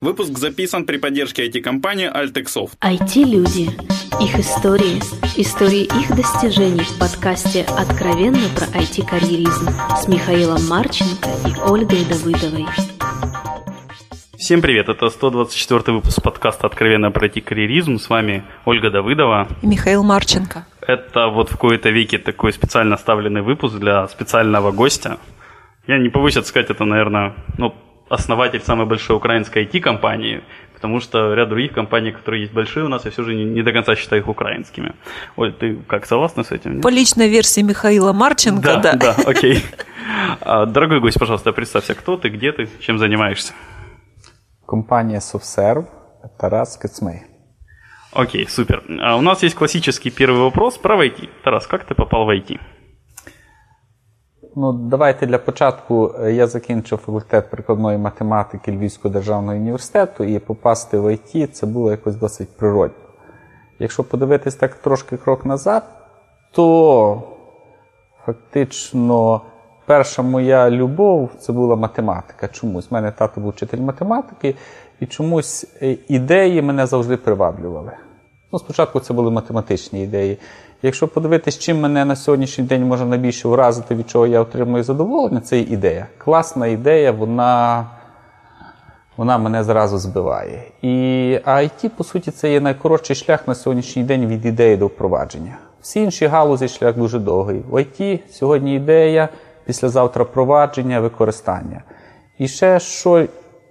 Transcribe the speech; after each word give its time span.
Выпуск 0.00 0.38
записан 0.38 0.86
при 0.86 0.96
поддержке 0.96 1.48
IT-компании 1.48 2.08
Altexoft. 2.08 2.78
IT-люди. 2.80 3.70
Их 4.22 4.38
истории. 4.38 5.00
Истории 5.36 5.86
их 5.86 6.14
достижений 6.14 6.84
в 6.84 7.00
подкасте 7.00 7.66
«Откровенно 7.76 8.46
про 8.54 8.66
IT-карьеризм» 8.78 9.66
с 10.00 10.06
Михаилом 10.06 10.64
Марченко 10.68 11.28
и 11.48 11.68
Ольгой 11.68 12.04
Давыдовой. 12.04 12.66
Всем 14.36 14.62
привет, 14.62 14.88
это 14.88 15.08
124 15.08 15.96
выпуск 15.96 16.22
подкаста 16.22 16.68
«Откровенно 16.68 17.10
про 17.10 17.26
IT-карьеризм». 17.26 17.98
С 17.98 18.08
вами 18.08 18.44
Ольга 18.66 18.92
Давыдова. 18.92 19.48
И 19.62 19.66
Михаил 19.66 20.04
Марченко. 20.04 20.64
Это 20.80 21.26
вот 21.26 21.50
в 21.50 21.56
кои-то 21.56 21.90
веке 21.90 22.18
такой 22.18 22.52
специально 22.52 22.94
оставленный 22.94 23.42
выпуск 23.42 23.74
для 23.78 24.06
специального 24.06 24.70
гостя. 24.70 25.18
Я 25.88 25.98
не 25.98 26.08
побоюсь 26.08 26.34
сказать, 26.34 26.70
это, 26.70 26.84
наверное, 26.84 27.34
ну, 27.56 27.74
основатель 28.08 28.60
самой 28.60 28.86
большой 28.86 29.16
украинской 29.16 29.64
IT-компании, 29.64 30.42
потому 30.74 31.00
что 31.00 31.34
ряд 31.34 31.48
других 31.48 31.72
компаний, 31.72 32.12
которые 32.12 32.42
есть 32.42 32.52
большие 32.52 32.84
у 32.84 32.88
нас, 32.88 33.04
я 33.04 33.10
все 33.10 33.22
же 33.22 33.34
не, 33.34 33.44
не 33.44 33.62
до 33.62 33.72
конца 33.72 33.96
считаю 33.96 34.22
их 34.22 34.28
украинскими. 34.28 34.94
Оль, 35.36 35.52
ты 35.52 35.76
как, 35.86 36.06
согласна 36.06 36.44
с 36.44 36.52
этим? 36.52 36.80
По 36.80 36.88
личной 36.88 37.28
версии 37.28 37.62
Михаила 37.62 38.12
Марченко, 38.12 38.62
да. 38.62 38.80
Да, 38.80 38.94
да, 38.94 39.16
окей. 39.26 39.62
А, 40.40 40.66
дорогой 40.66 41.00
гость, 41.00 41.18
пожалуйста, 41.18 41.52
представься, 41.52 41.94
кто 41.94 42.16
ты, 42.16 42.28
где 42.28 42.52
ты, 42.52 42.68
чем 42.80 42.98
занимаешься? 42.98 43.52
Компания 44.66 45.20
SoftServe, 45.20 45.86
Тарас 46.38 46.76
Кацмей. 46.76 47.22
Окей, 48.12 48.46
супер. 48.48 48.82
А 49.00 49.16
у 49.16 49.20
нас 49.20 49.42
есть 49.42 49.54
классический 49.54 50.10
первый 50.10 50.40
вопрос 50.40 50.78
про 50.78 51.04
IT. 51.04 51.28
Тарас, 51.44 51.66
как 51.66 51.84
ты 51.84 51.94
попал 51.94 52.24
в 52.24 52.30
IT? 52.30 52.58
Ну, 54.60 54.72
давайте 54.72 55.26
для 55.26 55.38
початку. 55.38 56.14
Е, 56.20 56.32
я 56.32 56.46
закінчив 56.46 56.98
факультет 56.98 57.50
прикладної 57.50 57.98
математики 57.98 58.72
Львівського 58.72 59.12
державного 59.12 59.58
університету, 59.58 60.24
і 60.24 60.38
попасти 60.38 60.98
в 60.98 61.14
ІТ 61.14 61.56
це 61.56 61.66
було 61.66 61.90
якось 61.90 62.16
досить 62.16 62.56
природно. 62.56 63.04
Якщо 63.78 64.04
подивитись 64.04 64.54
так 64.54 64.74
трошки 64.74 65.16
крок 65.16 65.46
назад, 65.46 65.82
то 66.52 67.22
фактично 68.26 69.40
перша 69.86 70.22
моя 70.22 70.70
любов 70.70 71.30
це 71.38 71.52
була 71.52 71.76
математика. 71.76 72.48
Чомусь. 72.48 72.86
У 72.90 72.94
мене 72.94 73.12
тато 73.12 73.40
був 73.40 73.50
вчитель 73.50 73.80
математики, 73.80 74.54
і 75.00 75.06
чомусь 75.06 75.66
е, 75.82 75.96
ідеї 76.08 76.62
мене 76.62 76.86
завжди 76.86 77.16
приваблювали. 77.16 77.92
Ну, 78.52 78.58
Спочатку 78.58 79.00
це 79.00 79.14
були 79.14 79.30
математичні 79.30 80.02
ідеї. 80.02 80.38
Якщо 80.82 81.08
подивитись, 81.08 81.58
чим 81.58 81.80
мене 81.80 82.04
на 82.04 82.16
сьогоднішній 82.16 82.64
день 82.64 82.84
може 82.84 83.04
найбільше 83.04 83.48
вразити, 83.48 83.94
від 83.94 84.10
чого 84.10 84.26
я 84.26 84.40
отримую 84.40 84.84
задоволення, 84.84 85.40
це 85.40 85.58
ідея. 85.58 86.06
Класна 86.18 86.66
ідея, 86.66 87.12
вона 87.12 87.86
вона 89.16 89.38
мене 89.38 89.64
зразу 89.64 89.98
збиває. 89.98 90.62
І 90.82 90.88
IT, 91.46 91.88
по 91.88 92.04
суті, 92.04 92.30
це 92.30 92.52
є 92.52 92.60
найкоротший 92.60 93.16
шлях 93.16 93.48
на 93.48 93.54
сьогоднішній 93.54 94.02
день 94.02 94.26
від 94.26 94.46
ідеї 94.46 94.76
до 94.76 94.86
впровадження. 94.86 95.58
Всі 95.80 96.02
інші 96.02 96.26
галузі 96.26 96.68
шлях 96.68 96.96
дуже 96.96 97.18
довгий. 97.18 97.62
В 97.70 97.74
IT 97.74 98.20
сьогодні 98.30 98.76
ідея, 98.76 99.28
післязавтра 99.64 100.24
впровадження, 100.24 101.00
використання. 101.00 101.82
І 102.38 102.48
ще 102.48 102.80
що 102.80 103.26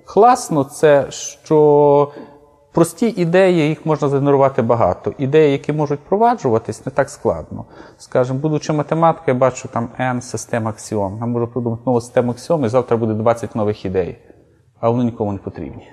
класно, 0.05 0.63
це 0.63 1.05
що 1.09 2.11
Прості 2.77 3.07
ідеї, 3.07 3.69
їх 3.69 3.85
можна 3.85 4.09
згенерувати 4.09 4.61
багато. 4.61 5.13
Ідеї, 5.17 5.51
які 5.51 5.73
можуть 5.73 5.99
впроваджуватись, 6.05 6.85
не 6.85 6.91
так 6.91 7.09
складно. 7.09 7.65
Скажімо, 7.97 8.39
будучи 8.39 8.73
математикою, 8.73 9.35
я 9.35 9.39
бачу 9.39 9.67
там 9.67 9.89
N 9.99 10.21
систем 10.21 10.67
аксіом. 10.67 11.17
Я 11.21 11.25
можу 11.25 11.47
придумати 11.47 11.83
нову 11.85 12.01
систему 12.01 12.31
аксіом, 12.31 12.65
і 12.65 12.69
завтра 12.69 12.97
буде 12.97 13.13
20 13.13 13.55
нових 13.55 13.85
ідей. 13.85 14.17
А 14.79 14.89
вони 14.89 15.03
нікому 15.03 15.31
не 15.31 15.37
потрібні. 15.37 15.87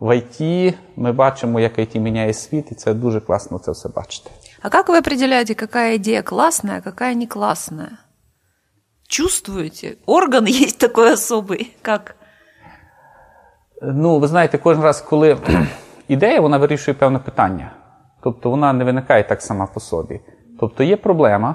В 0.00 0.08
IT 0.10 0.74
ми 0.96 1.12
бачимо, 1.12 1.60
як 1.60 1.78
IT 1.78 1.98
міняє 1.98 2.32
світ, 2.32 2.72
і 2.72 2.74
це 2.74 2.94
дуже 2.94 3.20
класно 3.20 3.58
це 3.58 3.72
все 3.72 3.88
бачити. 3.88 4.30
А 4.62 4.76
як 4.76 4.88
ви 4.88 4.98
определяете, 4.98 5.54
яка 5.60 5.86
ідея 5.86 6.22
класна, 6.22 6.72
а 6.72 6.88
яка 6.88 7.14
не 7.14 7.26
класна? 7.26 7.98
Чувствуєте? 9.08 9.96
Орган 10.06 10.46
є 10.48 10.70
такий 10.70 11.04
особий. 11.04 11.76
Як? 11.86 12.16
Ну, 13.82 14.18
ви 14.18 14.26
знаєте, 14.28 14.58
кожен 14.58 14.82
раз, 14.82 15.00
коли 15.00 15.38
ідея 16.08 16.40
вона 16.40 16.58
вирішує 16.58 16.94
певне 16.94 17.18
питання. 17.18 17.72
Тобто 18.22 18.50
вона 18.50 18.72
не 18.72 18.84
виникає 18.84 19.22
так 19.22 19.42
сама 19.42 19.66
по 19.66 19.80
собі. 19.80 20.20
Тобто 20.60 20.82
є 20.82 20.96
проблема, 20.96 21.54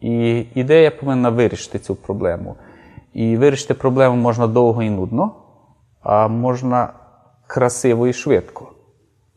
і 0.00 0.46
ідея 0.54 0.90
повинна 0.90 1.30
вирішити 1.30 1.78
цю 1.78 1.94
проблему. 1.94 2.56
І 3.12 3.36
вирішити 3.36 3.74
проблему 3.74 4.16
можна 4.16 4.46
довго 4.46 4.82
і 4.82 4.90
нудно, 4.90 5.32
а 6.02 6.28
можна 6.28 6.92
красиво 7.46 8.06
і 8.06 8.12
швидко. 8.12 8.72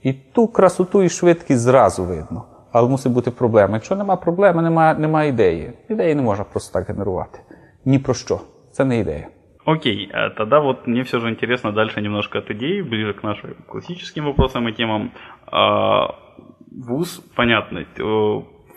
І 0.03 0.13
ту 0.13 0.47
красоту 0.47 1.03
і 1.03 1.09
швидкість 1.09 1.62
зразу 1.62 2.03
видно. 2.03 2.46
Але 2.72 2.90
мусить 2.90 3.12
бути 3.12 3.31
проблема. 3.31 3.74
Якщо 3.74 3.96
нема 3.96 4.16
проблеми, 4.16 4.62
немає, 4.62 4.96
немає 4.96 5.30
ідеї. 5.30 5.74
Ідеї 5.90 6.16
не 6.16 6.22
можна 6.22 6.44
просто 6.44 6.74
так 6.74 6.88
генерувати. 6.88 7.40
Ні 7.85 8.00
про 8.00 8.13
що. 8.13 8.40
Це 8.72 8.85
не 8.85 9.00
ідея. 9.00 9.28
Окей, 9.64 10.09
а 10.12 10.31
тогда 10.31 10.60
вот 10.60 10.87
мне 10.87 11.03
все 11.03 11.19
же 11.19 11.28
интересно 11.28 11.72
дальше 11.72 12.00
немножко 12.00 12.38
от 12.38 12.50
идей, 12.50 12.82
ближе 12.82 13.14
к 13.14 13.25
нашим 13.25 13.54
классическим 13.66 14.25
вопросам 14.25 14.69
и 14.69 14.72
темам. 14.72 15.12
А, 15.47 16.14
ВУЗ, 16.70 17.20
понятно, 17.34 17.84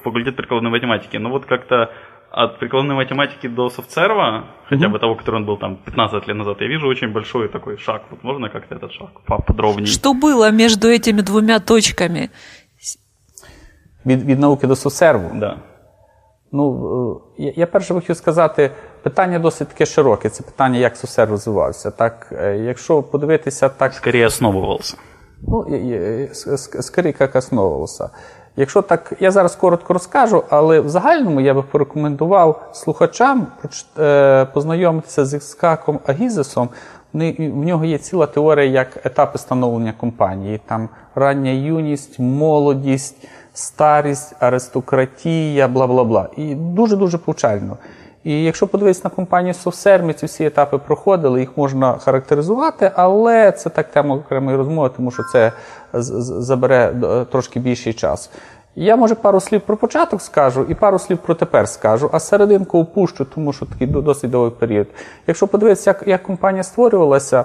факультет 0.03 0.35
прикладной 0.35 0.71
математики, 0.71 1.17
но 1.17 1.29
вот 1.29 1.45
как-то 1.45 1.91
от 2.31 2.59
прикладной 2.59 2.95
математики 2.95 3.47
до 3.47 3.69
софтсерва, 3.69 4.45
хотя 4.67 4.87
бы 4.89 4.99
того, 4.99 5.15
который 5.15 5.35
он 5.35 5.45
был 5.45 5.57
там 5.57 5.75
15 5.75 6.27
лет 6.27 6.37
назад, 6.37 6.61
я 6.61 6.67
вижу 6.67 6.87
очень 6.87 7.11
большой 7.11 7.49
такой 7.49 7.77
шаг. 7.77 8.03
Вот 8.09 8.23
можно 8.23 8.49
как-то 8.49 8.75
этот 8.75 8.91
шаг 8.91 9.09
поподробнее? 9.25 9.87
Что 9.87 10.13
было 10.13 10.51
между 10.51 10.87
этими 10.87 11.21
двумя 11.21 11.59
точками? 11.59 12.29
Від, 14.05 14.23
від 14.23 14.39
науки 14.39 14.67
до 14.67 14.75
софтсерву? 14.75 15.29
Да. 15.33 15.57
Ну, 16.51 17.21
я, 17.37 17.53
я 17.55 17.67
перше 17.67 17.93
хотів 17.93 18.15
сказати, 18.15 18.71
питання 19.04 19.38
досить 19.38 19.68
таке 19.68 19.86
широке. 19.86 20.28
Це 20.28 20.42
питання, 20.42 20.78
як 20.78 20.96
СУСЕР 20.96 21.28
розвивався. 21.28 21.90
Так, 21.90 22.32
е, 22.32 22.56
Якщо 22.56 23.02
подивитися 23.02 23.68
так. 23.68 23.94
Скоріше 23.94 24.26
основувався. 24.26 24.96
Ну, 25.48 25.66
скоріше, 26.80 27.16
як 27.20 27.36
основувався. 27.36 28.10
Якщо 28.56 28.82
так, 28.82 29.12
я 29.20 29.30
зараз 29.30 29.56
коротко 29.56 29.92
розкажу, 29.92 30.44
але 30.48 30.80
в 30.80 30.88
загальному 30.88 31.40
я 31.40 31.54
би 31.54 31.62
порекомендував 31.62 32.70
слухачам 32.72 33.46
е, 33.98 34.44
познайомитися 34.44 35.24
з 35.24 35.34
Іскаком 35.34 36.00
Агізесом. 36.06 36.68
В 37.12 37.64
нього 37.66 37.84
є 37.84 37.98
ціла 37.98 38.26
теорія 38.26 38.70
як 38.70 39.06
етапи 39.06 39.38
становлення 39.38 39.92
компанії. 39.92 40.60
Там 40.66 40.88
рання 41.14 41.50
юність, 41.50 42.18
молодість, 42.18 43.28
старість, 43.54 44.34
аристократія, 44.40 45.68
бла 45.68 45.86
бла 45.86 46.04
бла. 46.04 46.28
І 46.36 46.54
дуже-дуже 46.54 47.18
повчально. 47.18 47.76
І 48.24 48.44
якщо 48.44 48.66
подивитися 48.66 49.00
на 49.04 49.10
компанію 49.10 49.54
ми 50.02 50.12
ці 50.12 50.26
всі 50.26 50.44
етапи 50.44 50.78
проходили, 50.78 51.40
їх 51.40 51.56
можна 51.56 51.98
характеризувати, 51.98 52.90
але 52.94 53.52
це 53.52 53.70
так 53.70 53.90
тема 53.90 54.14
окремої 54.14 54.56
розмови, 54.56 54.90
тому 54.96 55.10
що 55.10 55.22
це 55.32 55.52
забере 55.92 56.94
трошки 57.30 57.60
більший 57.60 57.92
час. 57.92 58.30
Я, 58.76 58.96
може, 58.96 59.14
пару 59.14 59.40
слів 59.40 59.60
про 59.60 59.76
початок 59.76 60.22
скажу 60.22 60.66
і 60.68 60.74
пару 60.74 60.98
слів 60.98 61.18
про 61.18 61.34
тепер 61.34 61.68
скажу, 61.68 62.10
а 62.12 62.20
серединку 62.20 62.78
опущу, 62.78 63.24
тому 63.34 63.52
що 63.52 63.66
такий 63.66 63.86
досить 63.86 64.30
довгий 64.30 64.50
період. 64.50 64.86
Якщо 65.26 65.46
подивитися, 65.46 65.90
як, 65.90 66.08
як 66.08 66.22
компанія 66.22 66.62
створювалася, 66.62 67.44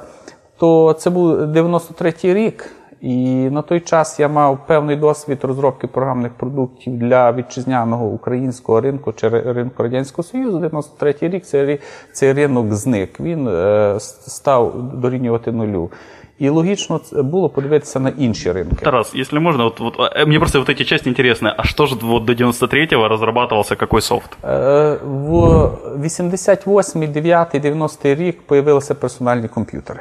то 0.58 0.94
це 0.94 1.10
був 1.10 1.32
93-й 1.32 2.34
рік. 2.34 2.72
І 3.01 3.51
на 3.51 3.63
той 3.63 3.81
час 3.81 4.21
я 4.21 4.29
мав 4.29 4.67
певний 4.67 4.97
досвід 4.97 5.39
розробки 5.43 5.87
програмних 5.87 6.33
продуктів 6.33 6.99
для 6.99 7.33
вітчизняного 7.33 8.07
українського 8.07 8.81
ринку 8.81 9.13
чи 9.13 9.29
ринку 9.29 9.83
Радянського 9.83 10.23
Союзу. 10.23 10.59
93-й 10.59 11.29
рік 11.29 11.45
цей, 11.45 11.81
цей 12.13 12.33
ринок 12.33 12.73
зник. 12.73 13.21
Він 13.21 13.49
е, 13.49 13.97
став 14.01 14.91
дорівнювати 15.01 15.53
нулю. 15.53 15.91
І 16.39 16.49
логічно 16.49 17.01
було 17.13 17.49
подивитися 17.49 18.01
на 18.01 18.13
інші 18.19 18.53
ринки. 18.53 18.85
Тарас, 18.85 19.15
если 19.15 19.41
можно, 19.41 19.65
вот, 19.65 19.81
вот, 19.81 20.27
мне 20.27 20.39
просто 20.39 20.59
вот 20.59 20.69
эти 20.69 20.85
части 20.85 21.09
интересны. 21.09 21.55
А 21.57 21.65
что 21.65 21.87
же 21.87 21.97
вот 22.03 22.25
до 22.25 22.33
93-го 22.33 23.09
разрабатывался 23.09 23.77
какой 23.77 24.01
софт? 24.01 24.31
В 24.43 25.71
88 25.97 27.13
9 27.13 27.49
90 27.63 28.15
рік 28.15 28.43
появилися 28.43 28.95
персональні 28.95 29.49
комп'ютери. 29.49 30.01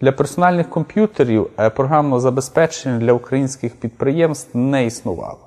Для 0.00 0.12
персональних 0.12 0.68
комп'ютерів 0.70 1.50
е, 1.58 1.70
програмного 1.70 2.20
забезпечення 2.20 2.98
для 2.98 3.12
українських 3.12 3.76
підприємств 3.76 4.56
не 4.58 4.86
існувало. 4.86 5.38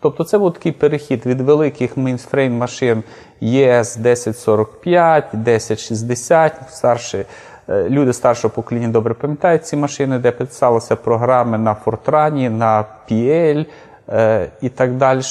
Тобто 0.00 0.24
це 0.24 0.38
був 0.38 0.52
такий 0.52 0.72
перехід 0.72 1.26
від 1.26 1.40
великих 1.40 1.96
мейнфрейм 1.96 2.56
машин 2.56 3.02
ЄС 3.40 3.96
1045, 3.96 5.24
1060, 5.32 6.52
старші, 6.70 7.24
е, 7.68 7.88
люди 7.88 8.12
старшого 8.12 8.54
покоління 8.54 8.88
добре 8.88 9.14
пам'ятають 9.14 9.66
ці 9.66 9.76
машини, 9.76 10.18
де 10.18 10.30
писалися 10.30 10.96
програми 10.96 11.58
на 11.58 11.76
Fortran, 11.84 12.48
на 12.48 12.84
PL 13.10 13.66
е, 14.08 14.48
і 14.60 14.68
так 14.68 14.96
далі. 14.96 15.22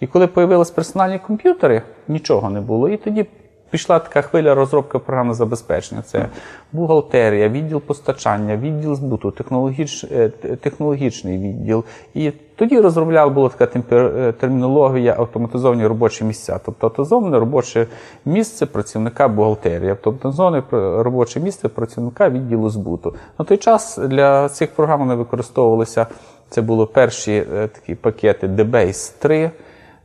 І 0.00 0.06
коли 0.06 0.28
з'явилися 0.36 0.72
персональні 0.74 1.18
комп'ютери, 1.18 1.82
нічого 2.08 2.50
не 2.50 2.60
було. 2.60 2.88
І 2.88 2.96
тоді 2.96 3.26
пішла 3.74 3.98
така 3.98 4.22
хвиля 4.22 4.54
розробки 4.54 4.98
програмного 4.98 5.34
забезпечення. 5.34 6.02
Це 6.02 6.26
бухгалтерія, 6.72 7.48
відділ 7.48 7.80
постачання, 7.80 8.56
відділ 8.56 8.94
збуту, 8.94 9.30
технологіч, 9.30 10.04
е, 10.04 10.28
технологічний 10.60 11.38
відділ. 11.38 11.84
І 12.14 12.30
тоді 12.30 12.80
розробляла 12.80 13.30
була 13.30 13.48
така 13.48 13.80
е, 13.92 14.32
термінологія 14.32 15.14
автоматизовані 15.18 15.86
робочі 15.86 16.24
місця. 16.24 16.60
Тобто 16.64 16.86
автоматизоване 16.86 17.38
робоче 17.38 17.86
місце 18.24 18.66
працівника 18.66 19.28
бухгалтерії, 19.28 19.90
автоматизоване 19.90 20.62
пр- 20.70 21.02
робоче 21.02 21.40
місце 21.40 21.68
працівника 21.68 22.28
відділу 22.28 22.70
збуту. 22.70 23.14
На 23.38 23.44
той 23.44 23.56
час 23.56 23.98
для 23.98 24.48
цих 24.48 24.70
програм 24.70 25.00
вони 25.00 25.14
використовувалися. 25.14 26.06
Це 26.48 26.62
були 26.62 26.86
перші 26.86 27.32
е, 27.32 27.68
такі 27.68 27.94
пакети 27.94 28.46
DBase 28.46 29.12
3, 29.18 29.50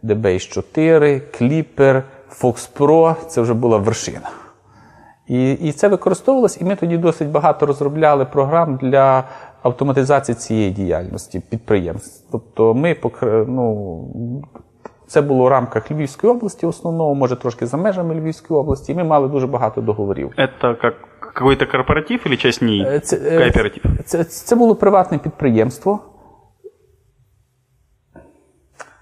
DBase 0.04 0.50
4, 0.50 1.22
Clipper, 1.42 2.04
Fox 2.42 2.78
Pro. 2.78 3.16
Це 3.28 3.42
вже 3.42 3.54
була 3.54 3.78
вершина. 3.78 4.30
І, 5.28 5.52
і 5.52 5.72
це 5.72 5.88
використовувалось, 5.88 6.62
і 6.62 6.66
ми 6.66 6.76
тоді 6.76 6.98
досить 6.98 7.30
багато 7.30 7.66
розробляли 7.66 8.26
програм 8.26 8.80
для 8.82 9.24
автоматизації 9.64 10.36
цієї 10.36 10.72
діяльності 10.72 11.42
підприємств. 11.50 12.28
Тобто 12.32 12.74
ми 12.74 12.94
покр- 12.94 13.46
ну, 13.48 14.04
це 15.08 15.22
було 15.22 15.44
в 15.46 15.48
рамках 15.48 15.92
Львівської 15.92 16.34
області, 16.34 16.66
в 16.66 16.70
основному, 16.70 17.14
може 17.14 17.36
трошки 17.36 17.66
за 17.66 17.78
межами 17.78 18.16
Львівської 18.16 18.60
області, 18.60 18.92
і 18.92 18.96
ми 18.96 19.04
мали 19.04 19.28
дуже 19.28 19.48
багато 19.48 19.82
договорів. 19.82 20.32
Это 20.38 20.82
как 20.82 20.94
какой-то 21.34 21.68
корпоратив 21.68 22.20
или 22.26 22.38
часть 22.38 22.62
НИИ? 22.62 22.82
Е, 22.88 23.00
Це, 23.00 23.16
Це, 24.06 24.24
це 24.24 24.56
було 24.56 24.76
приватне 24.76 25.18
підприємство. 25.18 26.00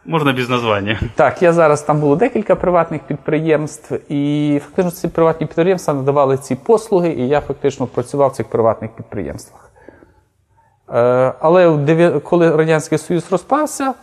Можно 0.07 0.33
без 0.33 0.49
названия. 0.49 0.99
Так, 1.15 1.41
я 1.41 1.53
зараз 1.53 1.81
там 1.81 1.99
було 1.99 2.15
декілька 2.15 2.55
приватних 2.55 3.01
підприємств, 3.01 4.11
і 4.11 4.61
фактично 4.63 4.91
ці 4.91 5.07
приватні 5.07 5.47
підприємства 5.47 5.93
надавали 5.93 6.37
ці 6.37 6.55
послуги, 6.55 7.09
і 7.09 7.27
я 7.27 7.41
фактично 7.41 7.87
працював 7.87 8.29
в 8.29 8.33
цих 8.33 8.49
приватних 8.49 8.91
підприємствах. 8.91 9.71
Е, 10.93 11.33
Але 11.39 11.79
коли 12.23 12.55
Радянський 12.55 12.97
Союз 12.97 13.31
розпався, 13.31 13.93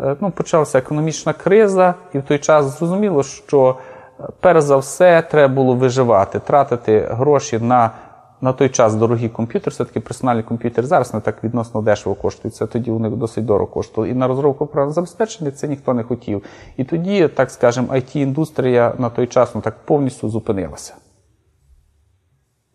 е, 0.00 0.16
ну, 0.20 0.30
почалася 0.30 0.78
економічна 0.78 1.32
криза, 1.32 1.94
і 2.12 2.18
в 2.18 2.22
той 2.22 2.38
час 2.38 2.78
зрозуміло, 2.78 3.22
що 3.22 3.76
е, 4.20 4.24
перш 4.40 4.60
за 4.60 4.76
все 4.76 5.22
треба 5.22 5.54
було 5.54 5.74
виживати, 5.74 6.38
тратити 6.38 7.08
гроші 7.10 7.58
на, 7.58 7.90
на 8.40 8.52
той 8.52 8.68
час 8.68 8.94
дорогий 8.94 9.28
комп'ютер, 9.28 9.72
все-таки 9.72 10.00
персональний 10.00 10.42
комп'ютер 10.42 10.86
зараз 10.86 11.14
не 11.14 11.20
так 11.20 11.44
відносно 11.44 11.82
дешево 11.82 12.14
коштується. 12.14 12.66
Тоді 12.66 12.90
них 12.98 13.12
досить 13.12 13.44
дорого 13.44 13.66
коштувало. 13.66 14.12
І 14.12 14.14
на 14.14 14.28
розробку 14.28 14.66
програмного 14.66 14.94
забезпечення 14.94 15.50
це 15.50 15.68
ніхто 15.68 15.94
не 15.94 16.02
хотів. 16.02 16.42
І 16.76 16.84
тоді, 16.84 17.28
так 17.28 17.50
скажемо, 17.50 17.88
IT-індустрія 17.92 19.00
на 19.00 19.10
той 19.10 19.26
час 19.26 19.54
ну, 19.54 19.60
так 19.60 19.76
повністю 19.84 20.28
зупинилася. 20.28 20.94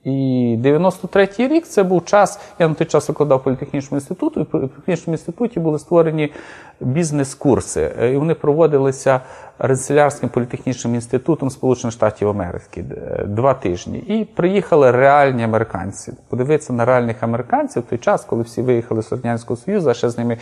І 0.04 0.58
93-й 0.64 1.48
рік 1.48 1.68
це 1.68 1.84
був 1.84 2.06
час. 2.06 2.40
Я 2.60 2.68
на 2.68 2.74
той 2.74 2.88
час 2.88 3.10
викладав 3.10 3.44
політехнічному 3.44 4.00
інституту, 4.00 4.40
і 4.40 4.44
в 4.44 4.46
політехнічному 4.46 5.14
інституті 5.14 5.60
були 5.60 5.80
створені 5.80 6.34
бізнес-курси. 6.80 7.92
Е, 8.02 8.14
І 8.14 8.18
вони 8.18 8.34
проводилися 8.34 9.22
Ренцелярським 9.60 10.30
політехнічним 10.30 10.96
інститутом 10.96 11.50
Сполучених 11.50 11.94
Штатів 11.94 12.30
Америки 12.30 12.86
е, 12.92 13.24
два 13.28 13.54
тижні. 13.54 13.98
І 13.98 14.26
приїхали 14.26 14.92
реальні 14.92 15.44
американці. 15.44 16.14
Подивитися 16.30 16.74
на 16.74 16.86
реальних 16.86 17.24
американців 17.24 17.84
в 17.84 17.86
той 17.86 17.98
час, 17.98 18.26
коли 18.26 18.44
всі 18.44 18.62
виїхали 18.62 19.04
з 19.04 19.12
Радянського 19.12 19.58
Союзу, 19.58 19.94
ще 19.94 20.10
з 20.10 20.18
ними 20.18 20.38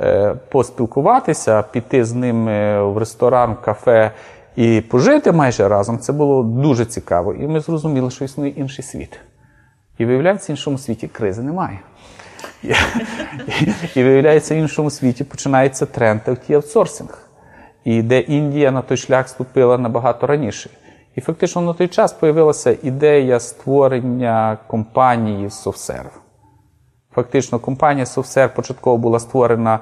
е, 0.00 0.34
поспілкуватися, 0.48 1.62
піти 1.62 2.04
з 2.04 2.12
ними 2.12 2.82
в 2.82 2.98
ресторан, 2.98 3.56
кафе. 3.64 4.12
І 4.56 4.80
пожити 4.80 5.32
майже 5.32 5.68
разом 5.68 5.98
це 5.98 6.12
було 6.12 6.42
дуже 6.42 6.84
цікаво. 6.84 7.34
І 7.34 7.46
ми 7.46 7.60
зрозуміли, 7.60 8.10
що 8.10 8.24
існує 8.24 8.50
інший 8.50 8.84
світ. 8.84 9.20
І 9.98 10.04
виявляється, 10.04 10.52
в 10.52 10.54
іншому 10.54 10.78
світі 10.78 11.08
кризи 11.08 11.42
немає. 11.42 11.80
І, 13.94 14.02
виявляється, 14.02 14.54
в 14.54 14.58
іншому 14.58 14.90
світі 14.90 15.24
починається 15.24 15.86
тренд 15.86 16.20
аутсорсинг. 16.50 17.18
І 17.84 18.02
де 18.02 18.20
Індія 18.20 18.70
на 18.70 18.82
той 18.82 18.96
шлях 18.96 19.28
ступила 19.28 19.78
набагато 19.78 20.26
раніше. 20.26 20.70
І 21.14 21.20
фактично 21.20 21.62
на 21.62 21.72
той 21.72 21.88
час 21.88 22.16
з'явилася 22.20 22.76
ідея 22.82 23.40
створення 23.40 24.58
компанії 24.66 25.48
SoftServe. 25.48 26.16
Фактично, 27.14 27.58
компанія 27.58 28.04
SoftServe 28.04 28.54
початково 28.54 28.96
була 28.96 29.18
створена 29.18 29.78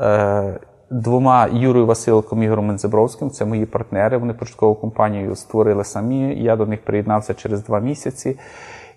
е, 0.00 0.58
двома 0.90 1.48
Юрою 1.52 1.86
Василком 1.86 2.42
і 2.42 2.46
Ігорем 2.46 2.66
Мензебровським. 2.66 3.30
Це 3.30 3.44
мої 3.44 3.66
партнери. 3.66 4.16
Вони 4.16 4.32
початкову 4.32 4.74
компанію 4.74 5.36
створили 5.36 5.84
самі. 5.84 6.34
Я 6.34 6.56
до 6.56 6.66
них 6.66 6.84
приєднався 6.84 7.34
через 7.34 7.64
два 7.64 7.80
місяці. 7.80 8.38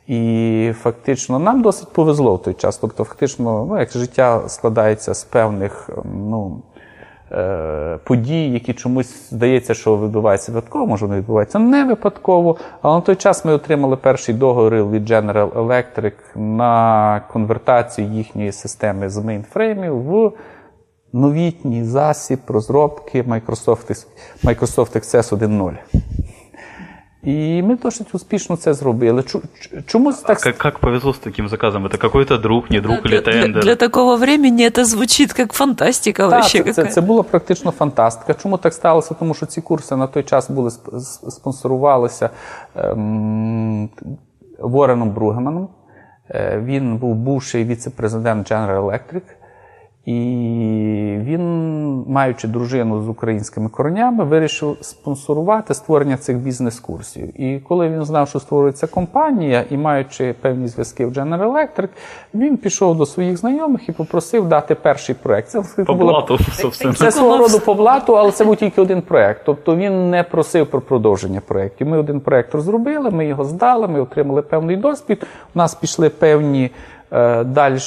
І 0.08 0.72
фактично 0.82 1.40
нам 1.40 1.62
досить 1.62 1.94
повезло 1.94 2.36
в 2.36 2.42
той 2.42 2.54
час. 2.54 2.78
Тобто, 2.78 3.04
фактично, 3.04 3.66
ну, 3.70 3.80
як 3.80 3.92
життя 3.92 4.42
складається 4.48 5.14
з 5.14 5.24
певних 5.24 5.90
ну, 6.04 6.62
е, 7.32 7.98
подій, 8.04 8.52
які 8.52 8.74
чомусь 8.74 9.30
здається, 9.30 9.74
що 9.74 9.98
відбуваються 9.98 10.52
випадково, 10.52 10.88
може 10.88 11.06
вони 11.06 11.18
відбуваються 11.18 11.60
не 11.60 11.84
випадково. 11.84 12.58
Але 12.82 12.96
на 12.96 13.02
той 13.02 13.16
час 13.16 13.46
ми 13.46 13.54
отримали 13.54 13.96
перший 13.96 14.36
договір 14.36 14.86
від 14.86 15.12
General 15.12 15.50
Electric 15.52 16.14
на 16.36 17.22
конвертацію 17.34 18.08
їхньої 18.08 18.52
системи 18.52 19.10
з 19.10 19.18
мейнфреймів 19.18 19.96
в 19.96 20.32
новітній 21.14 21.84
засіб 21.84 22.40
розробки 22.48 23.22
Microsoft, 23.22 24.06
Microsoft 24.44 24.96
Access 24.98 25.30
1.0. 25.38 25.74
І 27.24 27.64
ми 27.64 27.76
досить 27.76 28.16
успішно 28.16 28.56
це 28.56 28.74
зробили. 28.74 29.22
Чу- 29.22 29.42
ч- 29.60 29.70
так 30.28 30.40
Как, 30.40 30.58
как 30.58 30.80
повезло 30.80 31.12
с 31.14 31.20
таким 31.20 31.48
заказом? 31.50 31.88
Это 31.88 31.98
какой-то 31.98 32.38
друг, 32.38 32.64
не 32.70 32.82
друг 32.82 33.02
Для, 33.02 33.10
или 33.10 33.22
для- 33.22 33.32
тендер? 33.42 33.64
для 33.64 33.76
такого 33.76 34.18
времени 34.18 34.62
это 34.70 34.84
звучит 34.86 35.34
как 35.34 35.54
фантастика 35.54 36.28
вообще 36.28 36.64
це, 36.64 36.74
це, 36.74 36.86
це 36.86 37.02
була 37.02 37.24
практично 37.24 37.72
фантастика. 37.72 38.34
Чому 38.34 38.58
так 38.58 38.74
сталося? 38.74 39.14
Тому 39.20 39.34
що 39.34 39.46
ці 39.46 39.62
курси 39.62 39.96
на 39.96 40.08
той 40.08 40.24
час 40.24 40.50
були 40.50 40.70
сп- 40.70 41.00
спонсорувалися 41.32 42.30
ем, 42.76 43.90
Вореном 44.60 45.10
Бругеманом. 45.10 45.68
Е, 46.30 46.62
Він 46.66 46.98
був 46.98 47.16
бувший 47.16 47.66
віце-президент 47.66 48.52
General 48.52 48.86
Electric. 48.86 49.22
І 50.06 50.14
він, 51.22 51.44
маючи 52.08 52.48
дружину 52.48 53.04
з 53.04 53.10
українськими 53.10 53.70
коренями, 53.70 54.24
вирішив 54.24 54.78
спонсорувати 54.82 55.74
створення 55.74 56.18
цих 56.18 56.38
бізнес-курсів. 56.38 57.42
І 57.42 57.60
коли 57.60 57.90
він 57.90 58.06
знав, 58.06 58.30
що 58.30 58.40
створюється 58.40 58.88
компанія, 58.88 59.66
і 59.70 59.78
маючи 59.78 60.36
певні 60.42 60.68
зв'язки 60.68 61.06
в 61.06 61.12
General 61.12 61.54
Electric, 61.54 61.90
він 62.34 62.58
пішов 62.58 62.98
до 62.98 63.06
своїх 63.06 63.38
знайомих 63.38 63.90
і 63.90 63.92
попросив 63.92 64.48
дати 64.48 64.76
перший 64.76 65.16
проект. 65.16 65.50
Це 65.50 65.84
По 65.86 65.94
блату, 65.94 66.38
собственно. 66.38 66.94
це 66.94 67.12
свого 67.12 67.38
роду 67.38 67.60
по 67.60 67.74
блату, 67.74 68.18
але 68.18 68.32
це 68.32 68.46
був 68.46 68.56
тільки 68.56 68.82
один 68.82 69.02
проект. 69.02 69.42
Тобто 69.46 69.76
він 69.76 70.10
не 70.10 70.24
просив 70.24 70.68
про 70.68 70.82
продовження 70.82 71.42
проєктів. 71.48 71.88
Ми 71.88 71.98
один 71.98 72.20
проект 72.20 72.56
розробили, 72.56 73.12
ми 73.12 73.26
його 73.26 73.44
здали, 73.44 73.88
ми 73.88 74.02
отримали 74.02 74.42
певний 74.42 74.76
досвід. 74.76 75.24
У 75.56 75.58
нас 75.58 75.76
пішли 75.76 76.10
певні 76.10 76.72
далі 77.46 77.80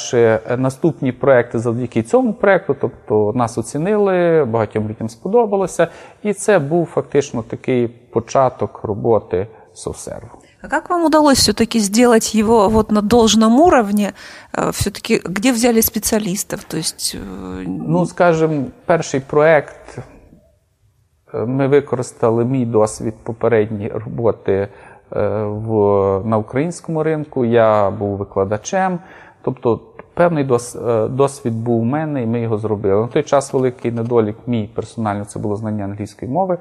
наступні 0.57 1.13
проекти 1.13 1.59
завдяки 1.59 2.03
цьому 2.03 2.33
проекту. 2.33 2.77
Тобто 2.81 3.33
нас 3.35 3.59
оцінили, 3.59 4.45
багатьом 4.45 4.89
людям 4.89 5.09
сподобалося. 5.09 5.89
І 6.23 6.33
це 6.33 6.59
був 6.59 6.87
фактично 6.87 7.43
такий 7.43 7.89
початок 7.89 8.81
роботи 8.85 9.47
SoftServe. 9.77 10.47
А 10.63 10.69
как 10.69 10.91
вам 10.91 11.05
удалось 11.05 11.39
все-таки 11.39 11.79
сделать 11.79 12.35
его 12.35 12.69
вот 12.69 12.91
на 12.91 13.03
должном 13.03 13.61
уровне? 13.61 14.15
Все-таки 14.73 15.21
где 15.25 15.53
взяли 15.53 15.81
специалистов? 15.81 16.65
То 16.65 16.77
есть 16.77 17.15
э, 17.15 17.65
Ну, 17.67 18.07
скажімо, 18.07 18.65
перший 18.87 19.21
проект 19.21 19.99
е, 21.35 21.39
ми 21.39 21.69
використали 21.69 22.45
мій 22.45 22.67
досвід 22.67 23.15
попередньої 23.23 23.89
роботи 23.89 24.53
е, 24.53 24.69
в, 25.12 25.72
на 26.26 26.38
українському 26.38 27.04
ринку. 27.04 27.46
Я 27.46 27.90
був 27.90 28.18
викладачем. 28.18 29.00
Тобто, 29.42 29.80
певний 30.14 30.44
дос, 30.44 30.76
е, 30.76 31.08
досвід 31.08 31.64
був 31.64 31.82
у 31.82 31.84
мене, 31.84 32.24
і 32.24 32.26
ми 32.26 32.42
його 32.42 32.58
зробили. 32.58 33.02
На 33.02 33.08
той 33.08 33.24
час 33.24 33.54
великий 33.54 33.92
недолік 33.92 34.36
мій 34.48 34.70
персонально 34.76 35.26
це 35.26 35.40
було 35.40 35.56
знання 35.56 35.84
англійської 35.84 36.32
мови. 36.32 36.58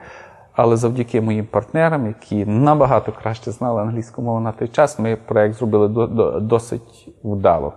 Але 0.52 0.76
завдяки 0.76 1.20
моїм 1.20 1.46
партнерам, 1.46 2.06
які 2.06 2.46
набагато 2.46 3.12
краще 3.12 3.50
знали 3.50 3.82
англійську 3.82 4.22
мову 4.22 4.40
на 4.40 4.52
той 4.52 4.68
час, 4.68 4.98
ми 4.98 5.16
проект 5.16 5.54
зробили 5.54 5.88
до, 5.88 6.06
до, 6.06 6.40
досить 6.40 7.08
вдало. 7.24 7.72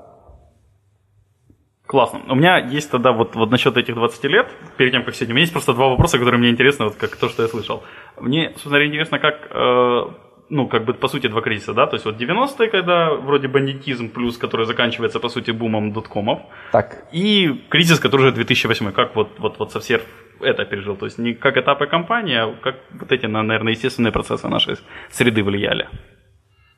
Классно. 1.85 2.19
У 2.29 2.35
меня 2.35 2.57
есть 2.57 2.91
тогда 2.91 3.11
вот, 3.11 3.35
вот 3.35 3.51
насчет 3.51 3.77
этих 3.77 3.95
20 3.95 4.25
лет, 4.25 4.47
перед 4.77 4.93
тем, 4.93 5.03
как 5.03 5.15
сегодня, 5.15 5.33
у 5.33 5.35
меня 5.35 5.43
есть 5.43 5.53
просто 5.53 5.73
два 5.73 5.89
вопроса, 5.89 6.17
которые 6.17 6.39
мне 6.39 6.49
интересны, 6.49 6.85
вот 6.85 6.95
как 6.95 7.15
то, 7.15 7.29
что 7.29 7.43
я 7.43 7.49
слышал. 7.49 7.83
Мне, 8.19 8.49
собственно, 8.51 8.85
интересно, 8.85 9.19
как, 9.19 9.35
э, 9.51 10.01
ну, 10.50 10.68
как 10.68 10.84
бы, 10.84 10.94
по 10.94 11.08
сути, 11.08 11.28
два 11.28 11.40
кризиса, 11.40 11.74
да, 11.74 11.86
то 11.86 11.96
есть 11.96 12.06
вот 12.06 12.20
90-е, 12.20 12.68
когда 12.68 13.14
вроде 13.14 13.48
бандитизм 13.48 14.08
плюс, 14.08 14.38
который 14.38 14.66
заканчивается, 14.66 15.20
по 15.20 15.28
сути, 15.28 15.52
бумом 15.52 15.92
доткомов, 15.92 16.38
Так. 16.72 17.04
и 17.12 17.64
кризис, 17.68 18.00
который 18.00 18.22
уже 18.22 18.32
2008, 18.32 18.92
как 18.92 19.16
вот, 19.16 19.28
вот, 19.38 19.58
вот 19.58 19.72
со 19.72 19.78
всех 19.80 20.02
это 20.40 20.64
пережил? 20.64 20.96
То 20.96 21.06
есть 21.06 21.18
не 21.18 21.34
как 21.34 21.56
этапы 21.56 21.86
компании, 21.86 22.36
а 22.36 22.54
как 22.62 22.76
вот 23.00 23.12
эти, 23.12 23.26
наверное, 23.26 23.72
естественные 23.72 24.12
процессы 24.12 24.48
нашей 24.48 24.76
среды 25.10 25.42
влияли 25.42 25.88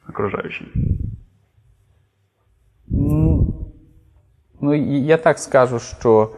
окружающим? 0.08 0.66
Ну, 4.62 4.74
я 5.06 5.16
так 5.16 5.38
скажу, 5.38 5.78
що 5.78 6.30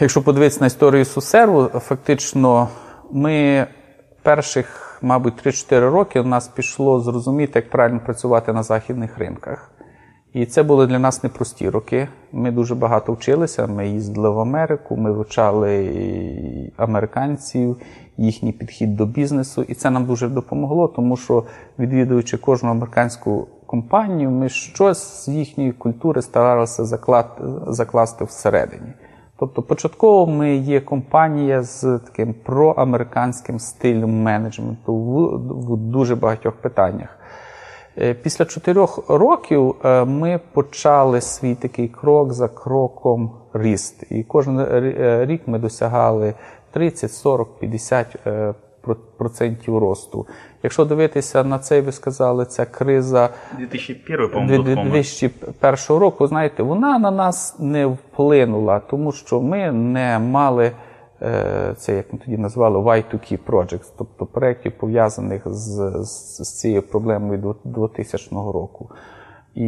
якщо 0.00 0.22
подивитися 0.22 0.60
на 0.60 0.66
історію 0.66 1.04
Сусерву, 1.04 1.64
фактично 1.64 2.68
ми 3.12 3.66
перших, 4.22 4.93
мабуть, 5.04 5.46
3-4 5.46 5.90
роки 5.90 6.20
у 6.20 6.24
нас 6.24 6.48
пішло 6.48 7.00
зрозуміти, 7.00 7.52
як 7.54 7.70
правильно 7.70 8.00
працювати 8.04 8.52
на 8.52 8.62
західних 8.62 9.18
ринках. 9.18 9.70
І 10.32 10.46
це 10.46 10.62
були 10.62 10.86
для 10.86 10.98
нас 10.98 11.22
непрості 11.22 11.70
роки. 11.70 12.08
Ми 12.32 12.50
дуже 12.50 12.74
багато 12.74 13.12
вчилися. 13.12 13.66
Ми 13.66 13.88
їздили 13.88 14.30
в 14.30 14.38
Америку, 14.38 14.96
ми 14.96 15.12
вивчали 15.12 16.72
американців, 16.76 17.76
їхній 18.16 18.52
підхід 18.52 18.96
до 18.96 19.06
бізнесу. 19.06 19.62
І 19.62 19.74
це 19.74 19.90
нам 19.90 20.04
дуже 20.04 20.28
допомогло, 20.28 20.88
тому 20.88 21.16
що 21.16 21.44
відвідуючи 21.78 22.36
кожну 22.36 22.70
американську 22.70 23.48
компанію, 23.66 24.30
ми 24.30 24.48
щось 24.48 25.24
з 25.24 25.28
їхньої 25.28 25.72
культури 25.72 26.22
старалися 26.22 26.84
закласти 27.66 28.24
всередині. 28.24 28.92
Тобто, 29.38 29.62
початково 29.62 30.32
ми 30.32 30.56
є 30.56 30.80
компанія 30.80 31.62
з 31.62 31.98
таким 31.98 32.34
проамериканським 32.34 33.58
стилем 33.58 34.22
менеджменту 34.22 34.94
в, 34.94 35.36
в 35.74 35.76
дуже 35.76 36.16
багатьох 36.16 36.54
питаннях. 36.54 37.18
Е, 37.98 38.14
після 38.14 38.44
чотирьох 38.44 39.10
років 39.10 39.74
е, 39.84 40.04
ми 40.04 40.40
почали 40.52 41.20
свій 41.20 41.54
такий 41.54 41.88
крок 41.88 42.32
за 42.32 42.48
кроком 42.48 43.32
ріст. 43.52 44.04
І 44.10 44.22
кожен 44.22 44.58
е, 44.58 45.26
рік 45.26 45.42
ми 45.46 45.58
досягали 45.58 46.34
30, 46.70 47.12
40, 47.12 47.58
50 47.58 48.16
процентів 49.16 49.78
росту. 49.78 50.26
Якщо 50.62 50.84
дивитися 50.84 51.44
на 51.44 51.58
це, 51.58 51.80
ви 51.80 51.92
сказали, 51.92 52.44
ця 52.44 52.64
криза 52.64 53.30
2001, 53.58 54.46
2001 54.46 55.76
року, 55.88 56.26
знаєте, 56.26 56.62
вона 56.62 56.98
на 56.98 57.10
нас 57.10 57.56
не 57.58 57.86
вплинула, 57.86 58.80
тому 58.80 59.12
що 59.12 59.40
ми 59.40 59.72
не 59.72 60.18
мали. 60.18 60.72
Е, 61.22 61.74
це, 61.76 61.96
як 61.96 62.12
ми 62.12 62.18
тоді 62.24 62.36
назвали, 62.36 62.78
Y2K 62.78 63.38
Projects, 63.46 63.92
тобто 63.98 64.26
проєктів 64.26 64.72
пов'язаних 64.72 65.42
з, 65.46 65.92
з, 66.04 66.42
з 66.44 66.58
цією 66.58 66.82
проблемою 66.82 67.56
2000 67.64 68.30
року. 68.30 68.90
І 69.54 69.62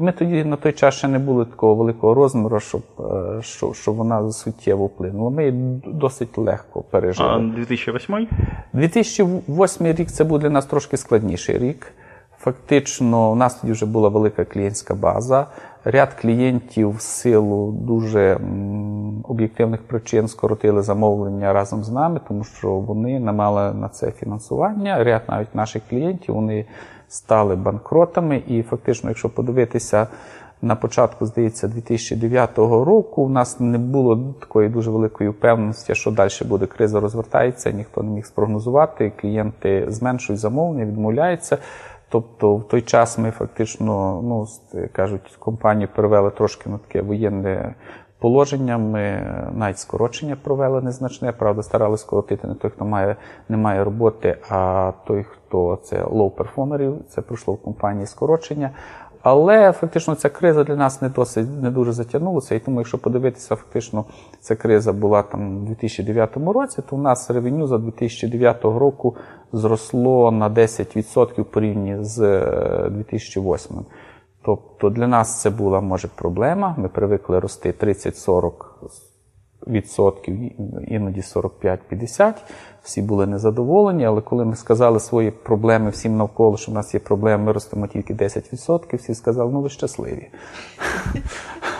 ми 0.00 0.12
тоді 0.12 0.44
на 0.44 0.56
той 0.56 0.72
час 0.72 0.94
ще 0.94 1.08
не 1.08 1.18
були 1.18 1.44
такого 1.44 1.74
великого 1.74 2.14
розміру, 2.14 2.60
щоб 2.60 2.82
е, 3.00 3.42
щоб, 3.42 3.74
щоб 3.74 3.94
вона 3.94 4.32
суттєво 4.32 4.86
вплинула. 4.86 5.30
Ми 5.30 5.44
її 5.46 5.82
досить 5.86 6.38
легко 6.38 6.82
пережили. 6.82 7.28
А 7.28 7.38
2008? 7.38 8.28
2008 8.72 9.86
рік 9.86 10.08
це 10.10 10.24
був 10.24 10.38
для 10.38 10.50
нас 10.50 10.66
трошки 10.66 10.96
складніший 10.96 11.58
рік. 11.58 11.92
Фактично, 12.38 13.32
у 13.32 13.34
нас 13.34 13.54
тоді 13.54 13.72
вже 13.72 13.86
була 13.86 14.08
велика 14.08 14.44
клієнтська 14.44 14.94
база. 14.94 15.46
Ряд 15.84 16.14
клієнтів 16.14 16.96
в 16.96 17.00
силу 17.00 17.72
дуже 17.72 18.40
об'єктивних 19.24 19.82
причин 19.82 20.28
скоротили 20.28 20.82
замовлення 20.82 21.52
разом 21.52 21.84
з 21.84 21.90
нами, 21.90 22.20
тому 22.28 22.44
що 22.44 22.70
вони 22.70 23.20
не 23.20 23.32
мали 23.32 23.74
на 23.74 23.88
це 23.88 24.10
фінансування. 24.10 25.04
Ряд 25.04 25.22
навіть 25.28 25.54
наших 25.54 25.82
клієнтів 25.90 26.34
вони 26.34 26.66
стали 27.10 27.56
банкротами. 27.56 28.42
І 28.46 28.62
фактично, 28.62 29.10
якщо 29.10 29.28
подивитися 29.28 30.06
на 30.62 30.76
початку, 30.76 31.26
здається, 31.26 31.68
2009 31.68 32.58
року, 32.58 33.22
у 33.22 33.28
нас 33.28 33.60
не 33.60 33.78
було 33.78 34.34
такої 34.40 34.68
дуже 34.68 34.90
великої 34.90 35.30
впевненості, 35.30 35.94
що 35.94 36.10
далі 36.10 36.30
буде 36.44 36.66
криза 36.66 37.00
розвертається, 37.00 37.70
ніхто 37.70 38.02
не 38.02 38.10
міг 38.10 38.26
спрогнозувати. 38.26 39.12
Клієнти 39.20 39.84
зменшують 39.88 40.40
замовлення, 40.40 40.84
відмовляються. 40.84 41.58
Тобто 42.08 42.56
в 42.56 42.68
той 42.68 42.82
час 42.82 43.18
ми 43.18 43.30
фактично, 43.30 44.22
ну 44.22 44.46
кажуть, 44.92 45.36
компанію 45.38 45.88
перевели 45.94 46.30
трошки 46.30 46.70
на 46.70 46.78
таке 46.78 47.02
воєнне 47.02 47.74
положення. 48.20 48.78
Ми 48.78 49.32
навіть 49.54 49.78
скорочення 49.78 50.36
провели 50.42 50.80
незначне. 50.80 51.32
Правда, 51.32 51.62
старалися 51.62 52.02
скоротити 52.02 52.48
не 52.48 52.54
той, 52.54 52.70
хто 52.70 52.84
має, 52.84 53.16
не 53.48 53.56
має 53.56 53.84
роботи, 53.84 54.36
а 54.48 54.92
той, 55.06 55.24
хто 55.24 55.78
це 55.82 56.04
лоу-перформерів. 56.04 56.94
Це 57.08 57.20
пройшло 57.20 57.54
в 57.54 57.62
компанії 57.62 58.06
скорочення. 58.06 58.70
Але 59.22 59.72
фактично 59.72 60.14
ця 60.14 60.28
криза 60.28 60.64
для 60.64 60.76
нас 60.76 61.02
не 61.02 61.08
досить 61.08 61.62
не 61.62 61.70
дуже 61.70 61.92
затягнулася. 61.92 62.54
І 62.54 62.58
тому, 62.58 62.80
якщо 62.80 62.98
подивитися, 62.98 63.56
фактично 63.56 64.04
ця 64.40 64.56
криза 64.56 64.92
була 64.92 65.22
там 65.22 65.56
у 65.56 65.66
2009 65.66 66.36
році, 66.36 66.82
то 66.90 66.96
у 66.96 66.98
нас 66.98 67.30
ревеню 67.30 67.66
за 67.66 67.78
2009 67.78 68.64
року 68.64 69.16
зросло 69.52 70.30
на 70.30 70.50
10% 70.50 71.44
порівняно 71.44 72.04
з 72.04 72.18
2008. 72.90 73.76
Тобто 74.56 74.90
для 74.90 75.06
нас 75.06 75.40
це 75.40 75.50
була 75.50 75.80
може 75.80 76.08
проблема. 76.08 76.74
Ми 76.78 76.88
привикли 76.88 77.40
рости 77.40 77.74
30-40 77.80 78.52
відсотків, 79.66 80.38
іноді 80.92 81.20
45-50. 81.20 82.34
Всі 82.82 83.02
були 83.02 83.26
незадоволені, 83.26 84.04
але 84.04 84.20
коли 84.20 84.44
ми 84.44 84.56
сказали 84.56 85.00
свої 85.00 85.30
проблеми 85.30 85.90
всім 85.90 86.16
навколо, 86.16 86.56
що 86.56 86.72
в 86.72 86.74
нас 86.74 86.94
є 86.94 87.00
проблеми, 87.00 87.44
ми 87.44 87.52
ростемо 87.52 87.86
тільки 87.86 88.14
10%, 88.14 88.96
всі 88.96 89.14
сказали, 89.14 89.52
ну 89.52 89.60
ви 89.60 89.68
щасливі. 89.68 90.28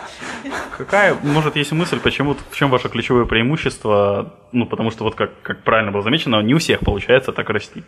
Какая, 0.85 1.15
может, 1.23 1.57
есть 1.57 1.73
мысль, 1.73 2.01
почему, 2.03 2.35
в 2.51 2.57
чем 2.57 2.71
ваше 2.71 2.89
ключевое 2.89 3.25
преимущество? 3.25 4.27
Ну, 4.53 4.67
потому 4.67 4.91
что, 4.91 5.05
вот 5.05 5.15
как, 5.15 5.31
как 5.43 5.63
правильно 5.63 5.93
было 5.93 6.03
замечено, 6.03 6.43
не 6.43 6.55
у 6.55 6.59
всех 6.59 6.81
получается 6.81 7.33
так 7.33 7.51
расти. 7.51 7.83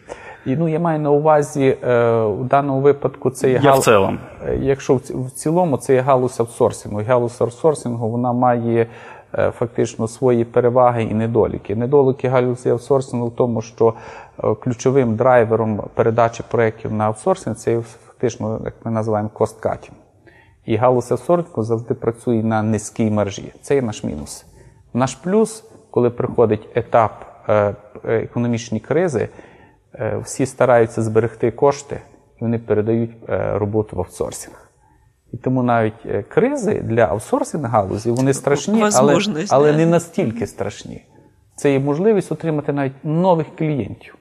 І, 0.46 0.56
ну, 0.56 0.68
я 0.68 0.78
маю 0.78 1.00
на 1.00 1.10
увазі, 1.10 1.76
е, 1.82 2.12
у 2.22 2.44
даному 2.44 2.80
випадку 2.80 3.30
це 3.30 3.48
є 3.48 3.60
Я 3.62 3.70
гал... 3.70 3.80
в 3.80 3.84
цілому. 3.84 4.18
Е, 4.46 4.58
якщо 4.62 4.94
в, 4.94 5.00
в 5.26 5.30
цілому 5.30 5.76
це 5.76 5.94
є 5.94 6.00
галузь 6.00 6.40
аутсорсингу. 6.40 7.02
Галузь 7.08 7.40
аутсорсингу, 7.40 8.10
вона 8.10 8.32
має 8.32 8.86
Е, 9.38 9.50
фактично 9.50 10.08
свої 10.08 10.44
переваги 10.44 11.02
і 11.02 11.14
недоліки. 11.14 11.76
Недоліки 11.76 12.28
галузі 12.28 12.70
аутсорсингу 12.70 13.26
в 13.26 13.36
тому, 13.36 13.62
що 13.62 13.94
е, 14.44 14.54
ключовим 14.54 15.16
драйвером 15.16 15.82
передачі 15.94 16.42
проєктів 16.50 16.92
на 16.92 17.06
аутсорсинг 17.06 17.56
це 17.56 17.80
фактично, 17.80 18.60
як 18.64 18.74
ми 18.84 18.90
називаємо, 18.90 19.30
косткатінг. 19.32 19.96
І 20.66 20.76
галузь 20.76 21.12
аутсорсингу 21.12 21.62
завжди 21.62 21.94
працює 21.94 22.42
на 22.42 22.62
низькій 22.62 23.10
маржі. 23.10 23.52
Це 23.62 23.74
є 23.74 23.82
наш 23.82 24.04
мінус. 24.04 24.46
Наш 24.94 25.14
плюс, 25.14 25.64
коли 25.90 26.10
приходить 26.10 26.68
етап 26.74 27.44
е, 27.48 27.74
економічної 28.04 28.80
кризи, 28.80 29.28
всі 30.22 30.46
стараються 30.46 31.02
зберегти 31.02 31.50
кошти 31.50 32.00
і 32.40 32.44
вони 32.44 32.58
передають 32.58 33.10
роботу 33.28 33.96
в 33.96 33.98
аутсорсинг. 33.98 34.72
І 35.32 35.36
тому 35.36 35.62
навіть 35.62 36.06
е, 36.06 36.22
кризи 36.22 36.80
для 36.84 37.02
аутсорсинг 37.02 37.64
галузі 37.64 38.10
вони 38.10 38.34
страшні, 38.34 38.84
але, 38.94 39.20
але 39.48 39.72
не 39.72 39.86
настільки 39.86 40.46
страшні. 40.46 41.02
Це 41.56 41.72
є 41.72 41.78
можливість 41.78 42.32
отримати 42.32 42.72
навіть 42.72 43.04
нових 43.04 43.46
клієнтів. 43.58 44.16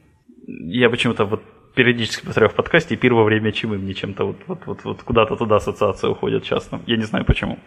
Я 0.65 0.89
почему-то 0.89 1.25
вот 1.25 1.39
периодически 1.76 2.25
повторяю 2.25 2.50
в 2.50 2.54
подкасте, 2.54 2.96
пир 2.96 3.14
во 3.14 3.25
время 3.25 3.52
чумы 3.52 3.78
мне 3.78 3.94
чем-то 3.94 4.26
вот, 4.26 4.37
вот, 4.46 4.58
вот, 4.66 4.85
вот 4.85 5.02
куда-то 5.02 5.37
туда 5.37 5.56
ассоциация 5.56 6.11
уходит 6.11 6.42
часто. 6.42 6.80
Я 6.87 6.96
не 6.96 7.04
знаю 7.04 7.25
почему. 7.25 7.58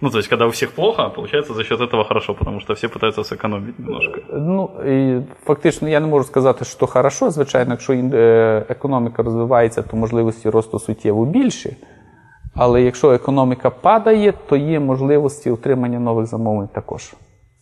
Ну, 0.00 0.10
то 0.10 0.18
есть, 0.18 0.28
когда 0.28 0.46
у 0.46 0.50
всех 0.50 0.70
плохо, 0.72 1.10
получается 1.10 1.54
за 1.54 1.64
счет 1.64 1.80
этого 1.80 2.04
хорошо, 2.04 2.34
потому 2.34 2.60
что 2.60 2.74
все 2.74 2.88
пытаются 2.88 3.24
сэкономить 3.24 3.78
немножко. 3.78 4.20
Ну, 4.32 4.70
і 4.86 5.20
фактично, 5.44 5.88
я 5.88 6.00
не 6.00 6.06
можу 6.06 6.24
сказати, 6.24 6.64
що 6.64 6.86
хорошо. 6.86 7.30
Звичайно, 7.30 7.70
якщо 7.70 7.92
е, 7.92 8.66
економіка 8.68 9.22
розвивається, 9.22 9.82
то 9.82 9.96
можливості 9.96 10.50
росту 10.50 10.78
суттєво 10.78 11.26
більші. 11.26 11.76
Але 12.54 12.82
якщо 12.82 13.12
економіка 13.12 13.70
падає, 13.70 14.32
то 14.48 14.56
є 14.56 14.80
можливості 14.80 15.50
отримання 15.50 15.98
нових 15.98 16.26
замовлень 16.26 16.68
також. 16.68 17.12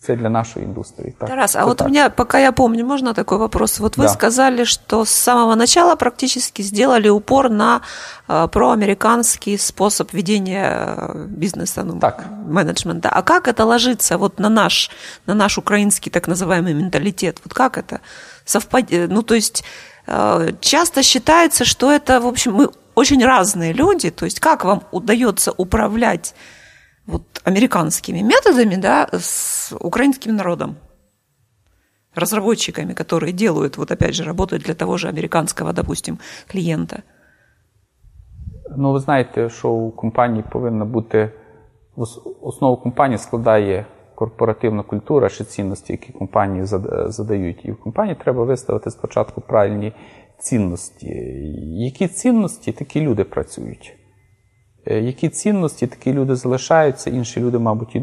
Це 0.04 0.16
для 0.16 0.30
нашей 0.30 0.64
индустрии. 0.64 1.14
Так, 1.20 1.30
Тарас, 1.30 1.56
а 1.56 1.66
вот 1.66 1.78
так. 1.78 1.88
у 1.88 1.92
меня, 1.92 2.10
пока 2.10 2.40
я 2.40 2.52
помню, 2.52 2.86
можно 2.86 3.14
такой 3.14 3.38
вопрос? 3.38 3.80
Вот 3.80 3.98
вы 3.98 4.04
да. 4.04 4.10
сказали, 4.10 4.64
что 4.64 5.06
с 5.06 5.12
самого 5.12 5.56
начала 5.56 5.96
практически 5.96 6.64
сделали 6.64 7.10
упор 7.10 7.50
на 7.50 7.82
э, 8.28 8.48
проамериканский 8.48 9.60
способ 9.60 10.14
ведения 10.14 10.96
э, 10.98 11.26
бизнеса, 11.28 11.84
ну, 11.84 12.00
так. 12.00 12.26
менеджмента. 12.48 13.10
А 13.10 13.22
как 13.22 13.48
это 13.48 13.64
ложится 13.64 14.18
вот 14.18 14.40
на 14.40 14.50
наш, 14.50 14.90
на 15.28 15.36
наш 15.36 15.60
украинский 15.60 16.12
так 16.12 16.28
называемый 16.28 16.74
менталитет? 16.74 17.40
Вот 17.46 17.54
как 17.54 17.78
это 17.78 18.00
совпадет? 18.44 19.12
Ну, 19.12 19.22
то 19.22 19.36
есть 19.36 19.64
э, 20.08 20.52
часто 20.62 21.04
считается, 21.04 21.64
что 21.64 21.92
это, 21.92 22.20
в 22.20 22.26
общем, 22.26 22.54
мы 22.54 22.70
очень 22.96 23.24
разные 23.24 23.72
люди. 23.72 24.10
То 24.10 24.26
есть 24.26 24.40
как 24.40 24.66
вам 24.66 24.82
удается 24.92 25.52
управлять 25.52 26.34
вот 27.06 27.24
американскими 27.44 28.22
методами 28.22 28.76
да, 28.76 29.10
с 29.12 29.76
украинским 29.80 30.36
народом? 30.36 30.76
разработчиками, 32.16 32.94
которые 32.94 33.32
делают, 33.32 33.78
вот 33.78 33.92
опять 33.92 34.16
же, 34.16 34.24
работают 34.24 34.64
для 34.64 34.74
того 34.74 34.98
же 34.98 35.08
американского, 35.08 35.74
допустим, 35.74 36.20
клиента? 36.48 37.04
Ну, 38.78 38.94
ви 38.94 39.00
знаєте, 39.00 39.50
що 39.50 39.70
у 39.70 39.92
компанії 39.92 40.44
повинна 40.52 40.86
бути 40.86 41.32
основу 42.42 42.78
компанії 42.78 43.18
складає 43.18 43.86
корпоративна 44.16 44.84
культура 44.84 45.30
чи 45.30 45.44
цінності, 45.44 45.94
які 45.94 46.14
компанії 46.14 46.66
задають. 47.06 47.66
І 47.66 47.72
в 47.72 47.80
компанії 47.80 48.18
треба 48.24 48.44
виставити 48.44 48.92
спочатку 48.92 49.42
правильні 49.42 49.94
цінності. 50.40 51.08
Які 51.68 52.08
цінності 52.08 52.72
такі 52.72 53.02
люди 53.02 53.24
працюють? 53.24 54.01
Е, 54.86 55.00
які 55.00 55.30
цінності 55.30 55.88
такі 55.88 56.14
люди 56.14 56.36
залишаються, 56.36 57.10
інші 57.10 57.40
люди, 57.40 57.60
мабуть, 57.60 57.96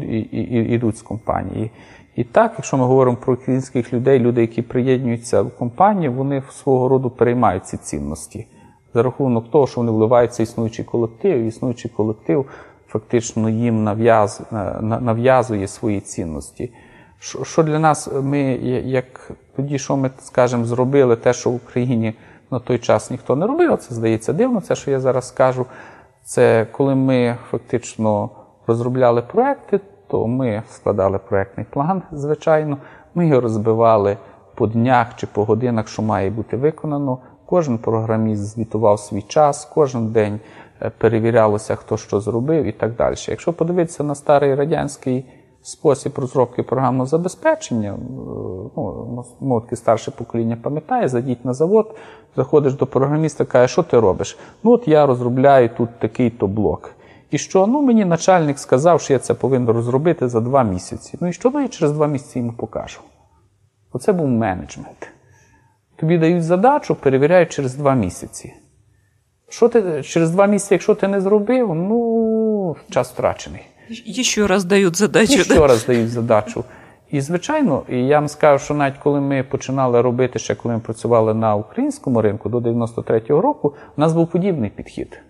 йдуть 0.73 0.97
з 0.97 1.01
компанії. 1.01 1.71
І 2.15 2.23
так, 2.23 2.53
якщо 2.57 2.77
ми 2.77 2.85
говоримо 2.85 3.17
про 3.17 3.33
українських 3.33 3.93
людей, 3.93 4.19
люди, 4.19 4.41
які 4.41 4.61
приєднуються 4.61 5.41
в 5.41 5.57
компанію, 5.57 6.13
вони 6.13 6.43
свого 6.51 6.89
роду 6.89 7.09
переймають 7.09 7.65
ці 7.65 7.77
цінності 7.77 8.47
за 8.93 9.03
рахунок 9.03 9.51
того, 9.51 9.67
що 9.67 9.81
вони 9.81 9.91
вливаються 9.91 10.43
в 10.43 10.45
існуючий 10.45 10.85
колектив, 10.85 11.41
і 11.43 11.47
існуючий 11.47 11.91
колектив 11.95 12.45
фактично 12.87 13.49
їм 13.49 13.83
нав'яз, 13.83 14.41
нав'язує 14.81 15.67
свої 15.67 15.99
цінності. 15.99 16.71
Що 17.43 17.63
для 17.63 17.79
нас, 17.79 18.09
ми, 18.23 18.39
як 18.85 19.31
тоді, 19.55 19.79
що 19.79 19.97
ми 19.97 20.09
скажемо, 20.19 20.65
зробили 20.65 21.15
те, 21.15 21.33
що 21.33 21.49
в 21.49 21.55
Україні 21.55 22.13
на 22.51 22.59
той 22.59 22.79
час 22.79 23.11
ніхто 23.11 23.35
не 23.35 23.47
робив, 23.47 23.77
це 23.77 23.95
здається 23.95 24.33
дивно, 24.33 24.61
це 24.61 24.75
що 24.75 24.91
я 24.91 24.99
зараз 24.99 25.27
скажу. 25.27 25.65
Це 26.23 26.67
коли 26.71 26.95
ми 26.95 27.37
фактично 27.49 28.29
розробляли 28.67 29.21
проекти, 29.21 29.79
то 30.07 30.27
ми 30.27 30.63
складали 30.69 31.17
проектний 31.17 31.65
план, 31.69 32.01
звичайно, 32.11 32.77
ми 33.15 33.27
його 33.27 33.41
розбивали 33.41 34.17
по 34.55 34.67
днях 34.67 35.15
чи 35.15 35.27
по 35.27 35.43
годинах, 35.45 35.87
що 35.87 36.01
має 36.01 36.29
бути 36.29 36.57
виконано. 36.57 37.19
Кожен 37.45 37.77
програміст 37.77 38.41
звітував 38.41 38.99
свій 38.99 39.21
час, 39.21 39.65
кожен 39.65 40.07
день 40.07 40.39
е, 40.81 40.91
перевірялося, 40.97 41.75
хто 41.75 41.97
що 41.97 42.19
зробив 42.19 42.65
і 42.65 42.71
так 42.71 42.95
далі. 42.95 43.15
Якщо 43.27 43.53
подивитися 43.53 44.03
на 44.03 44.15
старий 44.15 44.55
радянський 44.55 45.25
спосіб 45.61 46.19
розробки 46.19 46.63
програмного 46.63 47.05
забезпечення, 47.05 47.89
е, 47.89 47.97
ну, 48.75 49.25
мовки 49.39 49.75
старше 49.75 50.11
покоління 50.11 50.57
пам'ятає, 50.63 51.07
зайдіть 51.07 51.45
на 51.45 51.53
завод, 51.53 51.95
заходиш 52.35 52.73
до 52.73 52.87
програміста, 52.87 53.45
каже, 53.45 53.67
що 53.67 53.83
ти 53.83 53.99
робиш? 53.99 54.37
Ну, 54.63 54.71
от 54.71 54.87
я 54.87 55.05
розробляю 55.05 55.69
тут 55.77 55.99
такий-то 55.99 56.47
блок. 56.47 56.91
І 57.31 57.37
що? 57.37 57.67
Ну, 57.67 57.81
мені 57.81 58.05
начальник 58.05 58.59
сказав, 58.59 59.01
що 59.01 59.13
я 59.13 59.19
це 59.19 59.33
повинен 59.33 59.69
розробити 59.69 60.27
за 60.27 60.41
два 60.41 60.63
місяці. 60.63 61.17
Ну 61.21 61.27
і 61.27 61.33
що 61.33 61.51
ну, 61.53 61.61
я 61.61 61.67
через 61.67 61.91
два 61.91 62.07
місяці 62.07 62.39
йому 62.39 62.53
покажу? 62.53 62.99
Оце 63.91 64.13
був 64.13 64.27
менеджмент. 64.27 65.09
Тобі 65.95 66.17
дають 66.17 66.43
задачу, 66.43 66.95
перевіряють 66.95 67.49
через 67.49 67.75
два 67.75 67.95
місяці. 67.95 68.53
Що 69.49 69.69
ти 69.69 70.03
через 70.03 70.31
два 70.31 70.45
місяці, 70.45 70.73
якщо 70.73 70.95
ти 70.95 71.07
не 71.07 71.21
зробив, 71.21 71.75
ну 71.75 72.75
час 72.89 73.11
втрачений. 73.11 73.61
Ще 74.21 74.47
раз 74.47 74.65
дають 74.65 74.95
задачу. 74.95 75.33
І 75.33 75.43
ще 75.43 75.67
раз 75.67 75.85
дають 75.85 76.09
задачу. 76.09 76.63
І, 77.11 77.21
звичайно, 77.21 77.83
і 77.89 77.97
я 77.97 78.19
вам 78.19 78.27
скажу, 78.27 78.65
що 78.65 78.73
навіть 78.73 78.97
коли 78.97 79.21
ми 79.21 79.43
починали 79.43 80.01
робити, 80.01 80.39
ще 80.39 80.55
коли 80.55 80.73
ми 80.73 80.79
працювали 80.79 81.33
на 81.33 81.55
українському 81.55 82.21
ринку 82.21 82.49
до 82.49 82.57
93-го 82.57 83.41
року, 83.41 83.73
у 83.97 84.01
нас 84.01 84.13
був 84.13 84.31
подібний 84.31 84.69
підхід. 84.69 85.21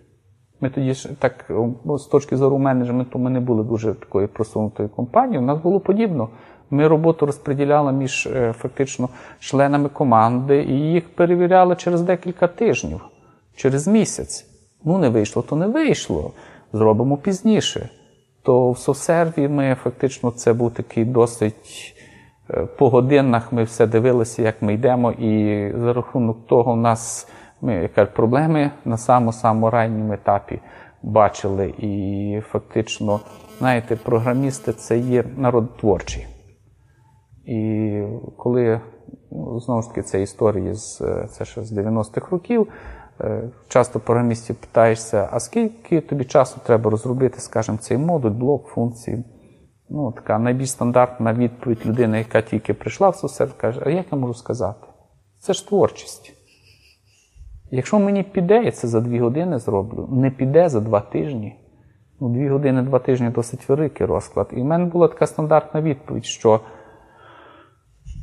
Ми 0.60 0.70
тоді 0.70 0.94
ж 0.94 1.08
так, 1.18 1.44
ну, 1.84 1.98
з 1.98 2.06
точки 2.06 2.36
зору 2.36 2.58
менеджменту, 2.58 3.18
ми 3.18 3.30
не 3.30 3.40
були 3.40 3.64
дуже 3.64 3.94
такою 3.94 4.28
просунутою 4.28 4.88
компанією. 4.88 5.42
У 5.42 5.46
нас 5.46 5.58
було 5.58 5.80
подібно. 5.80 6.28
Ми 6.70 6.88
роботу 6.88 7.26
розподіляли 7.26 7.92
між 7.92 8.26
е, 8.26 8.54
фактично 8.58 9.08
членами 9.38 9.88
команди 9.88 10.62
і 10.62 10.72
їх 10.72 11.14
перевіряли 11.14 11.76
через 11.76 12.02
декілька 12.02 12.46
тижнів, 12.46 13.00
через 13.56 13.88
місяць. 13.88 14.46
Ну, 14.84 14.98
не 14.98 15.08
вийшло, 15.08 15.42
то 15.42 15.56
не 15.56 15.66
вийшло. 15.66 16.32
Зробимо 16.72 17.16
пізніше. 17.16 17.88
То 18.42 18.70
в 18.70 18.78
софсерві 18.78 19.48
ми 19.48 19.76
фактично 19.82 20.30
це 20.30 20.52
був 20.52 20.74
такий 20.74 21.04
досить. 21.04 21.96
Е, 22.50 22.66
по 22.78 22.90
годинах 22.90 23.52
ми 23.52 23.64
все 23.64 23.86
дивилися, 23.86 24.42
як 24.42 24.62
ми 24.62 24.74
йдемо, 24.74 25.12
і 25.12 25.72
за 25.76 25.92
рахунок 25.92 26.46
того, 26.46 26.72
у 26.72 26.76
нас 26.76 27.28
ми 27.60 27.74
яка 27.74 28.06
проблеми 28.06 28.70
на 28.84 28.96
самому 28.96 29.70
ранньому 29.70 30.12
етапі 30.12 30.60
бачили. 31.02 31.74
І 31.78 32.42
фактично, 32.50 33.20
знаєте, 33.58 33.96
програмісти 33.96 34.72
це 34.72 34.98
є 34.98 35.24
народ 35.36 35.76
творчий. 35.76 36.26
І 37.46 38.02
коли 38.36 38.80
ну, 39.30 39.60
знову 39.60 39.82
ж 39.82 39.88
таки 39.88 40.02
це 40.02 40.22
історії 40.22 40.74
з 40.74 41.02
це 41.30 41.44
ще 41.44 41.62
з 41.62 41.78
90-х 41.78 42.30
років, 42.30 42.62
е, 42.62 42.72
часто 43.68 44.00
програмістів 44.00 44.56
питаєшся, 44.56 45.28
а 45.32 45.40
скільки 45.40 46.00
тобі 46.00 46.24
часу 46.24 46.60
треба 46.66 46.90
розробити, 46.90 47.40
скажімо, 47.40 47.78
цей 47.78 47.98
модуль, 47.98 48.30
блок, 48.30 48.66
функції? 48.66 49.24
Ну, 49.88 50.12
така 50.12 50.38
найбільш 50.38 50.70
стандартна 50.70 51.34
відповідь 51.34 51.86
людини, 51.86 52.18
яка 52.18 52.42
тільки 52.42 52.74
прийшла 52.74 53.08
в 53.08 53.16
соцсервіс, 53.16 53.54
каже, 53.54 53.82
а 53.86 53.90
як 53.90 54.06
я 54.12 54.18
можу 54.18 54.34
сказати? 54.34 54.86
Це 55.38 55.52
ж 55.52 55.68
творчість. 55.68 56.32
Якщо 57.70 57.98
мені 57.98 58.22
піде, 58.22 58.64
я 58.64 58.70
це 58.70 58.88
за 58.88 59.00
дві 59.00 59.20
години 59.20 59.58
зроблю, 59.58 60.08
не 60.12 60.30
піде 60.30 60.68
за 60.68 60.80
два 60.80 61.00
тижні. 61.00 61.56
Ну, 62.20 62.28
дві 62.28 62.48
години, 62.48 62.82
два 62.82 62.98
тижні 62.98 63.30
досить 63.30 63.68
великий 63.68 64.06
розклад. 64.06 64.48
І 64.52 64.60
в 64.60 64.64
мене 64.64 64.84
була 64.84 65.08
така 65.08 65.26
стандартна 65.26 65.80
відповідь, 65.82 66.24
що 66.24 66.60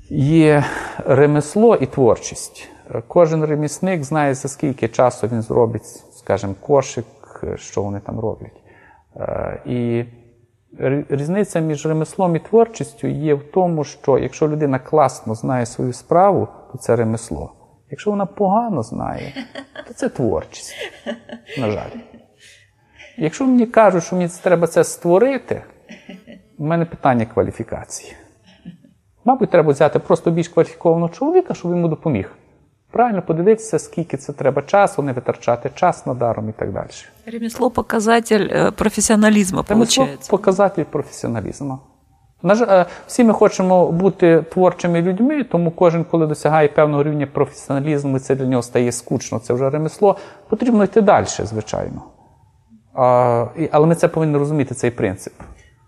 є 0.10 0.64
ремесло 1.06 1.76
і 1.76 1.86
творчість. 1.86 2.70
Кожен 3.08 3.46
ремісник 3.46 4.04
знає, 4.04 4.34
за 4.34 4.48
скільки 4.48 4.88
часу 4.88 5.28
він 5.28 5.42
зробить, 5.42 5.86
скажімо, 6.12 6.56
кошик, 6.62 7.06
що 7.56 7.82
вони 7.82 8.00
там 8.00 8.20
роблять. 8.20 8.62
Е, 9.16 9.62
і 9.66 10.06
різниця 11.10 11.60
між 11.60 11.86
ремеслом 11.86 12.36
і 12.36 12.40
творчістю 12.40 13.08
є 13.08 13.34
в 13.34 13.52
тому, 13.52 13.84
що 13.84 14.18
якщо 14.18 14.48
людина 14.48 14.80
класно 14.80 15.36
знає 15.36 15.66
свою 15.66 15.94
справу, 15.94 16.48
то 16.72 16.78
це 16.78 16.96
ремесло. 16.96 17.54
Якщо 17.90 18.10
вона 18.12 18.26
погано 18.26 18.84
знає, 18.84 19.34
то 19.88 19.94
це 19.94 20.10
творчість. 20.10 20.76
На 21.58 21.72
жаль. 21.72 21.90
Якщо 23.18 23.46
мені 23.46 23.66
кажуть, 23.66 24.04
що 24.04 24.16
мені 24.16 24.30
треба 24.44 24.68
це 24.68 24.84
створити, 24.84 25.64
у 26.58 26.66
мене 26.66 26.86
питання 26.86 27.26
кваліфікації. 27.26 28.14
Мабуть, 29.28 29.50
треба 29.50 29.72
взяти 29.72 30.00
просто 30.00 30.32
більш 30.32 30.48
кваліфікованого 30.48 31.10
чоловіка, 31.10 31.54
щоб 31.54 31.72
йому 31.72 31.88
допоміг. 31.88 32.32
Правильно 32.92 33.22
подивитися, 33.22 33.80
скільки 33.80 34.18
це 34.18 34.34
треба 34.34 34.62
часу, 34.62 35.02
не 35.02 35.14
витрачати 35.14 35.70
час 35.76 36.06
на 36.06 36.14
даром 36.14 36.50
і 36.50 36.52
так 36.52 36.72
далі. 36.72 36.88
Ремесло 37.26 37.72
показатель 37.72 38.48
е, 38.52 38.72
професіоналізму. 38.72 39.66
Ремесло 39.70 40.08
показатель 40.30 40.84
професіоналізму. 40.84 41.80
Е, 42.46 42.86
всі 43.08 43.24
ми 43.24 43.34
хочемо 43.34 43.92
бути 43.92 44.42
творчими 44.42 45.02
людьми, 45.02 45.44
тому 45.44 45.72
кожен, 45.72 46.04
коли 46.04 46.28
досягає 46.28 46.68
певного 46.68 47.04
рівня 47.04 47.28
професіоналізму, 47.28 48.20
це 48.20 48.36
для 48.36 48.46
нього 48.46 48.62
стає 48.62 48.92
скучно, 48.92 49.40
це 49.40 49.54
вже 49.54 49.70
ремесло. 49.70 50.18
Потрібно 50.50 50.84
йти 50.84 51.02
далі, 51.02 51.26
звичайно. 51.28 52.02
Але 53.72 53.86
ми 53.88 53.96
це 53.96 54.08
повинні 54.08 54.38
розуміти, 54.38 54.76
цей 54.76 54.92
принцип. 54.92 55.34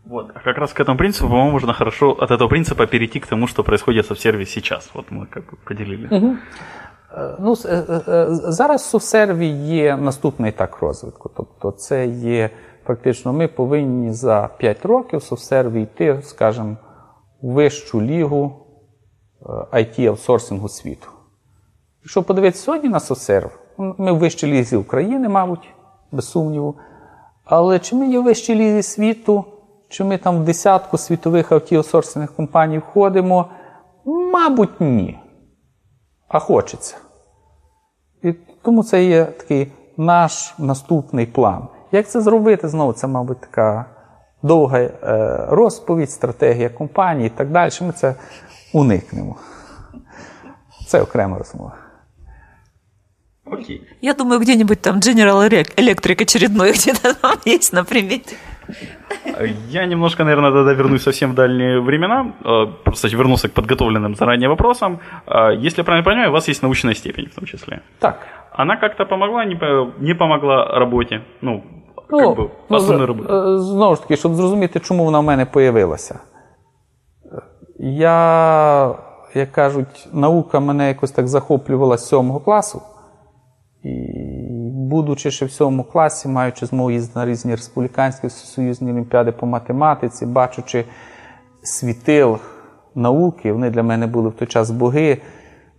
Вот. 0.08 0.30
А 0.34 0.40
как 0.40 0.58
раз 0.58 0.72
к 0.72 0.80
этому 0.80 0.98
принципу, 0.98 1.28
по-моему, 1.28 1.52
можно 1.52 1.72
хорошо 1.72 2.10
от 2.10 2.30
этого 2.30 2.48
принципа 2.48 2.86
перейти 2.86 3.20
к 3.20 3.26
тому, 3.26 3.46
что 3.46 3.64
происходит 3.64 4.10
в 4.10 4.16
сервисе 4.16 4.60
сейчас. 4.60 4.90
Вот 4.94 5.10
мы 5.10 5.26
как 5.26 5.44
бы 5.44 5.56
поделили. 5.64 6.08
Угу. 6.10 6.36
Ну, 7.38 7.54
Зараз 8.52 8.82
в 8.82 8.84
софсерві 8.84 9.46
є 9.46 9.96
наступний 9.96 10.52
так 10.52 10.82
розвитку. 10.82 11.30
Тобто, 11.36 11.70
це 11.70 12.06
є 12.06 12.50
фактично, 12.86 13.32
ми 13.32 13.48
повинні 13.48 14.12
за 14.12 14.50
5 14.58 14.84
років 14.84 15.18
в 15.18 15.22
софсерві 15.22 15.82
йти, 15.82 16.20
скажімо, 16.22 16.76
в 17.42 17.52
вищу 17.52 18.02
лігу 18.02 18.66
it 19.72 20.06
аутсорсингу 20.06 20.68
світу. 20.68 21.08
Якщо 22.02 22.22
подивитися 22.22 22.64
сьогодні 22.64 22.88
на 22.88 23.00
софсерв, 23.00 23.58
ми 23.78 24.12
в 24.12 24.18
вищій 24.18 24.46
лізі 24.46 24.76
України, 24.76 25.28
мабуть, 25.28 25.68
без 26.12 26.30
сумніву. 26.30 26.74
Але 27.44 27.78
чи 27.78 27.96
ми 27.96 28.08
є 28.08 28.18
в 28.18 28.24
вищій 28.24 28.54
лізі 28.54 28.82
світу? 28.82 29.44
Чи 29.89 30.03
ми 30.03 30.17
там 30.17 30.41
в 30.41 30.45
десятку 30.45 30.97
світових 30.97 31.51
аутіосорсинних 31.51 32.35
компаній 32.35 32.77
входимо? 32.77 33.49
Мабуть, 34.05 34.81
ні. 34.81 35.19
А 36.27 36.39
хочеться. 36.39 36.97
І 38.23 38.33
тому 38.61 38.83
це 38.83 39.03
є 39.03 39.25
такий 39.25 39.71
наш 39.97 40.53
наступний 40.57 41.25
план. 41.25 41.67
Як 41.91 42.09
це 42.09 42.21
зробити? 42.21 42.67
Знову 42.67 42.93
це, 42.93 43.07
мабуть, 43.07 43.41
така 43.41 43.85
довга 44.43 44.79
е, 44.79 44.91
розповідь, 45.49 46.11
стратегія 46.11 46.69
компанії 46.69 47.27
і 47.27 47.29
так 47.29 47.51
далі. 47.51 47.71
Ми 47.81 47.91
це 47.91 48.15
уникнемо. 48.73 49.35
Це 50.87 51.01
окрема 51.01 51.37
розмова. 51.37 51.75
Окей. 53.45 53.87
Я 54.01 54.13
думаю, 54.13 54.39
где-нибудь 54.39 54.81
там 54.81 54.99
General 54.99 55.49
Electric 55.77 56.21
очередной 56.21 56.71
где-то 56.71 57.13
там 57.13 57.37
есть 57.47 57.73
на 57.73 57.83
примете. 57.83 58.35
Я 59.69 59.85
немножко, 59.85 60.23
наверное, 60.23 60.51
тогда 60.51 60.73
вернусь 60.73 61.03
совсем 61.03 61.31
в 61.31 61.35
дальние 61.35 61.79
времена. 61.79 62.33
Э, 62.45 62.67
просто 62.83 63.07
вернулся 63.07 63.47
к 63.47 63.53
подготовленным 63.53 64.15
заранее 64.15 64.49
вопросам. 64.49 64.99
Э, 65.27 65.55
если 65.67 65.81
я 65.81 65.83
правильно 65.83 66.05
понимаю, 66.05 66.29
у 66.29 66.33
вас 66.33 66.49
есть 66.49 66.63
научная 66.63 66.95
степень 66.95 67.25
в 67.25 67.35
том 67.35 67.45
числе. 67.45 67.81
Так. 67.99 68.27
Она 68.51 68.77
как-то 68.77 69.05
помогла, 69.05 69.45
не 69.99 70.15
помогла 70.15 70.79
работе? 70.79 71.21
Ну, 71.41 71.63
ну, 72.09 72.19
как 72.19 72.37
би, 72.37 72.49
ну, 72.69 73.05
роботи? 73.05 73.57
Знову 73.59 73.95
ж 73.95 74.01
таки, 74.01 74.15
щоб 74.15 74.33
зрозуміти, 74.33 74.79
чому 74.79 75.05
вона 75.05 75.19
в 75.19 75.23
мене 75.23 75.45
появилася. 75.45 76.19
Я, 77.79 78.95
як 79.33 79.51
кажуть, 79.51 80.07
наука 80.13 80.59
мене 80.59 80.87
якось 80.87 81.11
так 81.11 81.27
захоплювала 81.27 81.97
з 81.97 82.07
сьомого 82.07 82.39
класу. 82.39 82.81
І 83.83 83.89
будучи 84.89 85.31
ще 85.31 85.45
в 85.45 85.51
сьомому 85.51 85.83
класі, 85.83 86.27
маючи 86.27 86.65
змогу 86.65 86.91
їздити 86.91 87.19
на 87.19 87.25
різні 87.25 87.51
республіканські 87.55 88.29
союзні 88.29 88.91
олімпіади 88.91 89.31
по 89.31 89.45
математиці, 89.45 90.25
бачучи 90.25 90.85
світил 91.63 92.37
науки, 92.95 93.51
вони 93.51 93.69
для 93.69 93.83
мене 93.83 94.07
були 94.07 94.29
в 94.29 94.33
той 94.33 94.47
час 94.47 94.71
боги. 94.71 95.21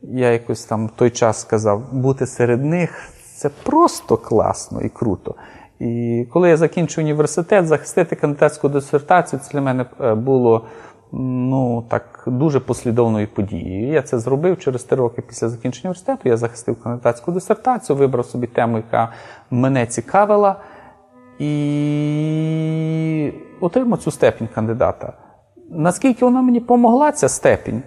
Я 0.02 0.30
якось 0.30 0.64
там 0.64 0.86
в 0.86 0.90
той 0.90 1.10
час 1.10 1.40
сказав, 1.40 1.92
бути 1.92 2.26
серед 2.26 2.64
них 2.64 3.12
це 3.36 3.48
просто 3.48 4.16
класно 4.16 4.80
і 4.80 4.88
круто. 4.88 5.34
І 5.78 6.26
коли 6.32 6.48
я 6.48 6.56
закінчив 6.56 7.04
університет, 7.04 7.66
захистити 7.66 8.16
кандидатську 8.16 8.68
дисертацію, 8.68 9.40
це 9.40 9.52
для 9.52 9.60
мене 9.60 9.86
е, 10.00 10.14
було 10.14 10.64
ну, 11.12 11.84
так, 11.88 12.24
дуже 12.26 12.60
послідовною 12.60 13.28
подією. 13.28 13.92
Я 13.92 14.02
це 14.02 14.18
зробив 14.18 14.58
через 14.58 14.84
три 14.84 14.96
роки 14.96 15.22
після 15.22 15.48
закінчення 15.48 15.90
університету. 15.90 16.28
Я 16.28 16.36
захистив 16.36 16.82
кандидатську 16.82 17.32
дисертацію, 17.32 17.96
вибрав 17.96 18.26
собі 18.26 18.46
тему, 18.46 18.76
яка 18.76 19.12
мене 19.50 19.86
цікавила, 19.86 20.56
і 21.38 23.32
отримав 23.60 23.98
цю 23.98 24.10
степінь 24.10 24.48
кандидата. 24.54 25.12
Наскільки 25.70 26.24
вона 26.24 26.42
мені 26.42 26.60
помогла, 26.60 27.12
ця 27.12 27.28
степінь? 27.28 27.82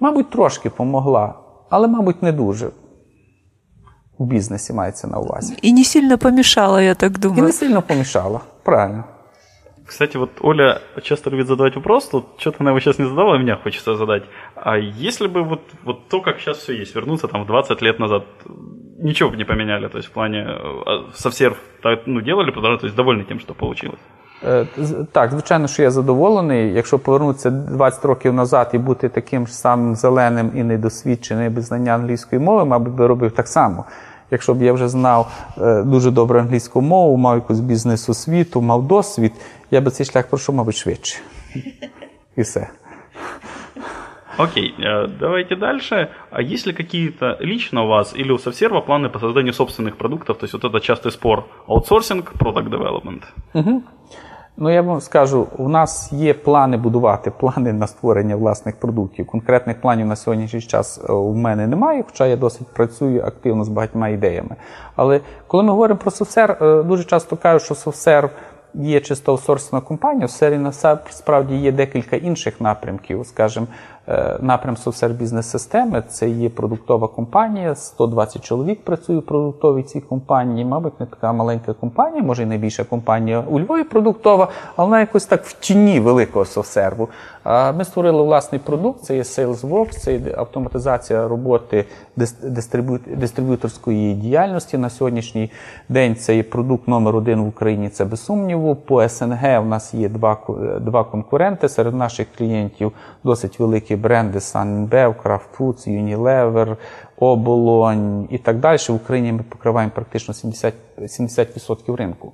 Мабуть, 0.00 0.30
трошки 0.30 0.70
помогла, 0.70 1.34
але, 1.70 1.88
мабуть, 1.88 2.22
не 2.22 2.32
дуже. 2.32 2.70
В 4.18 4.24
бізнесі 4.24 4.72
мається 4.72 5.08
на 5.08 5.18
увазі. 5.18 5.56
І 5.62 5.72
не 5.72 5.84
сильно 5.84 6.18
помішала, 6.18 6.82
я 6.82 6.94
так 6.94 7.18
думаю. 7.18 7.42
І 7.42 7.46
не 7.46 7.52
сильно 7.52 7.82
помішала, 7.82 8.40
правильно. 8.62 9.04
Кстати, 9.91 10.17
вот 10.17 10.29
Оля 10.41 10.81
часто 11.01 11.29
любит 11.29 11.47
задавать 11.47 11.75
вопрос, 11.75 12.09
тут 12.09 12.25
что-то 12.37 12.57
она 12.59 12.71
его 12.71 12.79
сейчас 12.79 12.99
не 12.99 13.05
задала, 13.05 13.35
а 13.35 13.37
меня 13.37 13.55
хочется 13.55 13.95
задать. 13.95 14.23
А 14.55 14.77
если 14.77 15.27
бы 15.27 15.43
вот, 15.43 15.61
вот 15.83 16.07
то, 16.09 16.21
как 16.21 16.39
сейчас 16.39 16.57
все 16.57 16.73
есть, 16.73 16.95
вернуться 16.95 17.27
там 17.27 17.43
в 17.43 17.47
20 17.47 17.81
лет 17.81 17.99
назад, 17.99 18.23
ничего 18.99 19.29
бы 19.29 19.37
не 19.37 19.45
поменяли, 19.45 19.87
то 19.87 19.97
есть 19.97 20.09
в 20.09 20.11
плане 20.11 20.45
а, 20.47 21.05
совсерв 21.13 21.57
ну, 22.05 22.21
делали, 22.21 22.51
то 22.51 22.85
есть 22.85 22.95
довольны 22.95 23.23
тем, 23.23 23.39
что 23.39 23.53
получилось? 23.53 23.99
Е, 24.43 24.67
так, 25.11 25.31
звичайно, 25.31 25.67
що 25.67 25.83
я 25.83 25.91
задоволений. 25.91 26.73
Якщо 26.73 26.99
повернутися 26.99 27.49
20 27.49 28.05
років 28.05 28.33
назад 28.33 28.69
і 28.73 28.77
бути 28.77 29.09
таким 29.09 29.47
ж 29.47 29.53
самим 29.53 29.95
зеленим 29.95 30.51
і 30.55 30.63
недосвідченим 30.63 31.53
без 31.53 31.65
знання 31.65 31.91
англійської 31.91 32.41
мови, 32.41 32.65
мабуть, 32.65 32.93
би 32.93 33.07
робив 33.07 33.31
так 33.31 33.47
само. 33.47 33.85
Якщо 34.31 34.53
б 34.53 34.61
я 34.61 34.73
вже 34.73 34.87
знав 34.87 35.31
е, 35.57 35.83
дуже 35.83 36.11
добре 36.11 36.39
англійську 36.39 36.81
мову, 36.81 37.17
мав 37.17 37.35
якусь 37.35 37.59
бізнес-освіту, 37.59 38.61
мав 38.61 38.87
досвід, 38.87 39.31
я 39.71 39.81
би 39.81 39.91
цей 39.91 40.05
шлях 40.05 40.27
пройшов, 40.27 40.55
мабуть, 40.55 40.75
швидше. 40.75 41.17
І 42.35 42.41
все. 42.41 42.67
Окей, 44.37 44.75
э, 44.79 45.07
давайте 45.19 45.55
дальше. 45.55 46.09
А 46.29 46.41
есть 46.41 46.67
ли 46.67 46.73
какие-то 46.73 47.37
лично 47.39 47.83
у 47.83 47.87
вас 47.87 48.15
или 48.15 48.31
у 48.31 48.37
Совсерва 48.37 48.81
планы 48.81 49.09
по 49.09 49.19
созданию 49.19 49.53
собственных 49.53 49.97
продуктов? 49.97 50.37
То 50.37 50.45
есть 50.45 50.53
вот 50.53 50.63
это 50.63 50.79
частый 50.79 51.11
спор 51.11 51.45
аутсорсинг, 51.67 52.33
product 52.39 52.69
development? 52.69 53.23
Угу. 53.53 53.83
Ну, 54.56 54.70
я 54.70 54.82
вам 54.82 55.00
скажу, 55.00 55.46
у 55.58 55.68
нас 55.68 56.12
є 56.12 56.34
плани 56.34 56.76
будувати, 56.76 57.30
плани 57.30 57.72
на 57.72 57.86
створення 57.86 58.36
власних 58.36 58.76
продуктів. 58.76 59.26
Конкретних 59.26 59.80
планів 59.80 60.06
на 60.06 60.16
сьогоднішній 60.16 60.60
час 60.60 61.00
е, 61.08 61.12
у 61.12 61.34
мене 61.34 61.66
немає, 61.66 62.04
хоча 62.06 62.26
я 62.26 62.36
досить 62.36 62.66
працюю 62.66 63.22
активно 63.24 63.64
з 63.64 63.68
багатьма 63.68 64.08
ідеями. 64.08 64.56
Але 64.96 65.20
коли 65.46 65.62
ми 65.62 65.70
говоримо 65.70 66.00
про 66.00 66.10
софсер, 66.10 66.56
дуже 66.86 67.04
часто 67.04 67.36
кажуть, 67.36 67.62
що 67.62 67.74
софсер 67.74 68.30
є 68.74 69.00
чисто 69.00 69.32
аутсорсна 69.32 69.80
компанія, 69.80 70.26
в 70.26 70.30
сері 70.30 70.58
насправді 70.58 71.56
є 71.56 71.72
декілька 71.72 72.16
інших 72.16 72.60
напрямків, 72.60 73.26
скажімо, 73.26 73.66
Е, 74.08 74.36
напрям 74.40 74.76
Софсер 74.76 75.10
бізнес-системи 75.10 76.02
це 76.08 76.28
є 76.28 76.48
продуктова 76.48 77.08
компанія. 77.08 77.74
120 77.74 78.44
чоловік 78.44 78.84
працює 78.84 79.18
в 79.18 79.22
продуктовій 79.22 79.82
цій 79.82 80.00
компанії. 80.00 80.64
Мабуть, 80.64 81.00
не 81.00 81.06
така 81.06 81.32
маленька 81.32 81.72
компанія, 81.72 82.22
може 82.22 82.42
і 82.42 82.46
найбільша 82.46 82.84
компанія 82.84 83.44
у 83.50 83.60
Львові 83.60 83.84
продуктова, 83.84 84.48
але 84.76 84.86
вона 84.86 85.00
якось 85.00 85.24
так 85.24 85.44
в 85.44 85.52
тіні 85.52 86.00
великого 86.00 86.44
софсерву. 86.44 87.08
Ми 87.76 87.84
створили 87.84 88.22
власний 88.22 88.60
продукт, 88.60 89.02
це 89.02 89.16
є 89.16 89.22
SalesWorks, 89.22 89.90
це 89.90 90.14
є 90.14 90.34
автоматизація 90.36 91.28
роботи 91.28 91.84
дистриб'юторської 93.06 94.14
діяльності. 94.14 94.78
На 94.78 94.90
сьогоднішній 94.90 95.50
день 95.88 96.16
це 96.16 96.36
є 96.36 96.42
продукт 96.42 96.88
номер 96.88 97.16
один 97.16 97.40
в 97.40 97.48
Україні, 97.48 97.88
це 97.88 98.04
без 98.04 98.24
сумніву. 98.24 98.76
По 98.76 99.08
СНГ 99.08 99.62
у 99.62 99.64
нас 99.64 99.94
є 99.94 100.08
два 100.08 100.38
два 100.80 101.04
конкуренти. 101.04 101.68
Серед 101.68 101.94
наших 101.94 102.26
клієнтів 102.38 102.92
досить 103.24 103.58
великі 103.58 103.91
бренди 103.96 104.38
Sunbev, 104.38 105.14
Kraft 105.22 105.58
Foods, 105.58 105.88
Unilever, 105.88 106.76
Оболонь 107.16 108.28
і 108.30 108.38
так 108.38 108.58
далі. 108.58 108.78
В 108.88 108.94
Україні 108.94 109.32
ми 109.32 109.42
покриваємо 109.48 109.92
практично 109.94 110.34
70%, 110.34 110.72
70% 110.98 111.96
ринку. 111.96 112.32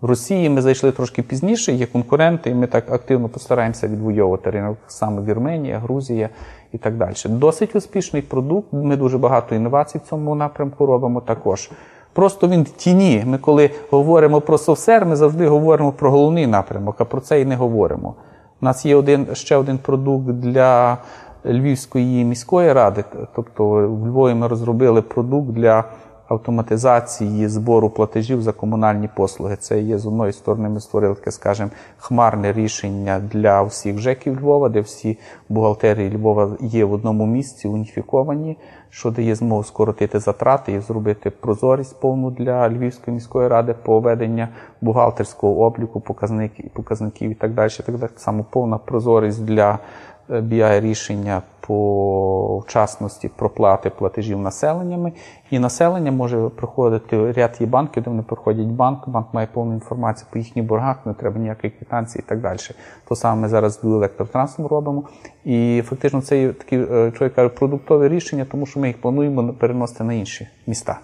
В 0.00 0.06
Росії 0.06 0.48
ми 0.48 0.62
зайшли 0.62 0.92
трошки 0.92 1.22
пізніше, 1.22 1.72
є 1.72 1.86
конкуренти, 1.86 2.50
і 2.50 2.54
ми 2.54 2.66
так 2.66 2.92
активно 2.92 3.28
постараємося 3.28 3.88
відвоювати 3.88 4.50
ринок 4.50 4.78
саме 4.86 5.22
Вірменія, 5.22 5.78
Грузія 5.78 6.28
і 6.72 6.78
так 6.78 6.96
далі. 6.96 7.14
Досить 7.24 7.76
успішний 7.76 8.22
продукт. 8.22 8.72
Ми 8.72 8.96
дуже 8.96 9.18
багато 9.18 9.54
інновацій 9.54 9.98
в 9.98 10.00
цьому 10.00 10.34
напрямку 10.34 10.86
робимо 10.86 11.20
також. 11.20 11.70
Просто 12.12 12.48
він 12.48 12.62
в 12.62 12.70
тіні. 12.70 13.22
Ми, 13.26 13.38
коли 13.38 13.70
говоримо 13.90 14.40
про 14.40 14.58
софсер, 14.58 15.06
ми 15.06 15.16
завжди 15.16 15.48
говоримо 15.48 15.92
про 15.92 16.10
головний 16.10 16.46
напрямок, 16.46 16.96
а 16.98 17.04
про 17.04 17.20
це 17.20 17.40
і 17.40 17.44
не 17.44 17.56
говоримо. 17.56 18.14
У 18.62 18.64
нас 18.64 18.86
є 18.86 18.96
один 18.96 19.26
ще 19.32 19.56
один 19.56 19.78
продукт 19.78 20.26
для 20.26 20.98
Львівської 21.44 22.24
міської 22.24 22.72
ради. 22.72 23.04
Тобто 23.34 23.64
в 23.68 24.06
Львові 24.06 24.34
ми 24.34 24.48
розробили 24.48 25.02
продукт 25.02 25.48
для 25.48 25.84
автоматизації 26.28 27.48
збору 27.48 27.90
платежів 27.90 28.42
за 28.42 28.52
комунальні 28.52 29.08
послуги. 29.16 29.56
Це 29.56 29.80
є 29.80 29.98
з 29.98 30.06
одної 30.06 30.32
сторони, 30.32 30.68
ми 30.68 30.80
створили 30.80 31.14
таке, 31.14 31.30
скажімо, 31.30 31.70
хмарне 31.98 32.52
рішення 32.52 33.20
для 33.32 33.62
всіх 33.62 33.98
ЖЕКів 33.98 34.40
Львова, 34.40 34.68
де 34.68 34.80
всі 34.80 35.18
бухгалтерії 35.48 36.16
Львова 36.16 36.56
є 36.60 36.84
в 36.84 36.92
одному 36.92 37.26
місці, 37.26 37.68
уніфіковані, 37.68 38.56
що 38.90 39.10
дає 39.10 39.34
змогу 39.34 39.64
скоротити 39.64 40.18
затрати 40.18 40.72
і 40.72 40.80
зробити 40.80 41.30
прозорість 41.30 42.00
повну 42.00 42.30
для 42.30 42.68
Львівської 42.68 43.14
міської 43.14 43.48
ради 43.48 43.74
по 43.82 44.00
ведення 44.00 44.48
бухгалтерського 44.80 45.60
обліку, 45.60 46.00
показників, 46.00 46.70
показників 46.70 47.30
і 47.30 47.34
так 47.34 47.54
далі. 47.54 47.70
Так. 48.00 48.10
Саме 48.16 48.44
повна 48.50 48.78
прозорість 48.78 49.44
для 49.44 49.78
BI 50.28 50.80
рішення 50.80 51.42
по 51.60 52.58
вчасності 52.58 53.28
проплати 53.28 53.90
платежів 53.90 54.38
населеннями. 54.38 55.12
І 55.50 55.58
населення 55.58 56.12
може 56.12 56.48
проходити 56.48 57.32
ряд 57.32 57.56
є 57.60 57.66
банків, 57.66 58.02
де 58.02 58.10
вони 58.10 58.22
проходять 58.22 58.66
банк, 58.66 59.08
банк 59.08 59.34
має 59.34 59.46
повну 59.46 59.74
інформацію 59.74 60.28
по 60.32 60.38
їхніх 60.38 60.64
боргах, 60.64 61.06
не 61.06 61.14
треба 61.14 61.38
ніякої 61.38 61.70
квитанції 61.70 62.24
і 62.26 62.28
так 62.28 62.40
далі. 62.40 62.58
То 63.08 63.16
саме 63.16 63.48
зараз 63.48 63.80
з 63.80 63.84
електротрансом 63.84 64.66
робимо. 64.66 65.02
І 65.44 65.82
фактично 65.86 66.22
це 66.22 66.40
є 66.40 66.52
такі, 66.52 66.76
е, 66.76 67.12
чоловік 67.18 67.34
каже, 67.34 67.48
продуктові 67.48 68.08
рішення, 68.08 68.46
тому 68.50 68.66
що 68.66 68.80
ми 68.80 68.86
їх 68.86 69.00
плануємо 69.00 69.52
переносити 69.52 70.04
на 70.04 70.12
інші 70.12 70.48
міста. 70.66 70.98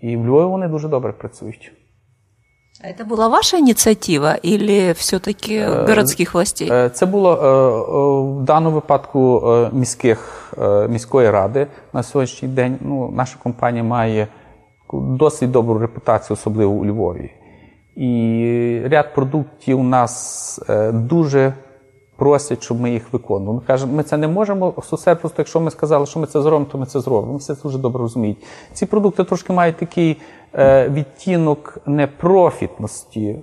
І 0.00 0.16
в 0.16 0.26
Львові 0.26 0.50
вони 0.50 0.68
дуже 0.68 0.88
добре 0.88 1.12
працюють. 1.12 1.72
Це 2.98 3.04
була 3.04 3.28
ваша 3.28 3.56
ініціатива 3.56 4.36
або 4.44 4.92
все-таки 4.92 5.66
городських 5.66 6.34
властей? 6.34 6.90
Це 6.90 7.06
було 7.06 7.34
в 8.40 8.44
даному 8.44 8.74
випадку 8.74 9.42
міських, 9.72 10.52
міської 10.88 11.30
ради 11.30 11.66
на 11.92 12.02
сьогоднішній 12.02 12.48
день. 12.48 12.78
Ну, 12.80 13.12
Наша 13.16 13.36
компанія 13.42 13.84
має 13.84 14.28
досить 14.92 15.50
добру 15.50 15.78
репутацію, 15.78 16.34
особливо 16.34 16.72
у 16.72 16.86
Львові. 16.86 17.30
І 17.96 18.82
ряд 18.84 19.14
продуктів 19.14 19.80
у 19.80 19.82
нас 19.82 20.60
дуже 20.92 21.54
просять, 22.16 22.62
щоб 22.62 22.80
ми 22.80 22.90
їх 22.90 23.12
виконували. 23.12 23.58
Ми 23.58 23.66
кажемо, 23.66 23.92
ми 23.92 24.02
це 24.02 24.16
не 24.16 24.28
можемо. 24.28 24.74
Сосе 24.82 25.14
просто, 25.14 25.34
якщо 25.38 25.60
ми 25.60 25.70
сказали, 25.70 26.06
що 26.06 26.20
ми 26.20 26.26
це 26.26 26.42
зробимо, 26.42 26.66
то 26.72 26.78
ми 26.78 26.86
це 26.86 27.00
зробимо. 27.00 27.32
Ми 27.32 27.38
все 27.38 27.54
це 27.54 27.62
дуже 27.62 27.78
добре 27.78 28.02
розуміють. 28.02 28.38
Ці 28.72 28.86
продукти 28.86 29.24
трошки 29.24 29.52
мають 29.52 29.76
такий 29.76 30.10
е, 30.10 30.16
відтінок 30.88 31.78
непрофітності. 31.86 33.36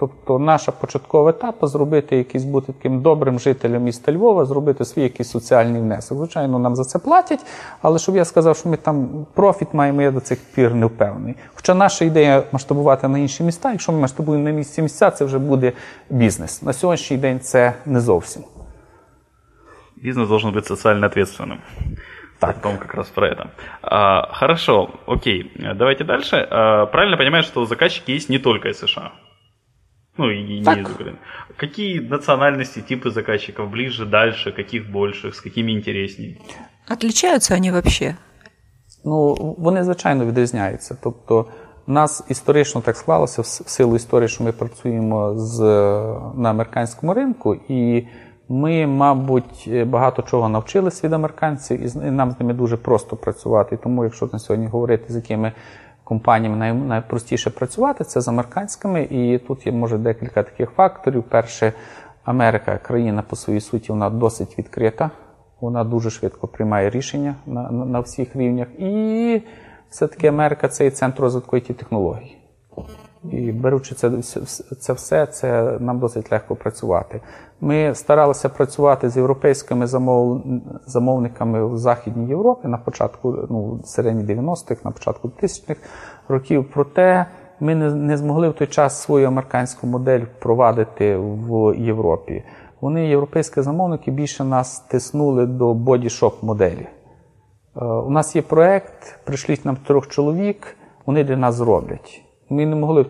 Тобто 0.00 0.38
наша 0.38 0.72
початкова 0.72 1.30
етапа 1.30 1.66
зробити 1.66 2.16
якийсь 2.16 2.44
бути 2.44 2.72
таким 2.72 3.00
добрим 3.00 3.38
жителем 3.38 3.82
міста 3.82 4.12
Львова, 4.12 4.44
зробити 4.44 4.84
свій 4.84 5.02
якийсь 5.02 5.30
соціальний 5.30 5.82
внесок. 5.82 6.18
Звичайно, 6.18 6.58
нам 6.58 6.76
за 6.76 6.84
це 6.84 6.98
платять, 6.98 7.46
але 7.82 7.98
щоб 7.98 8.16
я 8.16 8.24
сказав, 8.24 8.56
що 8.56 8.68
ми 8.68 8.76
там 8.76 9.26
профіт 9.34 9.68
маємо, 9.72 10.02
я 10.02 10.10
до 10.10 10.20
цих 10.20 10.38
пір 10.54 10.74
не 10.74 10.86
впевнений. 10.86 11.34
Хоча 11.54 11.74
наша 11.74 12.04
ідея 12.04 12.42
масштабувати 12.52 13.08
на 13.08 13.18
інші 13.18 13.42
міста, 13.42 13.72
якщо 13.72 13.92
ми 13.92 13.98
масштабуємо 13.98 14.44
на 14.44 14.50
місці 14.50 14.82
місця, 14.82 15.10
це 15.10 15.24
вже 15.24 15.38
буде 15.38 15.72
бізнес. 16.10 16.62
На 16.62 16.72
сьогоднішній 16.72 17.16
день 17.16 17.40
це 17.40 17.74
не 17.86 18.00
зовсім. 18.00 18.42
Бизнес 20.02 20.28
должен 20.28 20.52
быть 20.52 20.66
социально 20.66 21.06
ответственным. 21.06 21.58
Так. 22.39 22.57
О 22.57 22.59
том 22.59 22.77
как 22.77 22.93
раз 22.93 23.07
про 23.07 23.27
это. 23.27 23.51
А, 23.81 24.33
хорошо, 24.33 24.89
окей, 25.05 25.51
давайте 25.75 26.03
дальше. 26.03 26.47
А, 26.49 26.85
правильно 26.87 27.17
понимаю, 27.17 27.43
что 27.43 27.65
заказчики 27.65 28.11
есть 28.11 28.29
не 28.29 28.39
только 28.39 28.69
из 28.69 28.79
США? 28.79 29.11
Ну, 30.17 30.29
и 30.29 30.63
так. 30.63 30.77
не 30.77 30.83
из 30.83 30.91
Украины. 30.91 31.17
Какие 31.57 31.99
национальности, 31.99 32.81
типы 32.81 33.11
заказчиков 33.11 33.69
ближе, 33.69 34.05
дальше, 34.05 34.51
каких 34.51 34.91
больше, 34.91 35.31
с 35.31 35.41
какими 35.41 35.71
интереснее? 35.71 36.37
Отличаются 36.87 37.55
они 37.55 37.71
вообще? 37.71 38.17
Ну, 39.05 39.55
вони, 39.57 39.83
звичайно, 39.83 40.25
відрізняються. 40.25 40.97
Тобто, 41.03 41.47
у 41.87 41.91
нас 41.91 42.23
історично 42.29 42.81
так 42.81 42.97
склалося 42.97 43.41
в 43.41 43.45
силу 43.45 43.95
історії, 43.95 44.27
що 44.27 44.43
ми 44.43 44.51
працюємо 44.51 45.35
з, 45.37 45.59
на 46.35 46.49
американському 46.49 47.13
ринку, 47.13 47.55
і 47.69 48.07
Ми, 48.48 48.86
мабуть, 48.86 49.70
багато 49.86 50.22
чого 50.22 50.48
навчилися 50.48 51.06
від 51.06 51.12
американців, 51.12 51.96
і 51.96 52.10
нам 52.10 52.30
з 52.30 52.40
ними 52.40 52.54
дуже 52.54 52.76
просто 52.76 53.16
працювати. 53.16 53.76
тому, 53.76 54.04
якщо 54.04 54.28
на 54.32 54.38
сьогодні 54.38 54.66
говорити, 54.66 55.12
з 55.12 55.16
якими 55.16 55.52
компаніями 56.04 56.74
найпростіше 56.74 57.50
працювати, 57.50 58.04
це 58.04 58.20
з 58.20 58.28
американськими. 58.28 59.02
І 59.02 59.38
тут 59.38 59.66
є 59.66 59.72
може 59.72 59.98
декілька 59.98 60.42
таких 60.42 60.70
факторів. 60.70 61.22
Перше, 61.22 61.72
Америка, 62.24 62.78
країна 62.78 63.22
по 63.22 63.36
своїй 63.36 63.60
суті, 63.60 63.92
вона 63.92 64.10
досить 64.10 64.58
відкрита, 64.58 65.10
вона 65.60 65.84
дуже 65.84 66.10
швидко 66.10 66.48
приймає 66.48 66.90
рішення 66.90 67.34
на, 67.46 67.70
на, 67.70 67.84
на 67.84 68.00
всіх 68.00 68.36
рівнях. 68.36 68.68
І 68.78 69.42
все-таки 69.90 70.28
Америка 70.28 70.68
це 70.68 70.86
і 70.86 70.90
центр 70.90 71.22
розвитку 71.22 71.56
it 71.56 71.74
технологій. 71.74 72.36
І 73.32 73.52
беручи 73.52 73.94
це 73.94 74.10
це 74.80 74.92
все, 74.92 75.26
це 75.26 75.78
нам 75.80 75.98
досить 75.98 76.32
легко 76.32 76.56
працювати. 76.56 77.20
Ми 77.60 77.94
старалися 77.94 78.48
працювати 78.48 79.10
з 79.10 79.16
європейськими 79.16 79.86
замов... 79.86 80.42
замовниками 80.86 81.66
в 81.66 81.78
Західній 81.78 82.28
Європі 82.28 82.68
на 82.68 82.78
початку, 82.78 83.46
ну, 83.50 83.80
середні 83.84 84.34
90-х, 84.34 84.84
на 84.84 84.90
початку 84.90 85.28
2000-х 85.28 85.80
років. 86.28 86.70
Проте 86.74 87.26
ми 87.60 87.74
не, 87.74 87.94
не 87.94 88.16
змогли 88.16 88.48
в 88.48 88.54
той 88.54 88.66
час 88.66 89.02
свою 89.02 89.26
американську 89.26 89.86
модель 89.86 90.20
впровадити 90.20 91.16
в 91.16 91.74
Європі. 91.78 92.44
Вони, 92.80 93.08
європейські 93.08 93.62
замовники, 93.62 94.10
більше 94.10 94.44
нас 94.44 94.80
тиснули 94.80 95.46
до 95.46 95.74
бодішоп 95.74 96.42
моделі. 96.42 96.86
Е, 97.76 97.84
у 97.84 98.10
нас 98.10 98.36
є 98.36 98.42
проект, 98.42 99.18
прийшліть 99.24 99.64
нам 99.64 99.76
трьох 99.76 100.08
чоловік, 100.08 100.76
вони 101.06 101.24
для 101.24 101.36
нас 101.36 101.54
зроблять. 101.54 102.27
Ми 102.50 102.66
не 102.66 102.76
могли 102.76 103.02
в 103.02 103.08